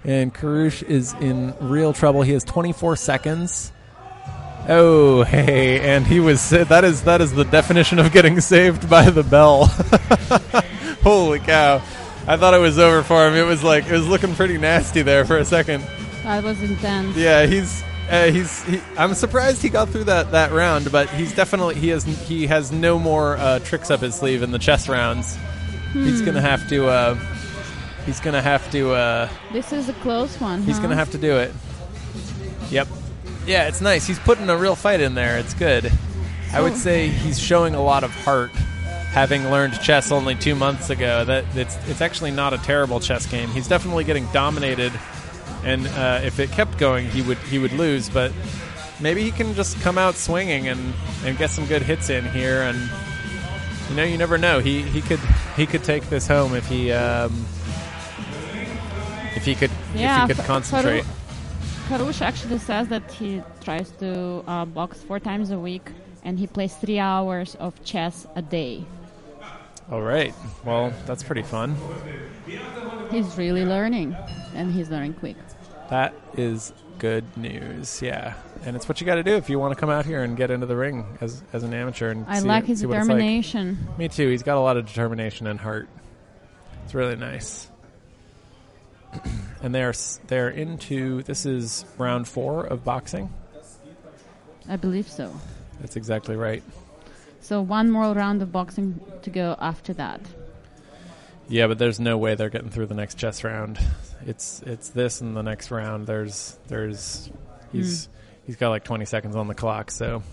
and 0.04 0.34
Karush 0.34 0.84
is 0.84 1.14
in 1.14 1.54
real 1.60 1.92
trouble. 1.92 2.22
He 2.22 2.32
has 2.32 2.44
24 2.44 2.96
seconds. 2.96 3.74
Oh, 4.68 5.24
hey, 5.24 5.80
and 5.82 6.08
he 6.08 6.20
was 6.20 6.50
that 6.50 6.84
is 6.84 7.04
that 7.04 7.22
is 7.22 7.34
the 7.34 7.44
definition 7.44 8.00
of 8.00 8.12
getting 8.12 8.40
saved 8.42 8.90
by 8.90 9.10
the 9.10 9.24
bell. 9.24 9.66
Holy 11.04 11.40
cow. 11.40 11.84
I 12.28 12.38
thought 12.38 12.54
it 12.54 12.60
was 12.60 12.80
over 12.80 13.04
for 13.04 13.28
him. 13.28 13.36
It 13.36 13.46
was 13.46 13.64
like 13.64 13.86
it 13.86 13.92
was 13.92 14.08
looking 14.08 14.34
pretty 14.36 14.58
nasty 14.58 15.02
there 15.04 15.26
for 15.26 15.38
a 15.38 15.46
second. 15.46 15.84
That 16.24 16.44
was 16.44 16.62
intense. 16.62 17.16
Yeah, 17.16 17.46
he's 17.46 17.84
uh, 18.10 18.32
he's. 18.32 18.64
He, 18.64 18.82
I'm 18.98 19.14
surprised 19.14 19.62
he 19.62 19.70
got 19.70 19.90
through 19.90 20.06
that, 20.06 20.32
that 20.32 20.52
round, 20.52 20.92
but 20.92 21.10
he's 21.12 21.34
definitely 21.36 21.76
he 21.76 21.90
has 21.90 22.04
he 22.28 22.48
has 22.48 22.72
no 22.72 22.98
more 23.00 23.38
uh, 23.38 23.60
tricks 23.60 23.92
up 23.92 24.00
his 24.02 24.16
sleeve 24.16 24.42
in 24.44 24.52
the 24.52 24.60
chess 24.60 24.90
rounds. 24.90 25.38
He's 25.94 26.22
gonna 26.22 26.42
have 26.42 26.68
to. 26.70 26.88
Uh, 26.88 27.16
he's 28.06 28.20
gonna 28.20 28.42
have 28.42 28.70
to. 28.72 28.92
Uh, 28.92 29.30
This 29.54 29.72
is 29.72 29.88
a 29.90 29.94
close 29.94 30.40
one. 30.42 30.64
he's 30.64 30.78
huh? 30.78 30.82
gonna 30.84 30.96
have 30.96 31.12
to 31.12 31.18
do 31.18 31.38
it. 31.38 31.54
Yep. 32.70 32.88
Yeah, 33.46 33.68
it's 33.68 33.82
nice. 33.82 34.06
He's 34.08 34.20
putting 34.20 34.50
a 34.50 34.58
real 34.58 34.76
fight 34.76 35.00
in 35.00 35.14
there. 35.14 35.38
It's 35.38 35.54
good. 35.54 35.92
I 36.52 36.62
would 36.62 36.76
say 36.76 37.10
he's 37.10 37.40
showing 37.40 37.76
a 37.76 37.82
lot 37.84 38.04
of 38.04 38.12
heart, 38.12 38.52
having 39.16 39.50
learned 39.50 39.80
chess 39.82 40.12
only 40.12 40.36
two 40.36 40.56
months 40.56 40.90
ago. 40.90 41.24
That 41.24 41.46
it's 41.56 41.76
it's 41.88 42.02
actually 42.02 42.32
not 42.32 42.54
a 42.54 42.58
terrible 42.58 43.00
chess 43.00 43.26
game. 43.26 43.48
He's 43.50 43.68
definitely 43.68 44.04
getting 44.04 44.28
dominated, 44.34 44.92
and 45.64 45.88
uh, 45.88 46.20
if 46.22 46.38
it 46.38 46.52
kept 46.52 46.78
going, 46.78 47.10
he 47.10 47.22
would 47.22 47.38
he 47.38 47.58
would 47.58 47.72
lose. 47.72 48.10
But 48.10 48.34
maybe 49.00 49.24
he 49.24 49.32
can 49.32 49.56
just 49.56 49.80
come 49.80 49.98
out 49.98 50.16
swinging 50.16 50.68
and, 50.68 50.94
and 51.24 51.38
get 51.38 51.50
some 51.50 51.66
good 51.66 51.82
hits 51.82 52.10
in 52.10 52.26
here. 52.26 52.62
And 52.64 52.78
you 53.90 53.96
know, 53.96 54.04
you 54.04 54.18
never 54.18 54.38
know. 54.38 54.60
He 54.60 54.82
he 54.82 55.02
could 55.02 55.22
he 55.56 55.66
could 55.66 55.86
take 55.86 56.04
this 56.10 56.28
home 56.28 56.54
if 56.54 56.68
he 56.68 56.92
um, 56.92 57.32
if 59.34 59.46
he 59.46 59.56
could 59.56 59.72
Yeah, 59.96 60.26
if 60.26 60.30
he 60.30 60.36
could 60.36 60.46
concentrate. 60.46 61.06
Karush 61.88 62.22
actually 62.22 62.58
says 62.58 62.90
that 62.90 63.10
he 63.12 63.42
tries 63.64 63.92
to 64.04 64.44
uh, 64.46 64.66
box 64.66 65.04
four 65.04 65.20
times 65.22 65.52
a 65.52 65.60
week 65.60 65.88
and 66.24 66.38
he 66.38 66.48
plays 66.48 66.76
three 66.76 67.00
hours 67.00 67.56
of 67.56 67.82
chess 67.86 68.28
a 68.36 68.42
day. 68.42 68.84
All 69.92 70.02
right. 70.02 70.34
Well, 70.64 70.94
that's 71.06 71.24
pretty 71.24 71.44
fun. 71.44 71.76
He's 73.12 73.38
really 73.38 73.66
learning 73.66 74.16
and 74.56 74.72
he's 74.72 74.90
learning 74.90 75.14
quick. 75.14 75.36
That 75.90 76.14
is 76.36 76.74
good 76.98 77.26
news. 77.38 78.02
Yeah, 78.02 78.34
and 78.66 78.76
it's 78.76 78.88
what 78.88 79.00
you 79.00 79.06
got 79.06 79.16
to 79.16 79.24
do 79.24 79.36
if 79.36 79.50
you 79.50 79.60
want 79.60 79.74
to 79.74 79.80
come 79.80 79.90
out 79.90 80.06
here 80.06 80.24
and 80.24 80.36
get 80.36 80.50
into 80.50 80.66
the 80.66 80.76
ring 80.76 81.06
as 81.22 81.44
as 81.54 81.64
an 81.64 81.74
amateur. 81.74 82.10
And 82.10 82.26
I 82.28 82.40
see, 82.40 82.48
like 82.48 82.66
his 82.66 82.86
what 82.86 82.94
like. 82.94 83.04
determination. 83.04 83.88
Me 83.98 84.08
too. 84.08 84.30
He's 84.30 84.44
got 84.44 84.58
a 84.58 84.62
lot 84.62 84.78
of 84.78 84.88
determination 84.88 85.46
and 85.46 85.60
heart. 85.60 85.88
It's 86.84 86.96
really 86.96 87.16
nice. 87.16 87.70
and 89.62 89.74
they're 89.74 89.94
they're 90.28 90.50
into 90.50 91.22
this 91.24 91.46
is 91.46 91.86
round 91.98 92.28
four 92.28 92.66
of 92.66 92.84
boxing. 92.84 93.32
I 94.68 94.78
believe 94.78 95.08
so. 95.08 95.32
That's 95.80 95.96
exactly 95.96 96.36
right. 96.36 96.64
So 97.46 97.62
one 97.62 97.92
more 97.92 98.12
round 98.12 98.42
of 98.42 98.52
boxing 98.52 99.00
to 99.22 99.30
go 99.30 99.56
after 99.60 99.94
that. 99.94 100.20
Yeah, 101.48 101.68
but 101.68 101.78
there's 101.78 102.00
no 102.00 102.18
way 102.18 102.34
they're 102.34 102.50
getting 102.50 102.72
through 102.72 102.88
the 102.88 102.96
next 102.96 103.20
chess 103.20 103.44
round. 103.44 103.78
It's 104.26 104.64
it's 104.64 104.90
this 104.90 105.22
and 105.22 105.38
the 105.38 105.44
next 105.44 105.70
round. 105.70 106.08
There's 106.08 106.58
there's 106.66 107.30
he's 107.72 108.10
he's 108.48 108.56
got 108.56 108.70
like 108.70 108.84
20 108.84 109.06
seconds 109.06 109.36
on 109.36 109.48
the 109.48 109.54
clock, 109.54 109.92
so 109.92 110.24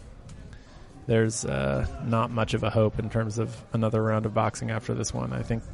there's 1.06 1.44
uh, 1.44 1.86
not 2.06 2.30
much 2.30 2.54
of 2.54 2.62
a 2.62 2.70
hope 2.70 2.98
in 2.98 3.10
terms 3.10 3.38
of 3.38 3.62
another 3.74 4.02
round 4.02 4.24
of 4.24 4.32
boxing 4.32 4.70
after 4.70 4.94
this 4.94 5.12
one. 5.12 5.34
I 5.34 5.42
think 5.42 5.64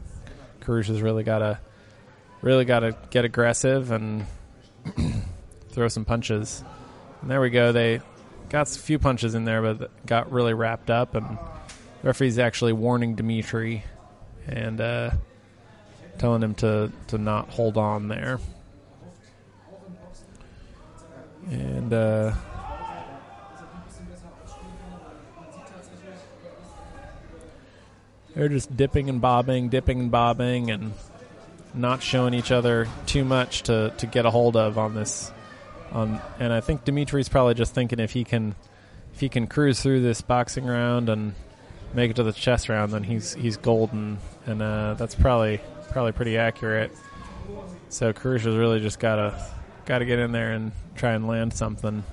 Karush 0.58 0.86
has 0.86 1.00
really 1.00 1.22
got 1.22 1.38
to 1.38 1.60
really 2.42 2.64
got 2.64 2.80
to 2.80 2.96
get 3.10 3.24
aggressive 3.24 3.92
and 3.92 4.26
throw 5.70 5.86
some 5.86 6.04
punches. 6.04 6.64
And 7.22 7.30
there 7.30 7.40
we 7.40 7.50
go. 7.50 7.70
They 7.70 8.00
got 8.48 8.74
a 8.74 8.78
few 8.78 8.98
punches 8.98 9.34
in 9.34 9.44
there, 9.44 9.62
but 9.62 10.06
got 10.06 10.32
really 10.32 10.54
wrapped 10.54 10.90
up. 10.90 11.14
And 11.14 11.38
referee's 12.02 12.38
actually 12.38 12.72
warning 12.72 13.14
Dimitri 13.14 13.84
and 14.46 14.80
uh, 14.80 15.10
telling 16.18 16.42
him 16.42 16.54
to, 16.56 16.90
to 17.08 17.18
not 17.18 17.48
hold 17.50 17.76
on 17.76 18.08
there. 18.08 18.40
And 21.50 21.92
uh, 21.92 22.34
they're 28.34 28.48
just 28.48 28.76
dipping 28.76 29.08
and 29.08 29.20
bobbing, 29.20 29.68
dipping 29.70 30.00
and 30.00 30.10
bobbing, 30.10 30.70
and 30.70 30.92
not 31.74 32.02
showing 32.02 32.34
each 32.34 32.50
other 32.50 32.86
too 33.06 33.24
much 33.24 33.62
to, 33.64 33.94
to 33.98 34.06
get 34.06 34.26
a 34.26 34.30
hold 34.30 34.56
of 34.56 34.78
on 34.78 34.94
this. 34.94 35.32
On 35.92 36.20
and 36.38 36.52
I 36.52 36.60
think 36.60 36.84
Dimitri's 36.84 37.28
probably 37.28 37.54
just 37.54 37.74
thinking 37.74 37.98
if 37.98 38.12
he 38.12 38.24
can 38.24 38.54
if 39.14 39.20
he 39.20 39.28
can 39.28 39.46
cruise 39.46 39.80
through 39.80 40.02
this 40.02 40.20
boxing 40.20 40.66
round 40.66 41.08
and 41.08 41.34
make 41.94 42.10
it 42.10 42.16
to 42.16 42.22
the 42.22 42.32
chess 42.32 42.68
round, 42.68 42.92
then 42.92 43.02
he's 43.04 43.34
he's 43.34 43.56
golden, 43.56 44.18
and 44.46 44.60
uh, 44.62 44.94
that's 44.94 45.14
probably 45.14 45.60
probably 45.90 46.12
pretty 46.12 46.36
accurate. 46.36 46.92
So 47.88 48.12
Karush 48.12 48.42
has 48.42 48.54
really 48.54 48.80
just 48.80 49.00
gotta 49.00 49.42
gotta 49.86 50.04
get 50.04 50.18
in 50.18 50.32
there 50.32 50.52
and 50.52 50.72
try 50.94 51.12
and 51.12 51.26
land 51.26 51.54
something, 51.54 52.04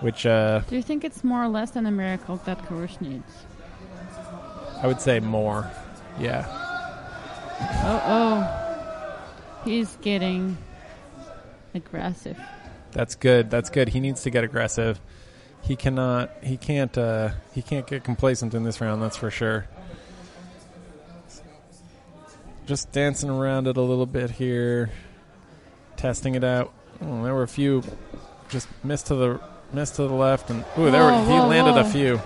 which 0.00 0.24
uh, 0.24 0.60
Do 0.68 0.76
you 0.76 0.82
think 0.82 1.04
it's 1.04 1.24
more 1.24 1.42
or 1.42 1.48
less 1.48 1.72
than 1.72 1.86
a 1.86 1.90
miracle 1.90 2.36
that 2.44 2.58
Karush 2.66 3.00
needs? 3.00 3.32
I 4.80 4.86
would 4.86 5.00
say 5.00 5.18
more. 5.18 5.68
Yeah, 6.20 6.46
Oh, 7.60 8.02
oh. 8.06 9.60
He's 9.64 9.96
getting 9.96 10.56
aggressive. 11.74 12.38
That's 12.92 13.14
good. 13.14 13.50
That's 13.50 13.70
good. 13.70 13.88
He 13.88 14.00
needs 14.00 14.22
to 14.22 14.30
get 14.30 14.44
aggressive. 14.44 15.00
He 15.62 15.76
cannot. 15.76 16.30
He 16.42 16.56
can't. 16.56 16.96
Uh, 16.96 17.30
he 17.52 17.62
can't 17.62 17.86
get 17.86 18.04
complacent 18.04 18.54
in 18.54 18.64
this 18.64 18.80
round. 18.80 19.02
That's 19.02 19.16
for 19.16 19.30
sure. 19.30 19.66
Just 22.66 22.92
dancing 22.92 23.30
around 23.30 23.66
it 23.66 23.76
a 23.76 23.82
little 23.82 24.06
bit 24.06 24.30
here, 24.30 24.90
testing 25.96 26.34
it 26.34 26.44
out. 26.44 26.72
Oh, 27.00 27.22
there 27.22 27.34
were 27.34 27.42
a 27.42 27.48
few 27.48 27.82
just 28.48 28.68
missed 28.84 29.06
to 29.06 29.14
the 29.14 29.40
missed 29.72 29.96
to 29.96 30.02
the 30.02 30.14
left, 30.14 30.50
and 30.50 30.64
ooh, 30.78 30.90
there 30.90 31.04
were, 31.04 31.12
he 31.24 31.32
whoa, 31.32 31.48
landed 31.48 31.78
a 31.78 31.84
few. 31.84 32.20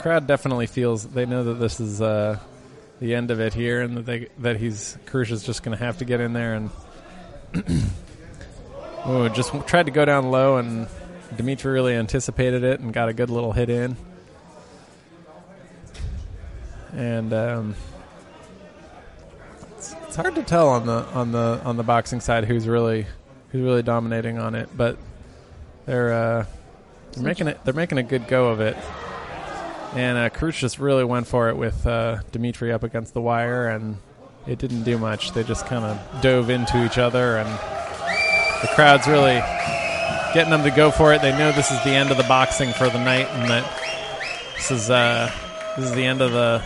Crowd 0.00 0.26
definitely 0.26 0.66
feels 0.66 1.06
they 1.06 1.26
know 1.26 1.44
that 1.44 1.54
this 1.54 1.78
is 1.78 2.00
uh, 2.00 2.38
the 3.00 3.14
end 3.14 3.30
of 3.30 3.40
it 3.40 3.54
here, 3.54 3.80
and 3.80 3.98
that 3.98 4.06
they 4.06 4.28
that 4.38 4.56
he's 4.56 4.96
Karush 5.06 5.30
is 5.30 5.44
just 5.44 5.62
going 5.62 5.76
to 5.76 5.84
have 5.84 5.98
to 5.98 6.04
get 6.04 6.20
in 6.20 6.32
there 6.32 6.54
and 6.54 6.70
oh, 9.04 9.28
just 9.28 9.52
tried 9.66 9.86
to 9.86 9.92
go 9.92 10.04
down 10.04 10.30
low, 10.30 10.56
and 10.56 10.88
Dimitri 11.36 11.72
really 11.72 11.94
anticipated 11.94 12.64
it 12.64 12.80
and 12.80 12.92
got 12.92 13.08
a 13.08 13.12
good 13.12 13.30
little 13.30 13.52
hit 13.52 13.70
in. 13.70 13.96
And 16.92 17.32
um, 17.32 17.74
it's, 19.76 19.94
it's 20.06 20.16
hard 20.16 20.34
to 20.34 20.42
tell 20.42 20.68
on 20.68 20.86
the 20.86 21.04
on 21.14 21.32
the 21.32 21.60
on 21.64 21.76
the 21.76 21.84
boxing 21.84 22.20
side 22.20 22.44
who's 22.44 22.66
really 22.66 23.06
who's 23.50 23.62
really 23.62 23.82
dominating 23.82 24.38
on 24.38 24.54
it, 24.54 24.68
but 24.76 24.98
they're 25.86 26.12
uh, 26.12 26.46
they're 27.12 27.24
making 27.24 27.48
it 27.48 27.64
they're 27.64 27.74
making 27.74 27.98
a 27.98 28.02
good 28.02 28.26
go 28.26 28.48
of 28.48 28.60
it. 28.60 28.76
And 29.94 30.16
uh, 30.18 30.30
Karush 30.30 30.58
just 30.58 30.78
really 30.78 31.04
went 31.04 31.26
for 31.26 31.48
it 31.48 31.56
with 31.56 31.86
uh, 31.86 32.20
Dimitri 32.30 32.72
up 32.72 32.84
against 32.84 33.12
the 33.12 33.20
wire, 33.20 33.68
and 33.68 33.96
it 34.46 34.58
didn't 34.58 34.84
do 34.84 34.98
much. 34.98 35.32
They 35.32 35.42
just 35.42 35.66
kind 35.66 35.84
of 35.84 36.22
dove 36.22 36.48
into 36.48 36.84
each 36.84 36.98
other, 36.98 37.36
and 37.36 37.48
the 38.62 38.68
crowd's 38.74 39.08
really 39.08 39.42
getting 40.32 40.50
them 40.50 40.62
to 40.62 40.70
go 40.70 40.90
for 40.90 41.12
it. 41.12 41.22
They 41.22 41.36
know 41.36 41.50
this 41.52 41.72
is 41.72 41.82
the 41.82 41.90
end 41.90 42.10
of 42.10 42.16
the 42.16 42.24
boxing 42.24 42.72
for 42.72 42.88
the 42.88 43.02
night, 43.02 43.26
and 43.30 43.50
that 43.50 44.52
this 44.56 44.70
is 44.70 44.90
uh, 44.90 45.30
this 45.76 45.86
is 45.86 45.94
the 45.94 46.04
end 46.04 46.20
of 46.20 46.30
the 46.32 46.62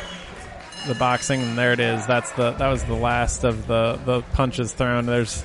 the 0.87 0.95
boxing. 0.95 1.41
And 1.41 1.59
there 1.59 1.72
it 1.72 1.81
is. 1.81 2.07
That's 2.07 2.31
the 2.33 2.53
that 2.53 2.68
was 2.68 2.85
the 2.85 2.95
last 2.95 3.45
of 3.45 3.66
the 3.66 3.99
the 4.05 4.20
punches 4.33 4.72
thrown. 4.72 5.07
There's 5.07 5.45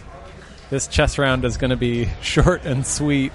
this 0.69 0.87
chess 0.87 1.17
round 1.17 1.45
is 1.45 1.55
going 1.57 1.71
to 1.71 1.77
be 1.77 2.09
short 2.21 2.65
and 2.65 2.85
sweet. 2.85 3.31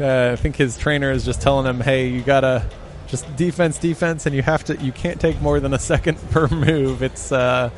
Uh, 0.00 0.30
I 0.32 0.36
think 0.36 0.56
his 0.56 0.78
trainer 0.78 1.10
is 1.10 1.24
just 1.24 1.42
telling 1.42 1.66
him, 1.66 1.80
"Hey, 1.80 2.08
you 2.08 2.22
gotta 2.22 2.68
just 3.06 3.36
defense, 3.36 3.78
defense, 3.78 4.26
and 4.26 4.34
you 4.34 4.42
have 4.42 4.64
to. 4.64 4.76
You 4.76 4.92
can't 4.92 5.20
take 5.20 5.40
more 5.40 5.60
than 5.60 5.74
a 5.74 5.78
second 5.92 6.18
per 6.30 6.48
move. 6.48 7.02
It's 7.02 7.32
uh, 7.32 7.70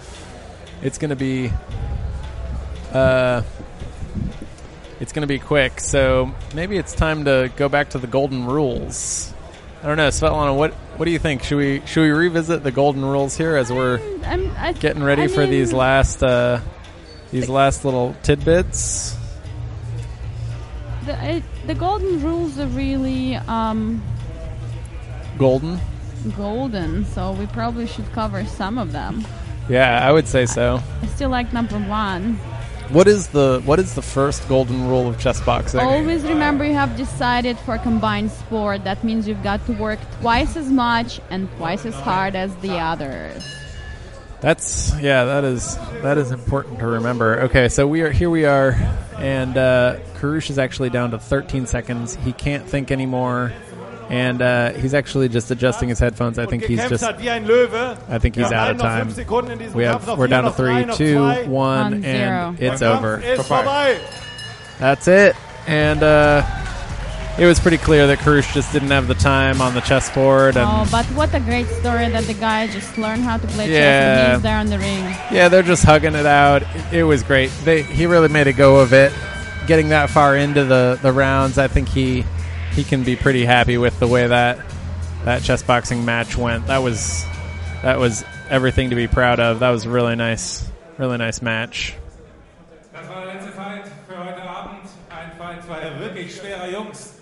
it's 0.83 0.99
going 0.99 1.11
to 1.11 1.17
be 1.17 1.51
uh, 2.93 3.43
it's 5.01 5.13
going 5.13 5.23
to 5.23 5.27
be 5.27 5.39
quick. 5.39 5.81
So 5.81 6.33
maybe 6.55 6.77
it's 6.77 6.95
time 6.95 7.25
to 7.25 7.51
go 7.57 7.69
back 7.69 7.91
to 7.91 7.99
the 7.99 8.07
golden 8.07 8.47
rules. 8.47 9.33
I 9.83 9.89
don't 9.89 9.99
know, 9.99 10.09
Svetlana. 10.09 10.57
What 10.57 10.73
what 10.97 11.05
do 11.05 11.11
you 11.11 11.19
think? 11.19 11.43
Should 11.43 11.59
we 11.59 11.83
should 11.87 12.03
we 12.03 12.11
revisit 12.11 12.63
the 12.63 12.73
golden 12.73 13.05
rules 13.05 13.37
here 13.37 13.57
as 13.57 13.71
we're 13.71 14.01
I'm, 14.25 14.51
I, 14.57 14.73
getting 14.73 15.03
ready 15.03 15.23
I 15.23 15.29
for 15.29 15.47
these 15.47 15.73
last 15.73 16.23
uh, 16.23 16.61
these 17.31 17.49
last 17.49 17.85
little 17.85 18.17
tidbits? 18.23 19.17
The, 21.05 21.41
the 21.67 21.75
golden 21.75 22.21
rules 22.21 22.59
are 22.59 22.67
really 22.67 23.37
um, 23.37 24.03
Golden. 25.39 25.79
golden, 26.37 27.05
so 27.05 27.33
we 27.33 27.47
probably 27.47 27.87
should 27.87 28.11
cover 28.13 28.45
some 28.45 28.79
of 28.79 28.93
them. 28.93 29.25
Yeah, 29.69 30.07
I 30.07 30.13
would 30.13 30.29
say 30.29 30.47
so. 30.47 30.81
I 31.03 31.07
still 31.09 31.31
like 31.31 31.53
number 31.53 31.79
one. 31.79 32.39
What 32.91 33.09
is 33.09 33.29
the 33.29 33.61
what 33.65 33.81
is 33.81 33.95
the 33.95 34.03
first 34.03 34.49
golden 34.49 34.89
rule 34.89 35.09
of 35.09 35.19
chess 35.19 35.41
boxing? 35.41 35.81
Always 35.81 36.23
remember 36.23 36.65
you 36.65 36.75
have 36.75 36.97
decided 36.97 37.59
for 37.59 37.79
combined 37.79 38.31
sport. 38.31 38.85
That 38.85 39.03
means 39.03 39.27
you've 39.27 39.43
got 39.43 39.65
to 39.67 39.73
work 39.73 39.99
twice 40.21 40.57
as 40.57 40.71
much 40.71 41.21
and 41.31 41.51
twice 41.57 41.85
as 41.85 41.95
hard 41.95 42.37
as 42.37 42.55
the 42.57 42.79
others. 42.79 43.45
That's 44.41 44.95
yeah, 45.01 45.25
that 45.25 45.43
is 45.43 45.77
that 46.03 46.17
is 46.17 46.31
important 46.31 46.79
to 46.79 46.87
remember. 46.87 47.41
Okay, 47.43 47.69
so 47.69 47.89
we 47.89 48.03
are 48.03 48.11
here. 48.13 48.31
We 48.31 48.45
are, 48.45 48.73
and 49.17 49.57
uh, 49.57 49.97
Karush 50.15 50.51
is 50.51 50.59
actually 50.59 50.91
down 50.91 51.11
to 51.11 51.19
13 51.19 51.67
seconds. 51.67 52.15
He 52.17 52.33
can't 52.33 52.69
think 52.69 52.93
anymore, 52.93 53.53
and 54.11 54.41
uh, 54.43 54.73
he's 54.73 54.95
actually 54.95 55.29
just 55.29 55.51
adjusting 55.51 55.89
his 55.89 55.99
headphones. 55.99 56.39
I 56.39 56.47
think 56.47 56.65
he's 56.65 56.87
just. 56.89 57.03
hat 57.05 57.19
wie 57.21 57.29
ein 57.29 57.45
Löwe. 57.47 57.99
I 58.09 58.19
think 58.19 58.37
he's 58.37 58.53
out 58.53 58.71
of 58.71 58.79
time. 58.79 59.11
Sekunden 59.11 59.51
in 59.53 59.59
diesem 59.59 59.75
We 59.75 59.85
Kampf, 59.85 60.01
have 60.05 60.07
noch 60.09 60.19
we're 60.19 60.29
down 60.29 60.45
to 60.45 60.51
noch 60.51 60.57
drei, 60.57 60.75
three, 60.83 60.85
noch 60.87 60.97
two, 60.97 61.15
zwei. 61.15 61.43
one, 61.47 61.93
One, 61.93 62.05
and 62.05 62.61
it's 62.61 62.83
over. 62.83 63.21
That's 64.79 65.09
it. 65.09 65.35
And 65.67 66.03
uh, 66.03 66.43
it 67.39 67.47
was 67.47 67.59
pretty 67.59 67.79
clear 67.79 68.07
that 68.07 68.19
Karush 68.19 68.53
just 68.55 68.73
didn't 68.73 68.91
have 68.91 69.09
the 69.09 69.15
time 69.15 69.61
on 69.61 69.75
the 69.75 69.81
chessboard, 69.81 70.57
and 70.57 70.69
Oh, 70.71 70.89
but 70.91 71.05
what 71.17 71.35
a 71.35 71.41
great 71.41 71.67
story 71.67 72.09
that 72.09 72.25
the 72.25 72.35
guy 72.35 72.67
just 72.69 72.97
learned 72.99 73.23
how 73.23 73.37
to 73.37 73.47
play 73.49 73.67
chess 73.67 73.73
Yeah. 73.73 74.25
and 74.27 74.33
he's 74.35 74.43
there 74.43 74.57
on 74.59 74.67
the 74.67 74.79
ring. 74.79 75.03
Yeah, 75.33 75.49
they're 75.49 75.63
just 75.63 75.85
hugging 75.85 76.15
it 76.15 76.27
out. 76.27 76.63
It, 76.63 76.99
it 76.99 77.05
was 77.05 77.23
great. 77.23 77.51
They 77.65 77.83
he 77.83 78.07
really 78.07 78.29
made 78.29 78.47
a 78.47 78.53
go 78.53 78.79
of 78.81 78.93
it, 78.93 79.13
getting 79.67 79.89
that 79.89 80.09
far 80.11 80.37
into 80.37 80.65
the, 80.65 80.99
the 81.03 81.13
rounds. 81.13 81.59
I 81.59 81.67
think 81.69 81.89
he 81.89 82.25
he 82.77 82.85
can 82.85 83.03
be 83.03 83.17
pretty 83.17 83.45
happy 83.45 83.79
with 83.79 83.99
the 83.99 84.07
way 84.07 84.27
that 84.27 84.59
that 85.25 85.43
chess 85.43 85.63
boxing 85.63 86.05
match 86.05 86.37
went. 86.37 86.67
That 86.67 86.83
was 86.83 87.25
that 87.83 87.99
was 87.99 88.23
everything 88.51 88.91
to 88.91 88.97
be 88.97 89.09
proud 89.09 89.41
of. 89.41 89.61
That 89.61 89.71
was 89.71 89.87
a 89.87 89.91
really 89.91 90.15
nice, 90.15 90.63
really 90.99 91.17
nice 91.17 91.41
match. 91.41 91.95
Das 92.93 93.09
war 93.09 93.25
der 93.25 93.35
letzte 93.35 93.53
Fight 93.53 93.85
für 94.07 94.19
heute 94.19 94.43
Abend. 94.43 94.83
Ein 95.09 95.33
Fight 95.39 95.65
zweier 95.65 95.99
wirklich 95.99 96.37
schwerer 96.37 96.69
Jungs. 96.71 97.15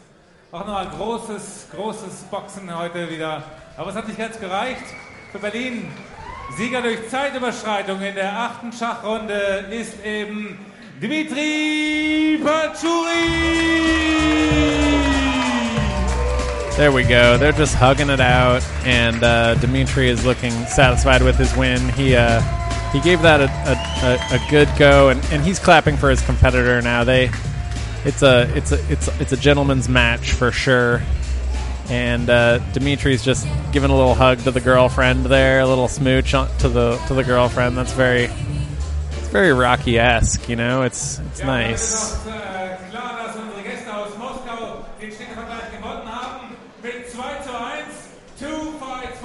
Auch 0.50 0.66
nochmal 0.66 0.88
großes, 0.88 1.68
großes 1.74 2.24
Boxen 2.30 2.76
heute 2.76 3.08
wieder. 3.08 3.44
Aber 3.76 3.90
es 3.90 3.96
hat 3.96 4.08
nicht 4.08 4.18
ganz 4.18 4.38
gereicht. 4.38 4.84
Für 5.32 5.38
Berlin 5.38 5.88
Sieger 6.56 6.82
durch 6.82 7.08
Zeitüberschreitung 7.08 8.00
in 8.02 8.14
der 8.14 8.32
achten 8.38 8.72
Schachrunde 8.72 9.66
ist 9.70 10.04
eben 10.04 10.58
Dimitri 11.00 12.40
Pechurin. 12.42 13.74
There 16.76 16.90
we 16.92 17.04
go. 17.04 17.38
They're 17.38 17.52
just 17.52 17.74
hugging 17.74 18.10
it 18.10 18.20
out, 18.20 18.62
and 18.84 19.22
uh, 19.22 19.54
Dimitri 19.56 20.08
is 20.08 20.24
looking 20.24 20.52
satisfied 20.66 21.22
with 21.22 21.36
his 21.36 21.56
win. 21.56 21.88
He 21.90 22.16
uh, 22.16 22.40
he 22.94 23.00
gave 23.00 23.22
that 23.22 23.40
a, 23.40 23.44
a, 23.44 24.36
a, 24.36 24.40
a 24.40 24.50
good 24.50 24.68
go, 24.78 25.08
and, 25.08 25.24
and 25.32 25.42
he's 25.42 25.58
clapping 25.58 25.96
for 25.96 26.10
his 26.10 26.20
competitor 26.22 26.80
now. 26.80 27.02
They 27.04 27.30
it's 28.04 28.22
a 28.22 28.48
it's 28.56 28.70
a 28.70 28.92
it's 28.92 29.08
it's 29.20 29.32
a 29.32 29.36
gentleman's 29.36 29.88
match 29.88 30.32
for 30.32 30.52
sure. 30.52 31.02
And 31.90 32.30
uh, 32.30 32.58
Dimitri's 32.72 33.22
just 33.22 33.46
giving 33.72 33.90
a 33.90 33.96
little 33.96 34.14
hug 34.14 34.38
to 34.44 34.50
the 34.50 34.60
girlfriend 34.60 35.26
there, 35.26 35.60
a 35.60 35.66
little 35.66 35.88
smooch 35.88 36.30
to 36.30 36.68
the 36.68 37.02
to 37.08 37.14
the 37.14 37.24
girlfriend. 37.24 37.76
That's 37.76 37.92
very 37.92 38.24
it's 39.10 39.28
very 39.28 39.52
Rocky 39.52 39.98
esque, 39.98 40.48
you 40.48 40.56
know. 40.56 40.82
It's 40.82 41.18
it's 41.18 41.42
nice. 41.42 41.82
Es 41.82 42.12
ist 42.12 42.26
äh, 42.26 42.90
klar, 42.90 43.26
dass 43.26 43.36
unsere 43.36 43.62
Gäste 43.62 43.94
aus 43.94 44.16
Moskau 44.18 44.84
den 45.00 45.10
Steckervergleich 45.10 45.72
gewonnen 45.76 46.06
haben 46.06 46.56
mit 46.82 47.10
2 47.10 47.22
zu 47.42 47.50
1. 47.50 47.84
Two 48.38 48.72
fights 48.78 49.20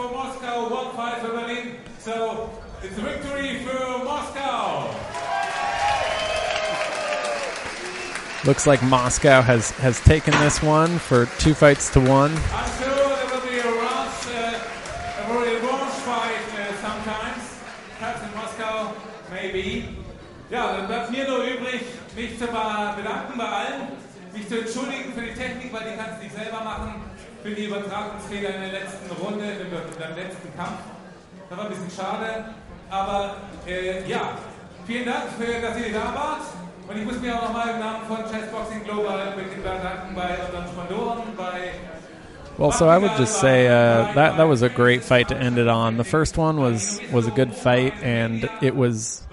one 0.67 0.95
fight 0.95 1.21
for 1.21 1.29
Berlin. 1.29 1.75
So 1.99 2.49
it's 2.83 2.97
a 2.97 3.01
victory 3.01 3.63
for 3.63 4.03
Moscow. 4.03 4.89
Looks 8.45 8.65
like 8.65 8.81
Moscow 8.83 9.41
has 9.41 9.71
has 9.71 9.99
taken 10.01 10.33
this 10.39 10.63
one 10.63 10.97
for 10.97 11.27
two 11.39 11.53
fights 11.53 11.89
to 11.91 11.99
one. 11.99 12.31
I'm 12.31 12.71
sure 12.79 12.95
there 12.95 13.27
will 13.29 13.45
be 13.47 13.59
a 13.59 13.67
revanche, 13.67 14.31
uh, 14.31 14.59
a 15.19 15.33
revanche 15.37 15.99
fight 16.07 16.47
uh, 16.55 16.73
sometimes, 16.81 17.43
perhaps 17.99 18.23
in 18.23 18.31
Moscow, 18.35 18.95
maybe. 19.29 19.95
Ja, 20.49 20.77
dann 20.77 20.87
bleibt 20.87 21.11
mir 21.11 21.27
nur 21.27 21.43
übrig, 21.43 21.81
mich 22.15 22.39
zu 22.39 22.47
bedanken 22.47 23.37
bei 23.37 23.45
allen, 23.45 23.81
mich 24.33 24.47
zu 24.47 24.61
entschuldigen 24.61 25.13
für 25.13 25.21
die 25.21 25.33
Technik, 25.33 25.71
weil 25.71 25.91
die 25.91 25.95
kannst 25.95 26.19
du 26.19 26.23
nicht 26.23 26.35
selber 26.35 26.63
machen, 26.63 27.03
für 27.43 27.51
die 27.51 27.65
Übertragungsfehler 27.65 28.55
in 28.55 28.61
der 28.61 28.71
letzten 28.71 29.11
Runde, 29.21 29.45
letzten 29.45 30.57
Kampf. 30.57 30.79
Das 31.49 31.57
war 31.57 31.65
ein 31.65 31.71
bisschen 31.71 31.91
schade, 31.91 32.45
aber 32.89 33.35
äh, 33.65 34.07
ja, 34.07 34.37
vielen 34.85 35.05
Dank, 35.05 35.23
für, 35.37 35.61
dass 35.61 35.77
ihr 35.77 35.93
da 35.93 36.13
wart. 36.13 36.41
Und 36.87 36.97
ich 36.97 37.05
muss 37.05 37.19
mich 37.19 37.31
auch 37.31 37.43
nochmal 37.43 37.69
im 37.69 37.79
Namen 37.79 38.05
von 38.07 38.17
Chessboxing 38.17 38.83
Global 38.83 39.33
bedanken 39.35 40.15
bei 40.15 40.37
unseren 40.45 40.67
Sponsoren, 40.67 41.23
bei 41.37 41.71
Well, 42.57 42.73
so 42.73 42.89
I 42.89 42.97
would 42.97 43.17
just 43.17 43.39
say 43.39 43.67
uh, 43.67 44.11
that 44.15 44.35
that 44.35 44.49
was 44.49 44.63
a 44.63 44.69
great 44.69 45.01
fight 45.01 45.29
to 45.29 45.37
end 45.37 45.57
it 45.57 45.69
on. 45.69 45.95
The 45.95 46.03
first 46.03 46.37
one 46.37 46.59
was 46.59 46.99
was 47.09 47.25
a 47.25 47.31
good 47.31 47.53
fight, 47.53 47.93
and 48.03 48.49
it 48.61 48.75
was 48.75 49.25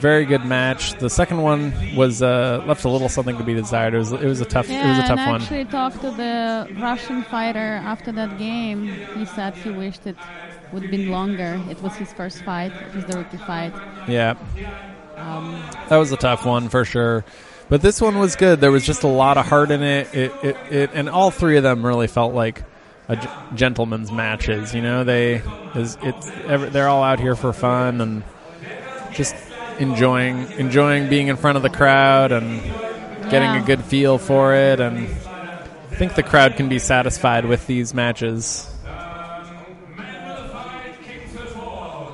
very 0.00 0.24
good 0.24 0.44
match. 0.44 0.94
The 0.94 1.10
second 1.10 1.42
one 1.42 1.72
was 1.96 2.22
uh, 2.22 2.62
left 2.66 2.84
a 2.84 2.88
little 2.88 3.08
something 3.08 3.36
to 3.38 3.44
be 3.44 3.54
desired. 3.54 3.94
It 3.94 3.98
was 3.98 4.12
it 4.12 4.24
was 4.24 4.40
a 4.40 4.44
tough 4.44 4.68
Yeah, 4.68 4.84
it 4.86 4.88
was 4.90 4.98
a 4.98 5.02
tough 5.08 5.18
and 5.18 5.30
one. 5.32 5.42
actually 5.42 5.64
talked 5.66 6.00
to 6.02 6.10
the 6.10 6.68
Russian 6.80 7.22
fighter 7.24 7.80
after 7.84 8.12
that 8.12 8.38
game. 8.38 8.86
He 9.16 9.24
said 9.26 9.54
he 9.54 9.70
wished 9.70 10.06
it 10.06 10.16
would 10.72 10.82
have 10.82 10.90
been 10.90 11.10
longer. 11.10 11.60
It 11.70 11.80
was 11.82 11.94
his 11.96 12.12
first 12.12 12.42
fight. 12.44 12.72
It 12.72 12.94
was 12.94 13.04
the 13.04 13.18
rookie 13.18 13.36
fight. 13.38 13.72
Yeah, 14.08 14.34
that 15.88 15.96
was 15.96 16.12
a 16.12 16.16
tough 16.16 16.44
one 16.46 16.68
for 16.68 16.84
sure. 16.84 17.24
But 17.68 17.80
this 17.80 18.00
one 18.00 18.18
was 18.18 18.36
good. 18.36 18.60
There 18.60 18.72
was 18.72 18.84
just 18.84 19.02
a 19.02 19.08
lot 19.08 19.38
of 19.38 19.46
heart 19.46 19.70
in 19.70 19.82
it. 19.82 20.14
It, 20.14 20.32
it, 20.42 20.56
it 20.70 20.90
and 20.94 21.08
all 21.08 21.30
three 21.30 21.56
of 21.56 21.62
them 21.62 21.84
really 21.86 22.06
felt 22.06 22.34
like 22.34 22.62
a 23.08 23.16
g- 23.16 23.28
gentleman's 23.54 24.12
matches. 24.12 24.74
You 24.74 24.82
know, 24.82 25.04
they 25.04 25.42
is 25.74 25.96
it's 26.02 26.30
ever, 26.46 26.68
they're 26.68 26.88
all 26.88 27.02
out 27.02 27.18
here 27.20 27.34
for 27.34 27.52
fun 27.52 28.00
and 28.00 28.22
just 29.12 29.34
enjoying 29.82 30.50
enjoying 30.52 31.08
being 31.08 31.28
in 31.28 31.36
front 31.36 31.56
of 31.56 31.62
the 31.62 31.70
crowd 31.70 32.32
and 32.32 32.62
getting 33.30 33.50
yeah. 33.50 33.62
a 33.62 33.66
good 33.66 33.84
feel 33.84 34.18
for 34.18 34.54
it. 34.54 34.80
And 34.80 35.08
I 35.08 35.94
think 35.94 36.14
the 36.14 36.22
crowd 36.22 36.56
can 36.56 36.68
be 36.68 36.78
satisfied 36.78 37.44
with 37.44 37.66
these 37.66 37.92
matches. 37.92 38.68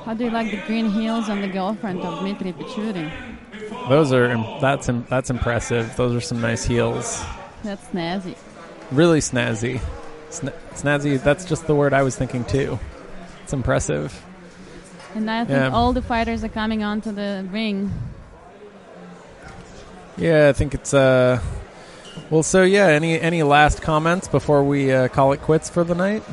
How 0.05 0.15
do 0.15 0.23
you 0.25 0.31
like 0.31 0.49
the 0.49 0.61
green 0.65 0.89
heels 0.89 1.29
and 1.29 1.43
the 1.43 1.47
girlfriend 1.47 2.01
of 2.01 2.19
Dmitry 2.19 2.53
Pechurin? 2.53 3.11
Those 3.87 4.11
are 4.11 4.35
that's 4.59 4.87
that's 5.07 5.29
impressive. 5.29 5.95
Those 5.95 6.15
are 6.15 6.21
some 6.21 6.41
nice 6.41 6.63
heels. 6.63 7.23
That's 7.63 7.85
snazzy. 7.89 8.35
Really 8.91 9.19
snazzy. 9.19 9.79
Sna- 10.29 10.53
snazzy. 10.73 11.21
That's 11.21 11.45
just 11.45 11.67
the 11.67 11.75
word 11.75 11.93
I 11.93 12.01
was 12.03 12.15
thinking 12.15 12.43
too. 12.45 12.79
It's 13.43 13.53
impressive. 13.53 14.25
And 15.15 15.29
I 15.29 15.43
think 15.45 15.57
Yeah. 15.57 15.69
all 15.71 15.93
the 15.93 16.01
fighters 16.01 16.43
are 16.43 16.49
coming 16.49 16.83
onto 16.83 17.11
the 17.11 17.45
ring. 17.51 17.91
Yeah, 20.17 20.49
I 20.49 20.53
think 20.53 20.73
it's 20.73 20.93
uh. 20.93 21.39
Well, 22.29 22.43
so 22.43 22.63
yeah. 22.63 22.87
Any 22.87 23.19
any 23.19 23.43
last 23.43 23.81
comments 23.81 24.27
before 24.27 24.63
we 24.63 24.91
uh, 24.91 25.07
call 25.07 25.31
it 25.31 25.41
quits 25.41 25.69
for 25.69 25.83
the 25.83 25.95
night? 25.95 26.23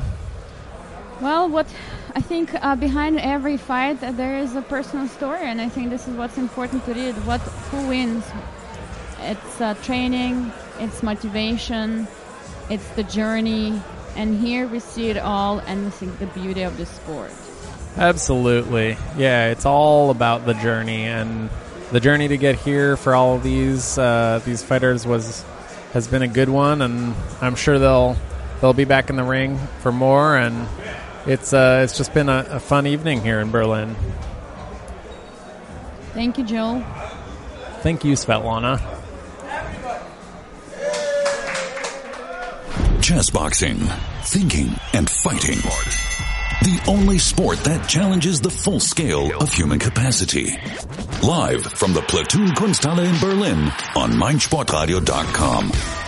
Well, 1.21 1.49
what 1.49 1.65
I 2.15 2.21
think 2.21 2.53
uh, 2.53 2.75
behind 2.75 3.19
every 3.19 3.57
fight 3.57 4.03
uh, 4.03 4.11
there 4.11 4.37
is 4.37 4.55
a 4.55 4.61
personal 4.61 5.07
story, 5.07 5.41
and 5.43 5.59
I 5.61 5.69
think 5.69 5.89
this 5.89 6.07
is 6.07 6.15
what's 6.15 6.37
important 6.37 6.85
to 6.85 6.93
read. 6.93 7.15
What 7.25 7.41
who 7.71 7.87
wins? 7.87 8.23
It's 9.21 9.61
uh, 9.61 9.73
training, 9.81 10.51
it's 10.79 11.01
motivation, 11.01 12.07
it's 12.69 12.87
the 12.89 13.03
journey, 13.03 13.81
and 14.15 14.37
here 14.39 14.67
we 14.67 14.79
see 14.79 15.09
it 15.09 15.17
all, 15.17 15.59
and 15.65 15.85
we 15.85 15.89
think 15.89 16.19
the 16.19 16.27
beauty 16.39 16.61
of 16.61 16.77
the 16.77 16.85
sport. 16.85 17.31
Absolutely. 17.97 18.97
Yeah, 19.17 19.49
it's 19.49 19.65
all 19.65 20.11
about 20.11 20.45
the 20.45 20.53
journey 20.53 21.05
and 21.05 21.49
the 21.91 21.99
journey 21.99 22.27
to 22.27 22.37
get 22.37 22.55
here 22.55 22.95
for 22.95 23.15
all 23.15 23.35
of 23.35 23.43
these 23.43 23.97
uh, 23.97 24.39
these 24.45 24.61
fighters 24.61 25.05
was 25.07 25.43
has 25.93 26.07
been 26.07 26.21
a 26.21 26.27
good 26.27 26.49
one 26.49 26.81
and 26.81 27.15
I'm 27.41 27.55
sure 27.55 27.79
they'll 27.79 28.15
they'll 28.61 28.73
be 28.73 28.85
back 28.85 29.09
in 29.09 29.15
the 29.15 29.23
ring 29.23 29.57
for 29.81 29.91
more 29.91 30.37
and 30.37 30.67
it's 31.25 31.53
uh, 31.53 31.81
it's 31.83 31.97
just 31.97 32.13
been 32.13 32.29
a, 32.29 32.45
a 32.49 32.59
fun 32.59 32.87
evening 32.87 33.21
here 33.21 33.39
in 33.39 33.51
Berlin. 33.51 33.95
Thank 36.13 36.37
you, 36.37 36.43
Joel. 36.43 36.83
Thank 37.81 38.03
you, 38.03 38.13
Svetlana. 38.13 38.81
Chess 43.01 43.29
boxing, 43.29 43.77
thinking 44.23 44.71
and 44.93 45.09
fighting. 45.09 45.59
The 46.67 46.91
only 46.91 47.17
sport 47.17 47.59
that 47.59 47.87
challenges 47.87 48.41
the 48.41 48.49
full 48.49 48.81
scale 48.81 49.31
of 49.41 49.53
human 49.53 49.79
capacity. 49.79 50.59
Live 51.23 51.63
from 51.63 51.93
the 51.93 52.01
Platoon 52.01 52.49
Kunsthalle 52.49 53.05
in 53.05 53.17
Berlin 53.21 53.71
on 53.95 54.11
meinsportradio.com. 54.11 56.06